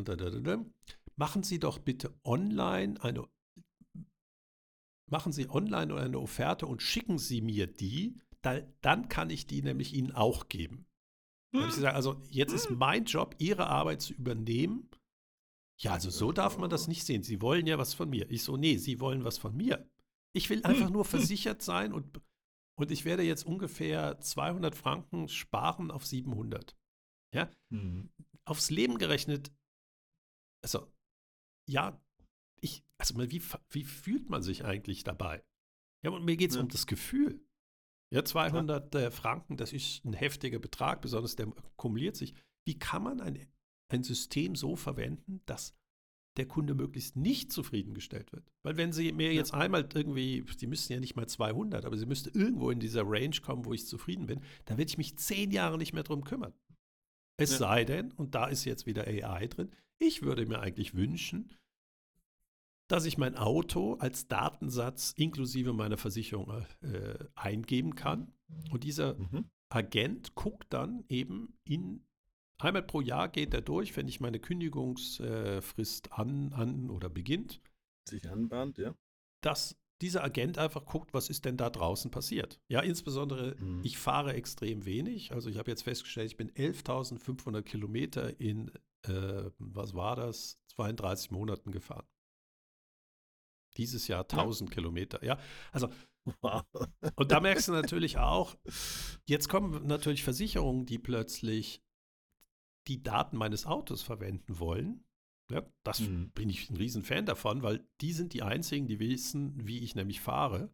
machen 1.16 1.42
Sie 1.42 1.58
doch 1.58 1.78
bitte 1.78 2.14
online 2.24 3.02
eine 3.02 3.28
machen 5.10 5.32
Sie 5.32 5.48
online 5.50 5.94
eine 5.94 6.18
Offerte 6.18 6.66
und 6.66 6.82
schicken 6.82 7.18
Sie 7.18 7.40
mir 7.40 7.66
die, 7.66 8.18
da, 8.44 8.60
dann 8.82 9.08
kann 9.08 9.30
ich 9.30 9.46
die 9.46 9.62
nämlich 9.62 9.94
Ihnen 9.94 10.12
auch 10.12 10.48
geben. 10.48 10.86
Dann 11.52 11.68
ich 11.68 11.74
gesagt, 11.76 11.94
also 11.94 12.20
jetzt 12.28 12.52
ist 12.52 12.70
mein 12.70 13.04
Job, 13.04 13.36
Ihre 13.38 13.68
Arbeit 13.68 14.02
zu 14.02 14.12
übernehmen. 14.12 14.90
Ja, 15.80 15.92
also 15.92 16.10
so 16.10 16.32
darf 16.32 16.58
man 16.58 16.70
das 16.70 16.88
nicht 16.88 17.04
sehen. 17.04 17.22
Sie 17.22 17.40
wollen 17.40 17.66
ja 17.66 17.78
was 17.78 17.94
von 17.94 18.10
mir. 18.10 18.30
Ich 18.30 18.42
so, 18.42 18.56
nee, 18.56 18.76
Sie 18.76 19.00
wollen 19.00 19.24
was 19.24 19.38
von 19.38 19.56
mir. 19.56 19.88
Ich 20.34 20.50
will 20.50 20.64
einfach 20.64 20.90
nur 20.90 21.04
versichert 21.04 21.62
sein 21.62 21.92
und, 21.92 22.20
und 22.76 22.90
ich 22.90 23.04
werde 23.04 23.22
jetzt 23.22 23.46
ungefähr 23.46 24.20
200 24.20 24.74
Franken 24.74 25.28
sparen 25.28 25.90
auf 25.90 26.04
700. 26.04 26.76
Ja, 27.32 27.50
mhm. 27.70 28.10
aufs 28.44 28.70
Leben 28.70 28.98
gerechnet, 28.98 29.52
also 30.62 30.92
ja, 31.68 32.00
ich, 32.60 32.84
also 32.98 33.16
wie, 33.18 33.42
wie 33.70 33.84
fühlt 33.84 34.30
man 34.30 34.42
sich 34.42 34.64
eigentlich 34.64 35.02
dabei? 35.02 35.44
Ja, 36.04 36.10
und 36.10 36.24
mir 36.24 36.36
geht 36.36 36.50
es 36.50 36.56
ja. 36.56 36.62
um 36.62 36.68
das 36.68 36.86
Gefühl. 36.86 37.44
Ja, 38.14 38.24
200 38.24 38.94
äh, 38.94 39.10
Franken, 39.10 39.56
das 39.56 39.72
ist 39.72 40.04
ein 40.04 40.12
heftiger 40.12 40.60
Betrag, 40.60 41.00
besonders 41.00 41.34
der 41.34 41.48
kumuliert 41.74 42.14
sich. 42.14 42.32
Wie 42.64 42.78
kann 42.78 43.02
man 43.02 43.20
ein, 43.20 43.44
ein 43.88 44.04
System 44.04 44.54
so 44.54 44.76
verwenden, 44.76 45.40
dass 45.46 45.74
der 46.36 46.46
Kunde 46.46 46.74
möglichst 46.74 47.16
nicht 47.16 47.50
zufriedengestellt 47.50 48.32
wird? 48.32 48.52
Weil 48.62 48.76
wenn 48.76 48.92
Sie 48.92 49.10
mir 49.10 49.34
jetzt 49.34 49.52
einmal 49.52 49.88
irgendwie, 49.92 50.44
Sie 50.56 50.68
müssten 50.68 50.92
ja 50.92 51.00
nicht 51.00 51.16
mal 51.16 51.26
200, 51.26 51.84
aber 51.84 51.96
Sie 51.96 52.06
müssten 52.06 52.38
irgendwo 52.38 52.70
in 52.70 52.78
dieser 52.78 53.02
Range 53.04 53.36
kommen, 53.42 53.64
wo 53.64 53.72
ich 53.72 53.84
zufrieden 53.84 54.26
bin, 54.26 54.42
dann 54.66 54.78
werde 54.78 54.90
ich 54.90 54.98
mich 54.98 55.16
zehn 55.16 55.50
Jahre 55.50 55.76
nicht 55.76 55.92
mehr 55.92 56.04
drum 56.04 56.22
kümmern. 56.22 56.54
Es 57.36 57.50
ja. 57.50 57.58
sei 57.58 57.84
denn, 57.84 58.12
und 58.12 58.36
da 58.36 58.46
ist 58.46 58.64
jetzt 58.64 58.86
wieder 58.86 59.08
AI 59.08 59.48
drin, 59.48 59.72
ich 59.98 60.22
würde 60.22 60.46
mir 60.46 60.60
eigentlich 60.60 60.94
wünschen, 60.94 61.52
dass 62.88 63.06
ich 63.06 63.18
mein 63.18 63.36
Auto 63.36 63.94
als 63.94 64.28
Datensatz 64.28 65.12
inklusive 65.16 65.72
meiner 65.72 65.96
Versicherung 65.96 66.64
äh, 66.82 67.18
eingeben 67.34 67.94
kann. 67.94 68.32
Und 68.70 68.84
dieser 68.84 69.14
mhm. 69.14 69.50
Agent 69.68 70.34
guckt 70.34 70.66
dann 70.72 71.04
eben 71.08 71.58
in 71.64 72.04
einmal 72.58 72.82
pro 72.82 73.00
Jahr 73.00 73.28
geht 73.28 73.54
er 73.54 73.62
durch, 73.62 73.96
wenn 73.96 74.08
ich 74.08 74.20
meine 74.20 74.38
Kündigungsfrist 74.38 76.12
an, 76.12 76.52
an 76.52 76.90
oder 76.90 77.08
beginnt. 77.08 77.60
Sich 78.08 78.30
anbahnt, 78.30 78.78
ja. 78.78 78.94
Dass 79.40 79.76
dieser 80.00 80.24
Agent 80.24 80.58
einfach 80.58 80.84
guckt, 80.84 81.14
was 81.14 81.30
ist 81.30 81.44
denn 81.44 81.56
da 81.56 81.70
draußen 81.70 82.10
passiert. 82.10 82.60
Ja, 82.68 82.80
insbesondere, 82.80 83.56
mhm. 83.58 83.80
ich 83.84 83.96
fahre 83.98 84.34
extrem 84.34 84.84
wenig. 84.84 85.32
Also 85.32 85.48
ich 85.48 85.56
habe 85.56 85.70
jetzt 85.70 85.82
festgestellt, 85.82 86.30
ich 86.30 86.36
bin 86.36 86.50
11.500 86.50 87.62
Kilometer 87.62 88.38
in, 88.40 88.70
äh, 89.02 89.50
was 89.58 89.94
war 89.94 90.16
das, 90.16 90.58
32 90.74 91.30
Monaten 91.30 91.70
gefahren. 91.70 92.06
Dieses 93.76 94.08
Jahr 94.08 94.22
1000 94.22 94.70
ja. 94.70 94.74
Kilometer. 94.74 95.24
Ja, 95.24 95.38
also. 95.72 95.88
Wow. 96.40 96.62
Und 97.16 97.32
da 97.32 97.40
merkst 97.40 97.68
du 97.68 97.72
natürlich 97.72 98.16
auch, 98.16 98.56
jetzt 99.26 99.50
kommen 99.50 99.86
natürlich 99.86 100.24
Versicherungen, 100.24 100.86
die 100.86 100.98
plötzlich 100.98 101.82
die 102.86 103.02
Daten 103.02 103.36
meines 103.36 103.66
Autos 103.66 104.02
verwenden 104.02 104.58
wollen. 104.58 105.04
Ja, 105.50 105.62
das 105.82 106.00
mhm. 106.00 106.30
bin 106.30 106.48
ich 106.48 106.70
ein 106.70 106.76
Riesenfan 106.76 107.26
davon, 107.26 107.62
weil 107.62 107.86
die 108.00 108.12
sind 108.12 108.32
die 108.32 108.42
einzigen, 108.42 108.86
die 108.86 108.98
wissen, 108.98 109.66
wie 109.66 109.80
ich 109.80 109.94
nämlich 109.94 110.20
fahre. 110.20 110.72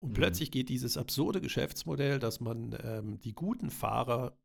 Und 0.00 0.10
mhm. 0.10 0.14
plötzlich 0.14 0.50
geht 0.50 0.70
dieses 0.70 0.96
absurde 0.96 1.40
Geschäftsmodell, 1.40 2.18
dass 2.18 2.40
man 2.40 2.76
ähm, 2.82 3.20
die 3.20 3.34
guten 3.34 3.70
Fahrer 3.70 4.38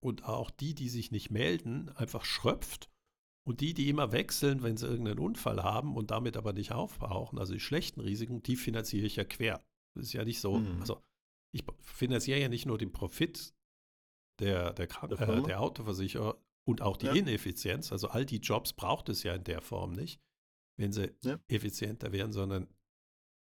und 0.00 0.24
auch 0.24 0.50
die, 0.50 0.74
die 0.74 0.88
sich 0.88 1.12
nicht 1.12 1.30
melden, 1.30 1.90
einfach 1.90 2.24
schröpft 2.24 2.90
und 3.46 3.60
die, 3.60 3.74
die 3.74 3.88
immer 3.88 4.12
wechseln, 4.12 4.62
wenn 4.62 4.76
sie 4.76 4.86
irgendeinen 4.86 5.18
Unfall 5.18 5.62
haben 5.62 5.96
und 5.96 6.10
damit 6.10 6.36
aber 6.36 6.52
nicht 6.52 6.72
aufbrauchen, 6.72 7.38
also 7.38 7.52
die 7.54 7.60
schlechten 7.60 8.00
Risiken, 8.00 8.42
die 8.42 8.56
finanziere 8.56 9.06
ich 9.06 9.16
ja 9.16 9.24
quer. 9.24 9.60
Das 9.94 10.06
ist 10.06 10.12
ja 10.12 10.24
nicht 10.24 10.40
so, 10.40 10.58
mhm. 10.58 10.80
also 10.80 11.02
ich 11.52 11.64
finanziere 11.82 12.40
ja 12.40 12.48
nicht 12.48 12.66
nur 12.66 12.78
den 12.78 12.92
Profit 12.92 13.54
der, 14.40 14.72
der, 14.72 14.86
Krank 14.86 15.16
der, 15.16 15.28
äh, 15.28 15.42
der 15.42 15.60
Autoversicherer 15.60 16.40
und 16.66 16.82
auch 16.82 16.96
die 16.96 17.06
ja. 17.06 17.12
Ineffizienz. 17.12 17.92
Also 17.92 18.08
all 18.08 18.24
die 18.24 18.38
Jobs 18.38 18.72
braucht 18.72 19.08
es 19.08 19.22
ja 19.22 19.34
in 19.34 19.44
der 19.44 19.60
Form 19.60 19.92
nicht, 19.92 20.20
wenn 20.78 20.92
sie 20.92 21.12
ja. 21.24 21.38
effizienter 21.48 22.12
wären, 22.12 22.32
sondern 22.32 22.68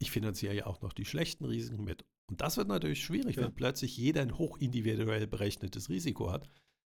ich 0.00 0.10
finanziere 0.10 0.54
ja 0.54 0.66
auch 0.66 0.80
noch 0.80 0.92
die 0.92 1.04
schlechten 1.04 1.44
Risiken 1.44 1.84
mit. 1.84 2.04
Und 2.30 2.40
das 2.40 2.56
wird 2.56 2.68
natürlich 2.68 3.04
schwierig, 3.04 3.36
ja. 3.36 3.42
wenn 3.42 3.54
plötzlich 3.54 3.96
jeder 3.96 4.22
ein 4.22 4.38
hochindividuell 4.38 5.26
berechnetes 5.26 5.90
Risiko 5.90 6.30
hat, 6.30 6.48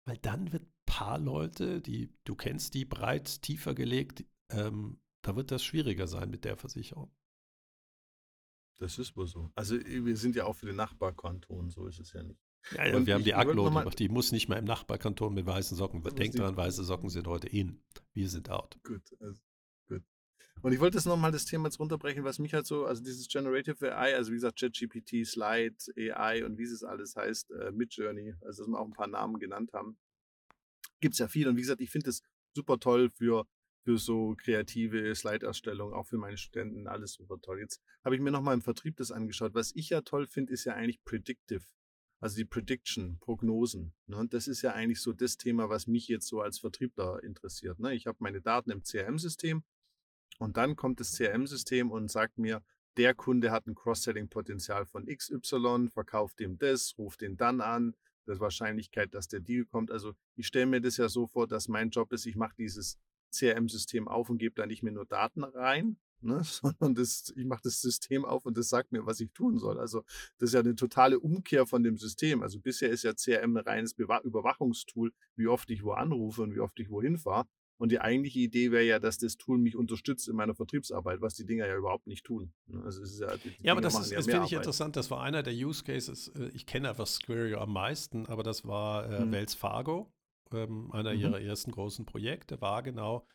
weil 0.05 0.17
dann 0.17 0.51
wird 0.51 0.63
ein 0.63 0.73
paar 0.85 1.19
Leute, 1.19 1.81
die 1.81 2.13
du 2.23 2.35
kennst, 2.35 2.73
die 2.73 2.85
breit 2.85 3.41
tiefer 3.41 3.73
gelegt, 3.73 4.25
ähm, 4.49 4.99
da 5.21 5.35
wird 5.35 5.51
das 5.51 5.63
schwieriger 5.63 6.07
sein 6.07 6.29
mit 6.29 6.45
der 6.45 6.57
Versicherung. 6.57 7.13
Das 8.77 8.97
ist 8.97 9.15
wohl 9.15 9.27
so. 9.27 9.51
Also 9.55 9.75
wir 9.79 10.17
sind 10.17 10.35
ja 10.35 10.45
auch 10.45 10.55
für 10.55 10.65
den 10.65 10.75
Nachbarkanton, 10.75 11.69
so 11.69 11.85
ist 11.85 11.99
es 11.99 12.13
ja 12.13 12.23
nicht. 12.23 12.39
Ja, 12.75 12.87
ja 12.87 13.05
wir 13.05 13.13
haben 13.13 13.23
die 13.23 13.35
Aglo, 13.35 13.69
die, 13.69 13.95
die 13.95 14.09
muss 14.09 14.31
nicht 14.31 14.49
mehr 14.49 14.57
im 14.57 14.65
Nachbarkanton 14.65 15.33
mit 15.33 15.45
weißen 15.45 15.77
Socken. 15.77 16.01
Denkt 16.03 16.39
dran, 16.39 16.57
weiße 16.57 16.83
Socken 16.83 17.09
sind 17.09 17.27
heute 17.27 17.47
in. 17.47 17.83
Wir 18.13 18.27
sind 18.27 18.49
out. 18.49 18.79
Gut, 18.83 19.03
also. 19.19 19.41
Und 20.61 20.73
ich 20.73 20.79
wollte 20.79 20.97
jetzt 20.97 21.05
nochmal 21.05 21.31
das 21.31 21.45
Thema 21.45 21.67
jetzt 21.67 21.79
runterbrechen, 21.79 22.23
was 22.23 22.37
mich 22.37 22.53
halt 22.53 22.67
so, 22.67 22.85
also 22.85 23.03
dieses 23.03 23.27
Generative 23.27 23.95
AI, 23.95 24.15
also 24.15 24.31
wie 24.31 24.35
gesagt, 24.35 24.59
ChatGPT, 24.59 25.25
Slide, 25.25 25.75
AI 25.97 26.45
und 26.45 26.57
wie 26.59 26.63
es 26.63 26.83
alles 26.83 27.15
heißt, 27.15 27.51
äh, 27.51 27.71
Midjourney, 27.71 28.35
also 28.41 28.63
dass 28.63 28.69
wir 28.69 28.79
auch 28.79 28.85
ein 28.85 28.93
paar 28.93 29.07
Namen 29.07 29.39
genannt 29.39 29.73
haben, 29.73 29.97
gibt 30.99 31.13
es 31.13 31.19
ja 31.19 31.27
viel. 31.27 31.47
Und 31.47 31.57
wie 31.57 31.61
gesagt, 31.61 31.81
ich 31.81 31.89
finde 31.89 32.11
es 32.11 32.21
super 32.53 32.79
toll 32.79 33.09
für, 33.09 33.47
für 33.83 33.97
so 33.97 34.35
kreative 34.37 35.15
Slide-Erstellung, 35.15 35.93
auch 35.93 36.05
für 36.05 36.17
meine 36.17 36.37
Studenten, 36.37 36.87
alles 36.87 37.13
super 37.13 37.39
toll. 37.41 37.59
Jetzt 37.59 37.81
habe 38.05 38.15
ich 38.15 38.21
mir 38.21 38.31
nochmal 38.31 38.53
im 38.53 38.61
Vertrieb 38.61 38.97
das 38.97 39.11
angeschaut. 39.11 39.55
Was 39.55 39.71
ich 39.75 39.89
ja 39.89 40.01
toll 40.01 40.27
finde, 40.27 40.53
ist 40.53 40.65
ja 40.65 40.75
eigentlich 40.75 41.03
Predictive 41.03 41.65
Also 42.19 42.35
die 42.35 42.45
Prediction, 42.45 43.17
Prognosen. 43.19 43.95
Ne? 44.05 44.17
Und 44.17 44.35
das 44.35 44.47
ist 44.47 44.61
ja 44.61 44.73
eigentlich 44.73 45.01
so 45.01 45.11
das 45.11 45.37
Thema, 45.37 45.69
was 45.69 45.87
mich 45.87 46.07
jetzt 46.07 46.27
so 46.27 46.41
als 46.41 46.59
Vertriebler 46.59 47.23
interessiert. 47.23 47.79
Ne? 47.79 47.95
Ich 47.95 48.05
habe 48.05 48.17
meine 48.19 48.41
Daten 48.41 48.69
im 48.69 48.83
CRM-System 48.83 49.63
und 50.39 50.57
dann 50.57 50.75
kommt 50.75 50.99
das 50.99 51.13
CRM-System 51.13 51.91
und 51.91 52.11
sagt 52.11 52.37
mir, 52.37 52.63
der 52.97 53.13
Kunde 53.13 53.51
hat 53.51 53.67
ein 53.67 53.75
Cross-Selling-Potenzial 53.75 54.85
von 54.85 55.05
XY, 55.05 55.89
verkauft 55.89 56.41
ihm 56.41 56.57
das, 56.57 56.95
ruft 56.97 57.21
ihn 57.21 57.37
dann 57.37 57.61
an, 57.61 57.95
das 58.25 58.39
Wahrscheinlichkeit, 58.39 59.13
dass 59.13 59.27
der 59.27 59.39
Deal 59.39 59.65
kommt. 59.65 59.91
Also 59.91 60.13
ich 60.35 60.47
stelle 60.47 60.65
mir 60.65 60.81
das 60.81 60.97
ja 60.97 61.09
so 61.09 61.27
vor, 61.27 61.47
dass 61.47 61.67
mein 61.67 61.89
Job 61.89 62.11
ist, 62.11 62.25
ich 62.25 62.35
mache 62.35 62.55
dieses 62.57 62.97
CRM-System 63.31 64.07
auf 64.07 64.29
und 64.29 64.37
gebe 64.37 64.55
da 64.55 64.65
nicht 64.65 64.83
mehr 64.83 64.93
nur 64.93 65.05
Daten 65.05 65.43
rein, 65.43 65.97
ne, 66.21 66.43
sondern 66.43 66.93
das, 66.93 67.33
ich 67.35 67.45
mache 67.45 67.61
das 67.63 67.81
System 67.81 68.25
auf 68.25 68.45
und 68.45 68.57
das 68.57 68.69
sagt 68.69 68.91
mir, 68.91 69.05
was 69.05 69.19
ich 69.19 69.31
tun 69.31 69.57
soll. 69.57 69.79
Also 69.79 70.03
das 70.37 70.49
ist 70.49 70.53
ja 70.53 70.59
eine 70.59 70.75
totale 70.75 71.19
Umkehr 71.19 71.65
von 71.65 71.81
dem 71.81 71.97
System. 71.97 72.43
Also 72.43 72.59
bisher 72.59 72.89
ist 72.89 73.03
ja 73.03 73.13
CRM 73.13 73.57
ein 73.57 73.65
reines 73.65 73.93
Überwachungstool, 73.93 75.13
wie 75.35 75.47
oft 75.47 75.69
ich 75.71 75.83
wo 75.83 75.93
anrufe 75.93 76.43
und 76.43 76.53
wie 76.53 76.59
oft 76.59 76.79
ich 76.79 76.89
wohin 76.89 77.17
fahre. 77.17 77.47
Und 77.81 77.91
die 77.91 77.99
eigentliche 77.99 78.37
Idee 78.37 78.71
wäre 78.71 78.83
ja, 78.83 78.99
dass 78.99 79.17
das 79.17 79.37
Tool 79.37 79.57
mich 79.57 79.75
unterstützt 79.75 80.27
in 80.27 80.35
meiner 80.35 80.53
Vertriebsarbeit, 80.53 81.19
was 81.19 81.33
die 81.33 81.47
Dinger 81.47 81.65
ja 81.65 81.75
überhaupt 81.75 82.05
nicht 82.05 82.23
tun. 82.23 82.53
Ne. 82.67 82.79
Also 82.83 83.01
ja, 83.25 83.35
die, 83.37 83.49
die 83.49 83.65
ja, 83.65 83.71
aber 83.71 83.81
das, 83.81 83.99
ist, 83.99 84.11
ja 84.11 84.17
das 84.17 84.27
finde 84.27 84.45
ich 84.45 84.53
interessant. 84.53 84.95
Das 84.95 85.09
war 85.09 85.23
einer 85.23 85.41
der 85.41 85.53
Use 85.53 85.83
Cases. 85.83 86.27
Äh, 86.35 86.51
ich 86.53 86.67
kenne 86.67 86.89
einfach 86.89 87.07
Squario 87.07 87.59
am 87.59 87.73
meisten, 87.73 88.27
aber 88.27 88.43
das 88.43 88.67
war 88.67 89.11
äh, 89.11 89.17
hm. 89.21 89.31
Wells 89.31 89.55
Fargo, 89.55 90.13
ähm, 90.51 90.91
einer 90.91 91.15
mhm. 91.15 91.21
ihrer 91.21 91.41
ersten 91.41 91.71
großen 91.71 92.05
Projekte, 92.05 92.61
war 92.61 92.83
genau 92.83 93.25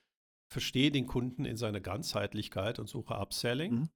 verstehe 0.48 0.92
den 0.92 1.08
Kunden 1.08 1.44
in 1.44 1.56
seiner 1.56 1.80
Ganzheitlichkeit 1.80 2.78
und 2.78 2.88
suche 2.88 3.14
Upselling. 3.14 3.72
Mhm. 3.72 3.88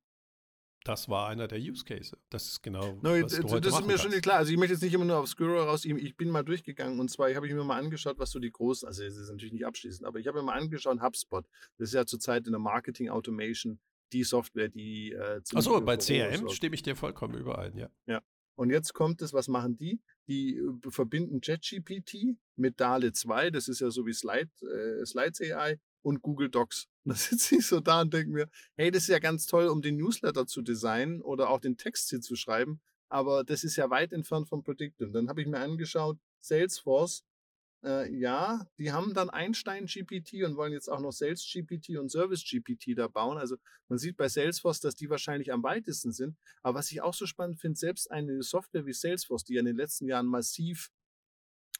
Das 0.85 1.09
war 1.11 1.29
einer 1.29 1.47
der 1.47 1.59
Use 1.59 1.85
Cases. 1.85 2.17
Das 2.31 2.47
ist 2.47 2.63
genau, 2.63 2.99
no, 3.03 3.11
was 3.11 3.35
du 3.35 3.49
heute 3.49 3.69
Das 3.69 3.75
ist 3.75 3.81
mir 3.83 3.89
kannst. 3.89 4.03
schon 4.03 4.13
nicht 4.13 4.23
klar. 4.23 4.39
Also 4.39 4.51
ich 4.51 4.59
möchte 4.59 4.73
jetzt 4.73 4.83
nicht 4.83 4.95
immer 4.95 5.05
nur 5.05 5.19
auf 5.19 5.29
Squirrel 5.29 5.59
raus. 5.61 5.85
Ich 5.85 6.17
bin 6.17 6.31
mal 6.31 6.43
durchgegangen 6.43 6.99
und 6.99 7.11
zwar 7.11 7.33
habe 7.35 7.47
ich 7.47 7.53
mir 7.53 7.65
mal 7.65 7.79
angeschaut, 7.79 8.19
was 8.19 8.31
so 8.31 8.39
die 8.39 8.51
großen, 8.51 8.89
also 8.89 9.05
es 9.05 9.17
ist 9.17 9.31
natürlich 9.31 9.53
nicht 9.53 9.67
abschließend, 9.67 10.07
aber 10.07 10.19
ich 10.19 10.27
habe 10.27 10.39
mir 10.39 10.45
mal 10.45 10.59
angeschaut, 10.59 11.03
HubSpot. 11.03 11.47
Das 11.77 11.89
ist 11.89 11.95
ja 11.95 12.07
zurzeit 12.07 12.47
in 12.47 12.53
der 12.53 12.61
Marketing 12.61 13.11
Automation 13.11 13.79
die 14.13 14.25
Software, 14.25 14.69
die 14.69 15.13
äh, 15.13 15.41
Achso, 15.55 15.81
bei 15.81 15.97
CRM 15.97 16.49
stimme 16.49 16.75
ich 16.75 16.83
dir 16.83 16.97
vollkommen 16.97 17.35
überein, 17.35 17.77
ja. 17.77 17.89
Ja. 18.07 18.23
Und 18.57 18.71
jetzt 18.71 18.93
kommt 18.93 19.23
es, 19.23 19.33
was 19.33 19.49
machen 19.49 19.77
die? 19.77 20.01
Die 20.29 20.57
äh, 20.57 20.91
verbinden 20.91 21.41
ChatGPT 21.41 22.37
mit 22.57 22.81
DALE 22.81 23.13
2, 23.13 23.51
das 23.51 23.69
ist 23.69 23.81
ja 23.81 23.91
so 23.91 24.07
wie 24.07 24.13
Slide, 24.13 24.51
äh, 24.63 25.05
Slides 25.07 25.41
AI, 25.41 25.79
und 26.03 26.23
Google 26.23 26.51
Docs. 26.51 26.89
Und 27.05 27.13
da 27.13 27.15
sitze 27.17 27.57
ich 27.57 27.67
so 27.67 27.81
da 27.81 28.03
und 28.03 28.13
denke 28.13 28.31
mir, 28.31 28.49
hey, 28.77 28.91
das 28.91 29.05
ist 29.05 29.09
ja 29.09 29.19
ganz 29.19 29.47
toll, 29.47 29.69
um 29.69 29.83
den 29.83 29.97
Newsletter 29.97 30.47
zu 30.47 30.63
designen 30.63 31.23
oder 31.23 31.51
auch 31.51 31.61
den 31.61 31.77
Text 31.77 32.11
hier 32.11 32.21
zu 32.21 32.37
schreiben, 32.37 32.81
aber 33.09 33.45
das 33.45 33.65
ist 33.65 33.77
ja 33.77 33.91
weit 33.91 34.13
entfernt 34.13 34.49
vom 34.49 34.63
Predictive. 34.63 35.11
Dann 35.11 35.29
habe 35.29 35.43
ich 35.43 35.49
mir 35.49 35.59
angeschaut, 35.59 36.19
Salesforce, 36.41 37.25
äh, 37.83 38.15
ja, 38.15 38.67
die 38.79 38.93
haben 38.93 39.15
dann 39.15 39.31
Einstein 39.31 39.87
GPT 39.87 40.45
und 40.45 40.57
wollen 40.57 40.73
jetzt 40.73 40.89
auch 40.89 41.01
noch 41.01 41.13
Sales 41.13 41.45
GPT 41.51 41.99
und 41.99 42.11
Service 42.11 42.45
GPT 42.45 42.97
da 42.97 43.09
bauen. 43.09 43.39
Also 43.39 43.57
man 43.89 43.99
sieht 43.99 44.17
bei 44.17 44.29
Salesforce, 44.29 44.81
dass 44.81 44.95
die 44.95 45.09
wahrscheinlich 45.09 45.53
am 45.53 45.63
weitesten 45.63 46.13
sind. 46.13 46.37
Aber 46.63 46.79
was 46.79 46.93
ich 46.93 47.01
auch 47.01 47.15
so 47.15 47.27
spannend 47.27 47.59
finde, 47.61 47.79
selbst 47.79 48.11
eine 48.11 48.43
Software 48.43 48.87
wie 48.87 48.93
Salesforce, 48.93 49.45
die 49.45 49.55
ja 49.55 49.61
in 49.61 49.67
den 49.67 49.77
letzten 49.77 50.07
Jahren 50.07 50.27
massiv 50.27 50.91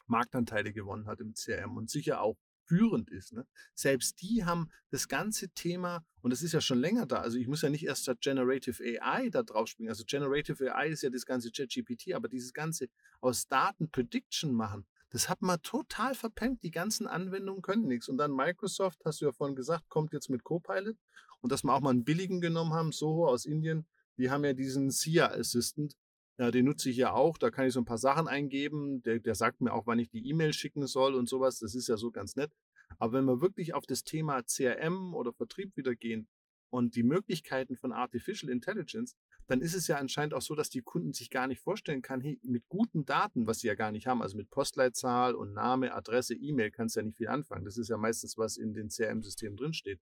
Marktanteile 0.07 0.73
gewonnen 0.73 1.07
hat 1.07 1.21
im 1.21 1.33
CRM 1.33 1.77
und 1.77 1.89
sicher 1.89 2.21
auch 2.21 2.37
führend 2.71 3.09
ist. 3.09 3.33
Ne? 3.33 3.45
Selbst 3.73 4.21
die 4.21 4.45
haben 4.45 4.69
das 4.91 5.09
ganze 5.09 5.49
Thema, 5.49 6.05
und 6.21 6.31
das 6.31 6.41
ist 6.41 6.53
ja 6.53 6.61
schon 6.61 6.79
länger 6.79 7.05
da, 7.05 7.17
also 7.17 7.37
ich 7.37 7.47
muss 7.47 7.61
ja 7.61 7.69
nicht 7.69 7.85
erst 7.85 8.03
statt 8.03 8.21
Generative 8.21 8.81
AI 8.81 9.29
da 9.29 9.43
drauf 9.43 9.67
springen. 9.67 9.89
Also 9.89 10.05
Generative 10.07 10.73
AI 10.73 10.87
ist 10.87 11.03
ja 11.03 11.09
das 11.09 11.25
ganze 11.25 11.51
ChatGPT, 11.51 12.13
aber 12.13 12.29
dieses 12.29 12.53
ganze 12.53 12.87
aus 13.19 13.47
Daten 13.47 13.91
Prediction 13.91 14.53
machen, 14.53 14.85
das 15.09 15.27
hat 15.27 15.41
man 15.41 15.61
total 15.61 16.15
verpennt. 16.15 16.63
Die 16.63 16.71
ganzen 16.71 17.07
Anwendungen 17.07 17.61
können 17.61 17.87
nichts. 17.87 18.07
Und 18.07 18.17
dann 18.17 18.31
Microsoft, 18.33 19.01
hast 19.03 19.19
du 19.19 19.25
ja 19.25 19.33
vorhin 19.33 19.57
gesagt, 19.57 19.89
kommt 19.89 20.13
jetzt 20.13 20.29
mit 20.29 20.45
Copilot. 20.45 20.95
Und 21.41 21.51
dass 21.51 21.63
wir 21.63 21.73
auch 21.73 21.81
mal 21.81 21.89
einen 21.89 22.05
billigen 22.05 22.39
genommen 22.39 22.71
haben, 22.71 22.93
Soho 22.93 23.27
aus 23.27 23.45
Indien, 23.45 23.85
die 24.17 24.29
haben 24.29 24.45
ja 24.45 24.53
diesen 24.53 24.91
SIA 24.91 25.27
Assistant, 25.27 25.97
ja, 26.37 26.51
den 26.51 26.65
nutze 26.65 26.89
ich 26.89 26.97
ja 26.97 27.13
auch. 27.13 27.37
Da 27.37 27.51
kann 27.51 27.67
ich 27.67 27.73
so 27.73 27.79
ein 27.81 27.85
paar 27.85 27.97
Sachen 27.97 28.27
eingeben. 28.27 29.03
Der, 29.03 29.19
der 29.19 29.35
sagt 29.35 29.61
mir 29.61 29.73
auch, 29.73 29.85
wann 29.85 29.99
ich 29.99 30.09
die 30.09 30.27
E-Mail 30.27 30.53
schicken 30.53 30.87
soll 30.87 31.15
und 31.15 31.29
sowas. 31.29 31.59
Das 31.59 31.75
ist 31.75 31.87
ja 31.87 31.97
so 31.97 32.11
ganz 32.11 32.35
nett. 32.35 32.51
Aber 32.99 33.13
wenn 33.13 33.25
wir 33.25 33.41
wirklich 33.41 33.73
auf 33.73 33.85
das 33.85 34.03
Thema 34.03 34.41
CRM 34.43 35.13
oder 35.13 35.33
Vertrieb 35.33 35.75
wieder 35.77 35.95
gehen 35.95 36.27
und 36.69 36.95
die 36.95 37.03
Möglichkeiten 37.03 37.75
von 37.75 37.91
Artificial 37.91 38.51
Intelligence, 38.51 39.15
dann 39.47 39.61
ist 39.61 39.75
es 39.75 39.87
ja 39.87 39.97
anscheinend 39.97 40.33
auch 40.33 40.41
so, 40.41 40.55
dass 40.55 40.69
die 40.69 40.81
Kunden 40.81 41.13
sich 41.13 41.29
gar 41.29 41.47
nicht 41.47 41.61
vorstellen 41.61 42.01
kann, 42.01 42.21
hey, 42.21 42.39
mit 42.43 42.67
guten 42.69 43.05
Daten, 43.05 43.47
was 43.47 43.59
sie 43.59 43.67
ja 43.67 43.75
gar 43.75 43.91
nicht 43.91 44.07
haben, 44.07 44.21
also 44.21 44.37
mit 44.37 44.49
Postleitzahl 44.49 45.35
und 45.35 45.53
Name, 45.53 45.93
Adresse, 45.93 46.35
E-Mail 46.35 46.71
kannst 46.71 46.95
du 46.95 47.01
ja 47.01 47.05
nicht 47.05 47.17
viel 47.17 47.27
anfangen. 47.27 47.65
Das 47.65 47.77
ist 47.77 47.89
ja 47.89 47.97
meistens, 47.97 48.37
was 48.37 48.57
in 48.57 48.73
den 48.73 48.89
CRM-Systemen 48.89 49.57
drinsteht. 49.57 49.99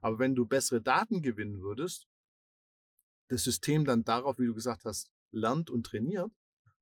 Aber 0.00 0.18
wenn 0.18 0.34
du 0.34 0.46
bessere 0.46 0.80
Daten 0.80 1.22
gewinnen 1.22 1.60
würdest, 1.60 2.08
das 3.28 3.44
System 3.44 3.84
dann 3.84 4.04
darauf, 4.04 4.38
wie 4.38 4.46
du 4.46 4.54
gesagt 4.54 4.84
hast, 4.84 5.10
lernt 5.30 5.70
und 5.70 5.86
trainiert, 5.86 6.30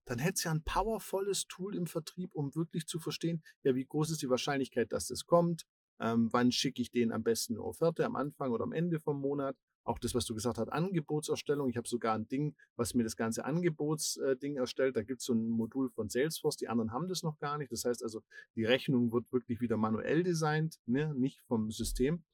dann 0.05 0.19
hätte 0.19 0.35
es 0.35 0.45
ja 0.45 0.51
ein 0.51 0.63
powervolles 0.63 1.47
Tool 1.47 1.75
im 1.75 1.87
Vertrieb, 1.87 2.35
um 2.35 2.55
wirklich 2.55 2.87
zu 2.87 2.99
verstehen, 2.99 3.43
ja, 3.63 3.75
wie 3.75 3.87
groß 3.87 4.11
ist 4.11 4.23
die 4.23 4.29
Wahrscheinlichkeit, 4.29 4.93
dass 4.93 5.07
das 5.07 5.25
kommt, 5.25 5.65
ähm, 6.01 6.29
wann 6.33 6.53
schicke 6.53 6.83
ich 6.83 6.91
denen 6.91 7.13
am 7.13 7.23
besten 7.23 7.55
eine 7.55 7.63
Offerte, 7.63 8.05
am 8.05 8.17
Anfang 8.17 8.53
oder 8.53 8.65
am 8.65 8.73
Ende 8.73 9.01
vom 9.01 9.21
Monat. 9.21 9.57
Auch 9.87 9.99
das, 9.99 10.15
was 10.15 10.25
du 10.25 10.35
gesagt 10.35 10.57
hast, 10.57 10.69
Angebotserstellung. 10.69 11.69
Ich 11.69 11.77
habe 11.77 11.87
sogar 11.87 12.15
ein 12.15 12.27
Ding, 12.27 12.57
was 12.75 12.95
mir 12.95 13.05
das 13.05 13.17
ganze 13.17 13.45
Angebotsding 13.45 14.57
äh, 14.57 14.61
erstellt. 14.61 14.97
Da 14.97 15.03
gibt 15.03 15.21
es 15.21 15.27
so 15.27 15.35
ein 15.35 15.47
Modul 15.49 15.91
von 15.91 16.09
Salesforce, 16.09 16.57
die 16.57 16.69
anderen 16.69 16.91
haben 16.91 17.09
das 17.09 17.23
noch 17.23 17.39
gar 17.39 17.59
nicht. 17.59 17.71
Das 17.71 17.85
heißt 17.85 18.03
also, 18.03 18.23
die 18.57 18.65
Rechnung 18.65 19.13
wird 19.13 19.31
wirklich 19.31 19.61
wieder 19.61 19.77
manuell 19.77 20.23
designt, 20.23 20.79
ne? 20.87 21.15
nicht 21.15 21.41
vom 21.43 21.71
System. 21.71 22.25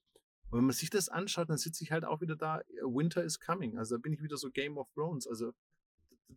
Und 0.50 0.58
wenn 0.58 0.66
man 0.66 0.74
sich 0.74 0.90
das 0.90 1.08
anschaut, 1.08 1.50
dann 1.50 1.58
sitze 1.58 1.82
ich 1.82 1.92
halt 1.92 2.04
auch 2.04 2.20
wieder 2.20 2.36
da, 2.36 2.62
Winter 2.82 3.22
is 3.24 3.40
coming. 3.40 3.78
Also 3.78 3.96
da 3.96 4.00
bin 4.00 4.12
ich 4.12 4.22
wieder 4.22 4.36
so 4.36 4.50
Game 4.50 4.78
of 4.78 4.90
Thrones. 4.92 5.26
Also 5.26 5.52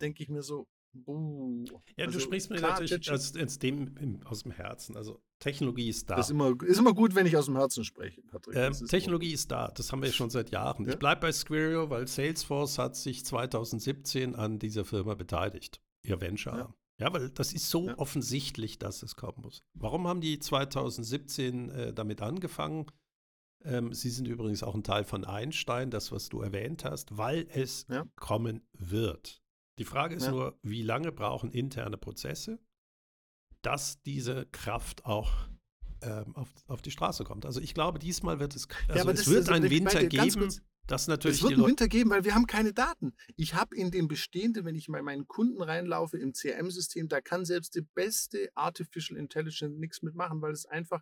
denke 0.01 0.23
ich 0.23 0.29
mir 0.29 0.43
so, 0.43 0.67
buh. 0.93 1.65
Ja, 1.97 2.05
also, 2.05 2.19
du 2.19 2.23
sprichst 2.23 2.49
mir 2.49 2.57
klar, 2.57 2.79
natürlich 2.79 3.11
aus, 3.11 3.35
aus, 3.35 3.59
dem, 3.59 4.21
aus 4.25 4.43
dem 4.43 4.51
Herzen. 4.51 4.95
Also 4.95 5.21
Technologie 5.39 5.89
ist 5.89 6.09
da. 6.09 6.15
Das 6.15 6.27
ist 6.27 6.31
immer, 6.31 6.53
ist 6.63 6.79
immer 6.79 6.93
gut, 6.93 7.15
wenn 7.15 7.25
ich 7.25 7.35
aus 7.35 7.45
dem 7.45 7.57
Herzen 7.57 7.83
spreche, 7.83 8.21
Patrick. 8.23 8.55
Ähm, 8.55 8.71
ist 8.71 8.87
Technologie 8.87 9.27
gut. 9.27 9.35
ist 9.35 9.51
da. 9.51 9.69
Das 9.69 9.91
haben 9.91 10.01
wir 10.01 10.11
schon 10.11 10.29
seit 10.29 10.51
Jahren. 10.51 10.85
Ja? 10.85 10.93
Ich 10.93 10.99
bleibe 10.99 11.21
bei 11.21 11.31
Squario, 11.31 11.89
weil 11.89 12.07
Salesforce 12.07 12.77
hat 12.77 12.95
sich 12.95 13.25
2017 13.25 14.35
an 14.35 14.59
dieser 14.59 14.85
Firma 14.85 15.15
beteiligt. 15.15 15.81
Ihr 16.03 16.19
Venture. 16.21 16.57
Ja. 16.57 16.73
Ja, 16.99 17.11
weil 17.11 17.31
das 17.31 17.53
ist 17.53 17.69
so 17.69 17.87
ja. 17.87 17.97
offensichtlich, 17.97 18.77
dass 18.77 19.01
es 19.01 19.15
kommen 19.15 19.41
muss. 19.41 19.63
Warum 19.73 20.07
haben 20.07 20.21
die 20.21 20.39
2017 20.39 21.69
äh, 21.69 21.93
damit 21.93 22.21
angefangen? 22.21 22.85
Ähm, 23.65 23.93
sie 23.93 24.09
sind 24.09 24.27
übrigens 24.27 24.61
auch 24.61 24.75
ein 24.75 24.83
Teil 24.83 25.03
von 25.03 25.25
Einstein, 25.25 25.89
das, 25.89 26.11
was 26.11 26.29
du 26.29 26.41
erwähnt 26.41 26.85
hast, 26.85 27.17
weil 27.17 27.47
es 27.51 27.87
ja. 27.89 28.05
kommen 28.15 28.61
wird. 28.73 29.42
Die 29.79 29.85
Frage 29.85 30.15
ist 30.15 30.25
ja. 30.25 30.31
nur, 30.31 30.59
wie 30.61 30.83
lange 30.83 31.11
brauchen 31.11 31.51
interne 31.51 31.97
Prozesse, 31.97 32.59
dass 33.61 34.01
diese 34.03 34.45
Kraft 34.47 35.05
auch 35.05 35.31
ähm, 36.01 36.35
auf, 36.35 36.49
auf 36.67 36.81
die 36.81 36.91
Straße 36.91 37.23
kommt. 37.23 37.45
Also 37.45 37.59
ich 37.61 37.73
glaube, 37.73 37.99
diesmal 37.99 38.39
wird 38.39 38.55
es, 38.55 38.67
also 38.87 39.07
ja, 39.07 39.13
es 39.13 39.27
wird 39.27 39.49
einen 39.49 39.69
Winter 39.69 40.05
geben. 40.05 40.53
Das 40.85 41.07
natürlich 41.07 41.37
es 41.37 41.43
wird 41.43 41.53
einen 41.53 41.65
Winter 41.65 41.87
geben, 41.87 42.09
weil 42.09 42.25
wir 42.25 42.35
haben 42.35 42.45
keine 42.45 42.73
Daten. 42.73 43.13
Ich 43.37 43.53
habe 43.53 43.73
in 43.73 43.89
dem 43.89 44.09
bestehenden, 44.09 44.65
wenn 44.65 44.75
ich 44.75 44.87
bei 44.87 45.01
meinen 45.01 45.27
Kunden 45.27 45.61
reinlaufe 45.61 46.17
im 46.17 46.33
CRM-System, 46.33 47.07
da 47.07 47.21
kann 47.21 47.45
selbst 47.45 47.75
die 47.75 47.81
beste 47.81 48.49
Artificial 48.55 49.17
Intelligence 49.17 49.79
nichts 49.79 50.01
mitmachen, 50.01 50.41
weil 50.41 50.51
es 50.51 50.65
einfach 50.65 51.01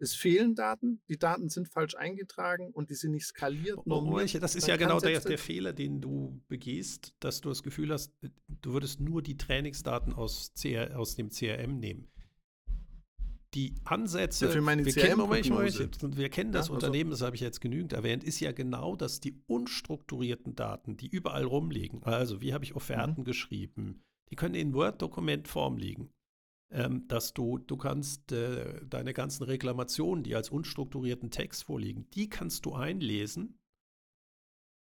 es 0.00 0.14
fehlen 0.14 0.54
Daten, 0.54 1.00
die 1.08 1.18
Daten 1.18 1.48
sind 1.48 1.68
falsch 1.68 1.94
eingetragen 1.96 2.70
und 2.72 2.90
die 2.90 2.94
sind 2.94 3.12
nicht 3.12 3.26
skaliert. 3.26 3.78
Oh, 3.84 4.20
das 4.40 4.54
ist 4.54 4.68
ja 4.68 4.76
genau 4.76 5.00
der, 5.00 5.20
der 5.20 5.38
Fehler, 5.38 5.72
den 5.72 6.00
du 6.00 6.40
begehst, 6.48 7.14
dass 7.20 7.40
du 7.40 7.48
das 7.48 7.62
Gefühl 7.62 7.92
hast, 7.92 8.12
du 8.48 8.72
würdest 8.72 9.00
nur 9.00 9.22
die 9.22 9.36
Trainingsdaten 9.36 10.12
aus, 10.12 10.52
CR, 10.60 10.98
aus 10.98 11.16
dem 11.16 11.30
CRM 11.30 11.78
nehmen. 11.78 12.08
Die 13.54 13.74
Ansätze, 13.84 14.46
ja, 14.46 14.54
wir, 14.54 14.92
kennen, 14.92 15.16
Moment, 15.16 15.48
Moment, 15.48 16.16
wir 16.16 16.28
kennen 16.28 16.52
das 16.52 16.68
ja, 16.68 16.74
also. 16.74 16.86
Unternehmen, 16.86 17.10
das 17.10 17.22
habe 17.22 17.34
ich 17.34 17.40
jetzt 17.40 17.60
genügend 17.60 17.94
erwähnt, 17.94 18.22
ist 18.22 18.40
ja 18.40 18.52
genau, 18.52 18.94
dass 18.94 19.20
die 19.20 19.42
unstrukturierten 19.46 20.54
Daten, 20.54 20.98
die 20.98 21.08
überall 21.08 21.44
rumliegen, 21.44 22.02
also 22.02 22.42
wie 22.42 22.52
habe 22.52 22.64
ich 22.64 22.76
Offerten 22.76 23.22
mhm. 23.22 23.24
geschrieben, 23.24 24.04
die 24.30 24.36
können 24.36 24.54
in 24.54 24.74
Word-Dokumentform 24.74 25.78
liegen 25.78 26.10
ähm, 26.70 27.06
dass 27.08 27.32
du, 27.32 27.58
du 27.58 27.76
kannst 27.76 28.32
äh, 28.32 28.84
deine 28.86 29.14
ganzen 29.14 29.44
Reklamationen, 29.44 30.22
die 30.22 30.34
als 30.34 30.50
unstrukturierten 30.50 31.30
Text 31.30 31.64
vorliegen, 31.64 32.08
die 32.10 32.28
kannst 32.28 32.66
du 32.66 32.74
einlesen 32.74 33.58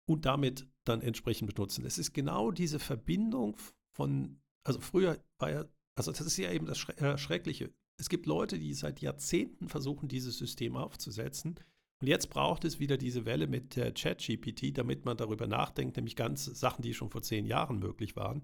und 0.07 0.25
damit 0.25 0.67
dann 0.85 1.01
entsprechend 1.01 1.53
benutzen. 1.53 1.85
Es 1.85 1.97
ist 1.97 2.13
genau 2.13 2.51
diese 2.51 2.79
Verbindung 2.79 3.57
von, 3.95 4.39
also 4.63 4.79
früher 4.79 5.17
war 5.39 5.51
ja, 5.51 5.65
also 5.95 6.11
das 6.11 6.21
ist 6.21 6.37
ja 6.37 6.51
eben 6.51 6.65
das 6.65 6.87
äh, 6.89 7.17
Schreckliche. 7.17 7.73
Es 7.99 8.09
gibt 8.09 8.25
Leute, 8.25 8.59
die 8.59 8.73
seit 8.73 9.01
Jahrzehnten 9.01 9.69
versuchen, 9.69 10.07
dieses 10.07 10.37
System 10.37 10.75
aufzusetzen. 10.75 11.55
Und 11.99 12.07
jetzt 12.07 12.29
braucht 12.29 12.63
es 12.63 12.79
wieder 12.79 12.97
diese 12.97 13.25
Welle 13.25 13.47
mit 13.47 13.75
der 13.75 13.91
ChatGPT, 13.91 14.77
damit 14.77 15.05
man 15.05 15.17
darüber 15.17 15.47
nachdenkt, 15.47 15.97
nämlich 15.97 16.15
ganz 16.15 16.45
Sachen, 16.45 16.83
die 16.83 16.93
schon 16.93 17.09
vor 17.09 17.23
zehn 17.23 17.45
Jahren 17.45 17.79
möglich 17.79 18.15
waren, 18.15 18.43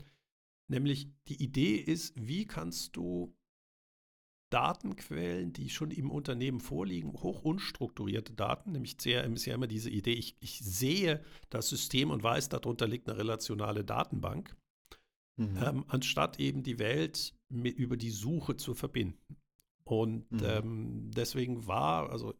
Nämlich 0.74 1.10
die 1.28 1.42
Idee 1.42 1.76
ist, 1.76 2.14
wie 2.16 2.46
kannst 2.46 2.96
du 2.96 3.36
Datenquellen, 4.50 5.52
die 5.52 5.70
schon 5.70 5.90
im 5.90 6.12
Unternehmen 6.12 6.60
vorliegen, 6.60 7.12
hoch 7.14 7.42
unstrukturierte 7.42 8.34
Daten, 8.34 8.72
nämlich 8.72 8.98
CRM 8.98 9.34
ist 9.34 9.46
ja 9.46 9.56
immer 9.56 9.66
diese 9.66 9.90
Idee, 9.90 10.14
ich, 10.14 10.38
ich 10.42 10.60
sehe 10.60 11.24
das 11.50 11.70
System 11.70 12.12
und 12.12 12.22
weiß, 12.22 12.50
darunter 12.50 12.88
liegt 12.88 13.10
eine 13.10 13.18
relationale 13.18 13.84
Datenbank, 13.84 14.56
mhm. 15.38 15.58
ähm, 15.58 15.86
anstatt 15.88 16.40
eben 16.40 16.62
die 16.62 16.78
Welt 16.78 17.34
mit, 17.50 17.78
über 17.78 17.98
die 17.98 18.12
Suche 18.12 18.56
zu 18.56 18.76
verbinden. 18.76 19.38
Und 19.86 20.32
mhm. 20.32 20.44
ähm, 20.44 21.12
deswegen 21.16 21.66
war, 21.66 22.12
also 22.12 22.36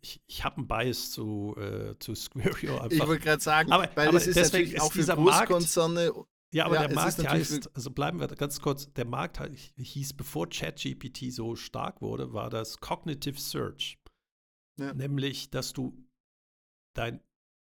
ich, 0.00 0.22
ich 0.26 0.44
habe 0.44 0.58
einen 0.58 0.68
Bias 0.68 1.10
zu, 1.10 1.56
äh, 1.58 1.98
zu. 1.98 2.12
Einfach. 2.12 2.90
Ich 2.90 3.00
wollte 3.00 3.24
gerade 3.24 3.42
sagen, 3.42 3.72
aber, 3.72 3.90
weil 3.96 4.08
aber 4.08 4.18
das 4.18 4.26
ist 4.26 4.36
natürlich 4.36 4.80
auch 4.80 4.92
für 4.92 5.04
Großkonzerne 5.04 6.12
Markt, 6.12 6.28
ja, 6.52 6.64
aber 6.64 6.76
ja, 6.76 6.86
der 6.86 6.94
Markt 6.94 7.18
heißt, 7.18 7.74
also 7.74 7.90
bleiben 7.90 8.20
wir 8.20 8.28
ganz 8.28 8.60
kurz, 8.60 8.92
der 8.94 9.04
Markt 9.04 9.40
hieß, 9.76 10.14
bevor 10.14 10.48
ChatGPT 10.48 11.32
so 11.32 11.56
stark 11.56 12.00
wurde, 12.00 12.32
war 12.32 12.48
das 12.48 12.78
Cognitive 12.78 13.38
Search. 13.38 13.98
Ja. 14.78 14.94
Nämlich, 14.94 15.50
dass 15.50 15.72
du 15.72 16.06
dein 16.94 17.20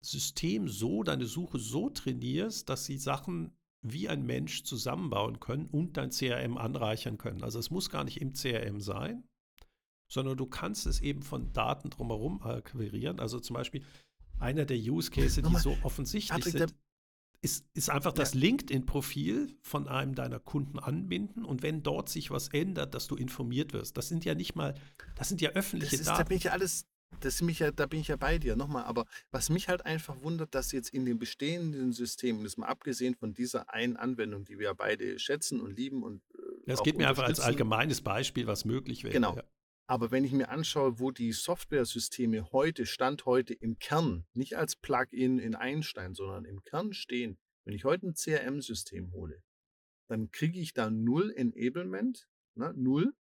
System 0.04 0.68
so, 0.68 1.02
deine 1.02 1.26
Suche 1.26 1.58
so 1.58 1.90
trainierst, 1.90 2.68
dass 2.68 2.86
sie 2.86 2.98
Sachen 2.98 3.56
wie 3.82 4.08
ein 4.08 4.24
Mensch 4.24 4.62
zusammenbauen 4.62 5.40
können 5.40 5.66
und 5.66 5.96
dein 5.96 6.10
CRM 6.10 6.56
anreichern 6.56 7.18
können. 7.18 7.42
Also 7.42 7.58
es 7.58 7.70
muss 7.70 7.90
gar 7.90 8.04
nicht 8.04 8.20
im 8.20 8.32
CRM 8.32 8.80
sein, 8.80 9.24
sondern 10.10 10.36
du 10.36 10.46
kannst 10.46 10.86
es 10.86 11.00
eben 11.00 11.22
von 11.22 11.52
Daten 11.52 11.90
drumherum 11.90 12.42
akquirieren. 12.42 13.18
Also 13.18 13.40
zum 13.40 13.54
Beispiel 13.54 13.84
einer 14.38 14.64
der 14.64 14.78
Use 14.78 15.10
Cases, 15.10 15.42
die 15.42 15.56
so 15.56 15.76
offensichtlich 15.82 16.44
Patrick, 16.44 16.58
sind 16.58 16.74
ist, 17.42 17.66
ist 17.74 17.90
einfach 17.90 18.12
das 18.12 18.34
LinkedIn-Profil 18.34 19.56
von 19.60 19.88
einem 19.88 20.14
deiner 20.14 20.38
Kunden 20.38 20.78
anbinden 20.78 21.44
und 21.44 21.62
wenn 21.62 21.82
dort 21.82 22.08
sich 22.08 22.30
was 22.30 22.48
ändert, 22.48 22.94
dass 22.94 23.08
du 23.08 23.16
informiert 23.16 23.72
wirst. 23.72 23.96
Das 23.96 24.08
sind 24.08 24.24
ja 24.24 24.34
nicht 24.34 24.54
mal, 24.54 24.74
das 25.16 25.28
sind 25.28 25.40
ja 25.40 25.50
öffentliche 25.50 25.96
das 25.96 26.00
ist, 26.00 26.06
Daten. 26.06 26.18
Da 26.18 26.24
bin 26.28 26.36
ich 26.36 26.44
ja 26.44 26.52
alles, 26.52 26.86
das 27.18 27.42
mich 27.42 27.58
ja, 27.58 27.72
da 27.72 27.86
bin 27.86 28.00
ich 28.00 28.08
ja 28.08 28.16
bei 28.16 28.38
dir. 28.38 28.54
Nochmal, 28.54 28.84
aber 28.84 29.06
was 29.32 29.50
mich 29.50 29.68
halt 29.68 29.84
einfach 29.84 30.22
wundert, 30.22 30.54
dass 30.54 30.70
jetzt 30.70 30.90
in 30.90 31.04
den 31.04 31.18
bestehenden 31.18 31.92
Systemen, 31.92 32.44
das 32.44 32.56
mal 32.56 32.68
abgesehen 32.68 33.16
von 33.16 33.34
dieser 33.34 33.74
einen 33.74 33.96
Anwendung, 33.96 34.44
die 34.44 34.58
wir 34.58 34.66
ja 34.66 34.72
beide 34.72 35.18
schätzen 35.18 35.60
und 35.60 35.76
lieben 35.76 36.04
und 36.04 36.22
äh, 36.34 36.66
Das 36.66 36.84
geht 36.84 36.96
mir 36.96 37.08
einfach 37.08 37.24
als 37.24 37.40
allgemeines 37.40 38.02
Beispiel, 38.02 38.46
was 38.46 38.64
möglich 38.64 39.02
wäre. 39.02 39.14
Genau. 39.14 39.34
Ja. 39.34 39.42
Aber 39.92 40.10
wenn 40.10 40.24
ich 40.24 40.32
mir 40.32 40.48
anschaue, 40.48 41.00
wo 41.00 41.10
die 41.10 41.32
Software-Systeme 41.32 42.50
heute, 42.50 42.86
Stand 42.86 43.26
heute 43.26 43.52
im 43.52 43.78
Kern, 43.78 44.24
nicht 44.32 44.56
als 44.56 44.74
Plugin 44.74 45.38
in 45.38 45.54
Einstein, 45.54 46.14
sondern 46.14 46.46
im 46.46 46.62
Kern 46.64 46.94
stehen, 46.94 47.36
wenn 47.66 47.74
ich 47.74 47.84
heute 47.84 48.06
ein 48.06 48.14
CRM-System 48.14 49.12
hole, 49.12 49.42
dann 50.08 50.30
kriege 50.30 50.58
ich 50.58 50.72
da 50.72 50.88
null 50.88 51.30
Enablement, 51.36 52.26
ne, 52.54 52.72
null. 52.74 53.12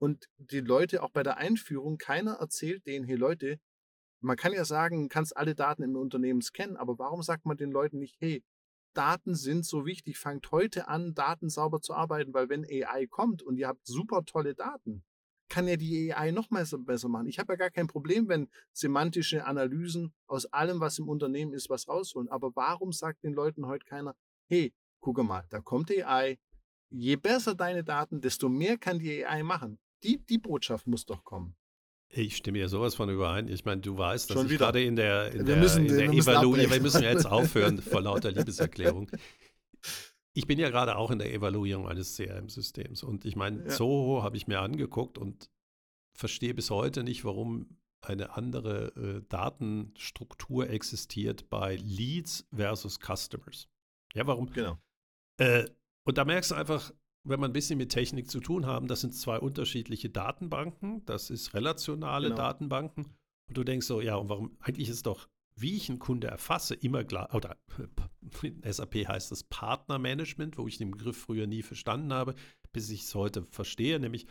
Und 0.00 0.26
die 0.38 0.58
Leute 0.58 1.04
auch 1.04 1.12
bei 1.12 1.22
der 1.22 1.36
Einführung, 1.36 1.96
keiner 1.96 2.32
erzählt 2.40 2.84
denen, 2.86 3.04
hey 3.04 3.14
Leute, 3.14 3.60
man 4.20 4.36
kann 4.36 4.52
ja 4.52 4.64
sagen, 4.64 5.08
kannst 5.08 5.36
alle 5.36 5.54
Daten 5.54 5.84
im 5.84 5.94
Unternehmen 5.94 6.42
scannen, 6.42 6.76
aber 6.76 6.98
warum 6.98 7.22
sagt 7.22 7.46
man 7.46 7.56
den 7.56 7.70
Leuten 7.70 8.00
nicht, 8.00 8.16
hey, 8.18 8.42
Daten 8.94 9.36
sind 9.36 9.64
so 9.64 9.86
wichtig, 9.86 10.18
fangt 10.18 10.50
heute 10.50 10.88
an, 10.88 11.14
Daten 11.14 11.48
sauber 11.50 11.80
zu 11.80 11.94
arbeiten, 11.94 12.34
weil 12.34 12.48
wenn 12.48 12.64
AI 12.64 13.06
kommt 13.06 13.44
und 13.44 13.58
ihr 13.58 13.68
habt 13.68 13.86
super 13.86 14.24
tolle 14.24 14.56
Daten, 14.56 15.04
kann 15.50 15.68
ja 15.68 15.76
die 15.76 16.14
AI 16.14 16.30
noch 16.30 16.50
mal 16.50 16.64
so 16.64 16.78
besser 16.78 17.08
machen. 17.08 17.26
Ich 17.26 17.38
habe 17.38 17.52
ja 17.52 17.56
gar 17.56 17.70
kein 17.70 17.88
Problem, 17.88 18.28
wenn 18.28 18.48
semantische 18.72 19.44
Analysen 19.44 20.14
aus 20.26 20.46
allem, 20.46 20.80
was 20.80 20.98
im 20.98 21.08
Unternehmen 21.08 21.52
ist, 21.52 21.68
was 21.68 21.88
rausholen. 21.88 22.28
Aber 22.28 22.56
warum 22.56 22.92
sagt 22.92 23.24
den 23.24 23.34
Leuten 23.34 23.66
heute 23.66 23.84
keiner, 23.84 24.14
hey, 24.48 24.72
guck 25.00 25.22
mal, 25.22 25.44
da 25.50 25.60
kommt 25.60 25.90
AI. 25.90 26.38
Je 26.88 27.16
besser 27.16 27.54
deine 27.54 27.84
Daten, 27.84 28.20
desto 28.20 28.48
mehr 28.48 28.78
kann 28.78 28.98
die 28.98 29.26
AI 29.26 29.42
machen. 29.42 29.78
Die, 30.02 30.18
die 30.24 30.38
Botschaft 30.38 30.86
muss 30.86 31.04
doch 31.04 31.24
kommen. 31.24 31.54
Ich 32.08 32.36
stimme 32.36 32.58
ja 32.58 32.68
sowas 32.68 32.94
von 32.94 33.08
überein. 33.10 33.46
Ich 33.46 33.64
meine, 33.64 33.80
du 33.80 33.96
weißt, 33.96 34.30
dass 34.30 34.36
Schon 34.36 34.46
ich 34.46 34.52
wieder. 34.52 34.66
gerade 34.66 34.82
in 34.82 34.96
der, 34.96 35.32
in 35.32 35.46
wir 35.46 35.56
müssen, 35.56 35.86
in 35.86 35.96
der 35.96 36.10
wir 36.10 36.18
Evaluierung, 36.18 36.72
wir 36.72 36.80
müssen 36.80 37.02
jetzt 37.02 37.26
aufhören 37.30 37.80
vor 37.80 38.00
lauter 38.00 38.32
Liebeserklärung 38.32 39.08
ich 40.32 40.46
bin 40.46 40.58
ja 40.58 40.70
gerade 40.70 40.96
auch 40.96 41.10
in 41.10 41.18
der 41.18 41.32
Evaluierung 41.32 41.88
eines 41.88 42.16
CRM-Systems. 42.16 43.02
Und 43.02 43.24
ich 43.24 43.36
meine, 43.36 43.64
ja. 43.64 43.68
Zoho 43.68 44.22
habe 44.22 44.36
ich 44.36 44.46
mir 44.46 44.60
angeguckt 44.60 45.18
und 45.18 45.50
verstehe 46.16 46.54
bis 46.54 46.70
heute 46.70 47.02
nicht, 47.02 47.24
warum 47.24 47.78
eine 48.02 48.36
andere 48.36 48.94
äh, 48.96 49.22
Datenstruktur 49.28 50.70
existiert 50.70 51.50
bei 51.50 51.76
Leads 51.76 52.46
versus 52.54 52.98
Customers. 52.98 53.68
Ja, 54.14 54.26
warum? 54.26 54.50
Genau. 54.52 54.78
Äh, 55.38 55.68
und 56.04 56.16
da 56.16 56.24
merkst 56.24 56.52
du 56.52 56.54
einfach, 56.54 56.92
wenn 57.24 57.40
man 57.40 57.50
ein 57.50 57.54
bisschen 57.54 57.76
mit 57.76 57.90
Technik 57.90 58.30
zu 58.30 58.40
tun 58.40 58.66
haben, 58.66 58.88
das 58.88 59.02
sind 59.02 59.14
zwei 59.14 59.38
unterschiedliche 59.38 60.08
Datenbanken. 60.08 61.04
Das 61.04 61.28
ist 61.28 61.52
relationale 61.54 62.28
genau. 62.28 62.36
Datenbanken. 62.36 63.04
Und 63.48 63.56
du 63.56 63.64
denkst 63.64 63.86
so, 63.86 64.00
ja, 64.00 64.16
und 64.16 64.28
warum? 64.28 64.56
Eigentlich 64.60 64.88
ist 64.88 65.06
doch 65.06 65.28
wie 65.60 65.76
ich 65.76 65.88
einen 65.88 65.98
Kunde 65.98 66.28
erfasse, 66.28 66.74
immer 66.74 67.04
klar, 67.04 67.34
oder 67.34 67.56
in 68.42 68.62
SAP 68.64 69.08
heißt 69.08 69.32
es 69.32 69.44
Partnermanagement, 69.44 70.58
wo 70.58 70.66
ich 70.68 70.78
den 70.78 70.90
Begriff 70.90 71.16
früher 71.16 71.46
nie 71.46 71.62
verstanden 71.62 72.12
habe, 72.12 72.34
bis 72.72 72.90
ich 72.90 73.02
es 73.02 73.14
heute 73.14 73.44
verstehe, 73.44 73.98
nämlich 73.98 74.26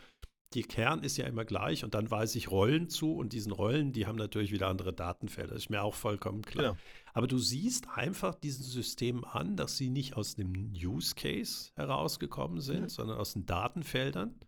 die 0.53 0.63
Kern 0.63 1.03
ist 1.03 1.17
ja 1.17 1.27
immer 1.27 1.45
gleich 1.45 1.83
und 1.83 1.93
dann 1.93 2.09
weise 2.09 2.37
ich 2.37 2.49
Rollen 2.49 2.89
zu 2.89 3.13
und 3.13 3.33
diesen 3.33 3.51
Rollen, 3.51 3.91
die 3.91 4.07
haben 4.07 4.15
natürlich 4.15 4.51
wieder 4.51 4.67
andere 4.67 4.93
Datenfelder. 4.93 5.53
Das 5.53 5.63
ist 5.63 5.69
mir 5.69 5.83
auch 5.83 5.93
vollkommen 5.93 6.41
klar. 6.41 6.73
Genau. 6.73 6.77
Aber 7.13 7.27
du 7.27 7.37
siehst 7.37 7.87
einfach 7.89 8.33
diesen 8.33 8.63
Systemen 8.63 9.23
an, 9.23 9.55
dass 9.55 9.77
sie 9.77 9.89
nicht 9.89 10.15
aus 10.15 10.35
dem 10.35 10.73
Use 10.73 11.13
Case 11.13 11.71
herausgekommen 11.75 12.61
sind, 12.61 12.81
mhm. 12.81 12.89
sondern 12.89 13.17
aus 13.19 13.33
den 13.33 13.45
Datenfeldern. 13.45 14.39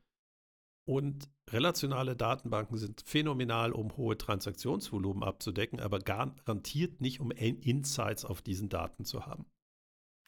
Und 0.85 1.29
relationale 1.49 2.15
Datenbanken 2.15 2.77
sind 2.77 3.03
phänomenal, 3.05 3.71
um 3.71 3.95
hohe 3.97 4.17
Transaktionsvolumen 4.17 5.23
abzudecken, 5.23 5.79
aber 5.79 5.99
garantiert 5.99 7.01
nicht, 7.01 7.19
um 7.19 7.31
Insights 7.31 8.25
auf 8.25 8.41
diesen 8.41 8.69
Daten 8.69 9.05
zu 9.05 9.25
haben. 9.25 9.45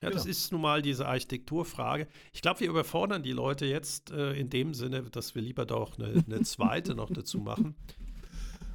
Ja, 0.02 0.10
genau. 0.10 0.20
das 0.20 0.26
ist 0.26 0.52
nun 0.52 0.62
mal 0.62 0.82
diese 0.82 1.08
Architekturfrage. 1.08 2.08
Ich 2.34 2.42
glaube, 2.42 2.60
wir 2.60 2.70
überfordern 2.70 3.24
die 3.24 3.32
Leute 3.32 3.66
jetzt 3.66 4.12
äh, 4.12 4.34
in 4.34 4.50
dem 4.50 4.74
Sinne, 4.74 5.02
dass 5.04 5.34
wir 5.34 5.42
lieber 5.42 5.66
doch 5.66 5.98
eine, 5.98 6.24
eine 6.26 6.42
zweite 6.44 6.94
noch 6.94 7.10
dazu 7.10 7.40
machen. 7.40 7.76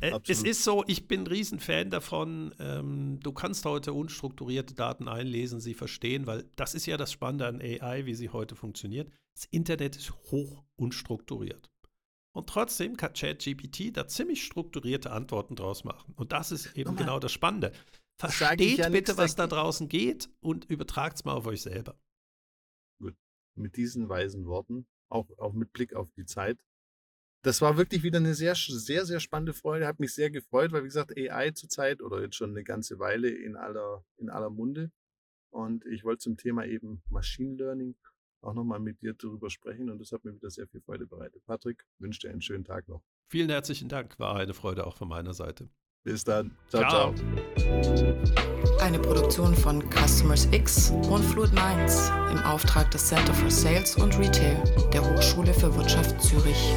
Äh, 0.01 0.17
es 0.29 0.45
ist 0.45 0.63
so, 0.63 0.85
ich 0.87 1.09
bin 1.09 1.23
ein 1.23 1.27
Riesenfan 1.27 1.91
davon. 1.91 2.55
Ähm, 2.61 3.19
du 3.21 3.33
kannst 3.33 3.65
heute 3.65 3.93
unstrukturierte 3.93 4.73
Daten 4.73 5.09
einlesen, 5.09 5.59
sie 5.59 5.75
verstehen, 5.75 6.29
weil 6.29 6.45
das 6.55 6.77
ist 6.77 6.87
ja 6.87 6.97
das 6.97 7.11
Spannende 7.11 7.49
an 7.49 7.61
AI, 7.61 8.07
wie 8.07 8.15
sie 8.15 8.29
heute 8.29 8.55
funktioniert. 8.55 9.11
Das 9.39 9.45
Internet 9.53 9.95
ist 9.95 10.11
hoch 10.33 10.65
unstrukturiert. 10.75 11.71
Und 12.35 12.49
trotzdem 12.49 12.97
kann 12.97 13.13
ChatGPT 13.13 13.97
da 13.97 14.09
ziemlich 14.09 14.45
strukturierte 14.45 15.13
Antworten 15.13 15.55
draus 15.55 15.85
machen. 15.85 16.13
Und 16.17 16.33
das 16.33 16.51
ist 16.51 16.77
eben 16.77 16.91
Nochmal. 16.91 17.05
genau 17.05 17.19
das 17.21 17.31
Spannende. 17.31 17.71
Versteht 18.19 18.79
ja 18.79 18.89
bitte, 18.89 19.17
was 19.17 19.37
da 19.37 19.47
draußen 19.47 19.89
geht 19.89 20.29
und 20.41 20.65
übertragt 20.65 21.19
es 21.19 21.25
mal 21.25 21.35
auf 21.35 21.47
euch 21.47 21.63
selber. 21.63 21.97
Gut. 23.01 23.15
Mit 23.55 23.77
diesen 23.77 24.09
weisen 24.09 24.45
Worten, 24.47 24.89
auch, 25.09 25.31
auch 25.39 25.53
mit 25.53 25.73
Blick 25.73 25.95
auf 25.95 26.11
die 26.17 26.25
Zeit. 26.25 26.59
Das 27.45 27.61
war 27.61 27.77
wirklich 27.77 28.03
wieder 28.03 28.19
eine 28.19 28.35
sehr, 28.35 28.57
sehr, 28.57 29.07
sehr 29.07 29.21
spannende 29.21 29.55
Freude. 29.55 29.87
Hat 29.87 30.01
mich 30.01 30.15
sehr 30.15 30.33
gefreut, 30.33 30.73
weil, 30.73 30.83
wie 30.83 30.89
gesagt, 30.89 31.17
AI 31.17 31.53
zurzeit 31.53 32.03
oder 32.03 32.23
jetzt 32.23 32.35
schon 32.35 32.51
eine 32.51 32.65
ganze 32.65 32.99
Weile 32.99 33.29
in 33.29 33.55
aller, 33.55 34.05
in 34.17 34.31
aller 34.31 34.51
Munde. 34.51 34.91
Und 35.51 35.87
ich 35.87 36.03
wollte 36.03 36.23
zum 36.25 36.37
Thema 36.37 36.67
eben 36.67 37.05
Machine 37.09 37.55
Learning 37.55 37.95
auch 38.41 38.55
nochmal 38.55 38.81
mit 38.81 39.01
dir 39.03 39.15
darüber 39.15 39.51
sprechen 39.51 39.91
und 39.91 39.99
das 39.99 40.13
hat 40.13 40.25
mir 40.25 40.35
wieder 40.35 40.51
sehr 40.51 40.67
viel 40.67 40.81
Freude 40.81 41.07
bereitet. 41.07 41.45
Patrick, 41.45 41.85
wünsche 41.99 42.21
dir 42.21 42.31
einen 42.31 42.43
schönen 42.43 42.65
Tag 42.65 42.89
noch. 42.89 43.03
Vielen 43.29 43.51
herzlichen 43.51 43.89
Dank, 43.89 44.19
war 44.19 44.37
eine 44.37 44.55
Freude 44.55 44.87
auch 44.87 44.97
von 44.97 45.09
meiner 45.09 45.35
Seite. 45.35 45.69
Bis 46.05 46.25
dann. 46.25 46.57
Ciao, 46.69 46.89
ciao. 46.89 47.15
ciao. 47.15 48.19
Eine 48.81 48.99
Produktion 48.99 49.55
von 49.55 49.83
Customers 49.91 50.49
X 50.53 50.91
und 50.91 51.23
Fluid 51.23 51.53
Minds 51.53 52.11
im 52.31 52.39
Auftrag 52.39 52.91
des 52.93 53.09
Center 53.09 53.35
for 53.35 53.51
Sales 53.51 53.97
und 53.97 54.19
Retail 54.19 54.63
der 54.93 55.03
Hochschule 55.03 55.53
für 55.53 55.75
Wirtschaft 55.75 56.21
Zürich. 56.23 56.73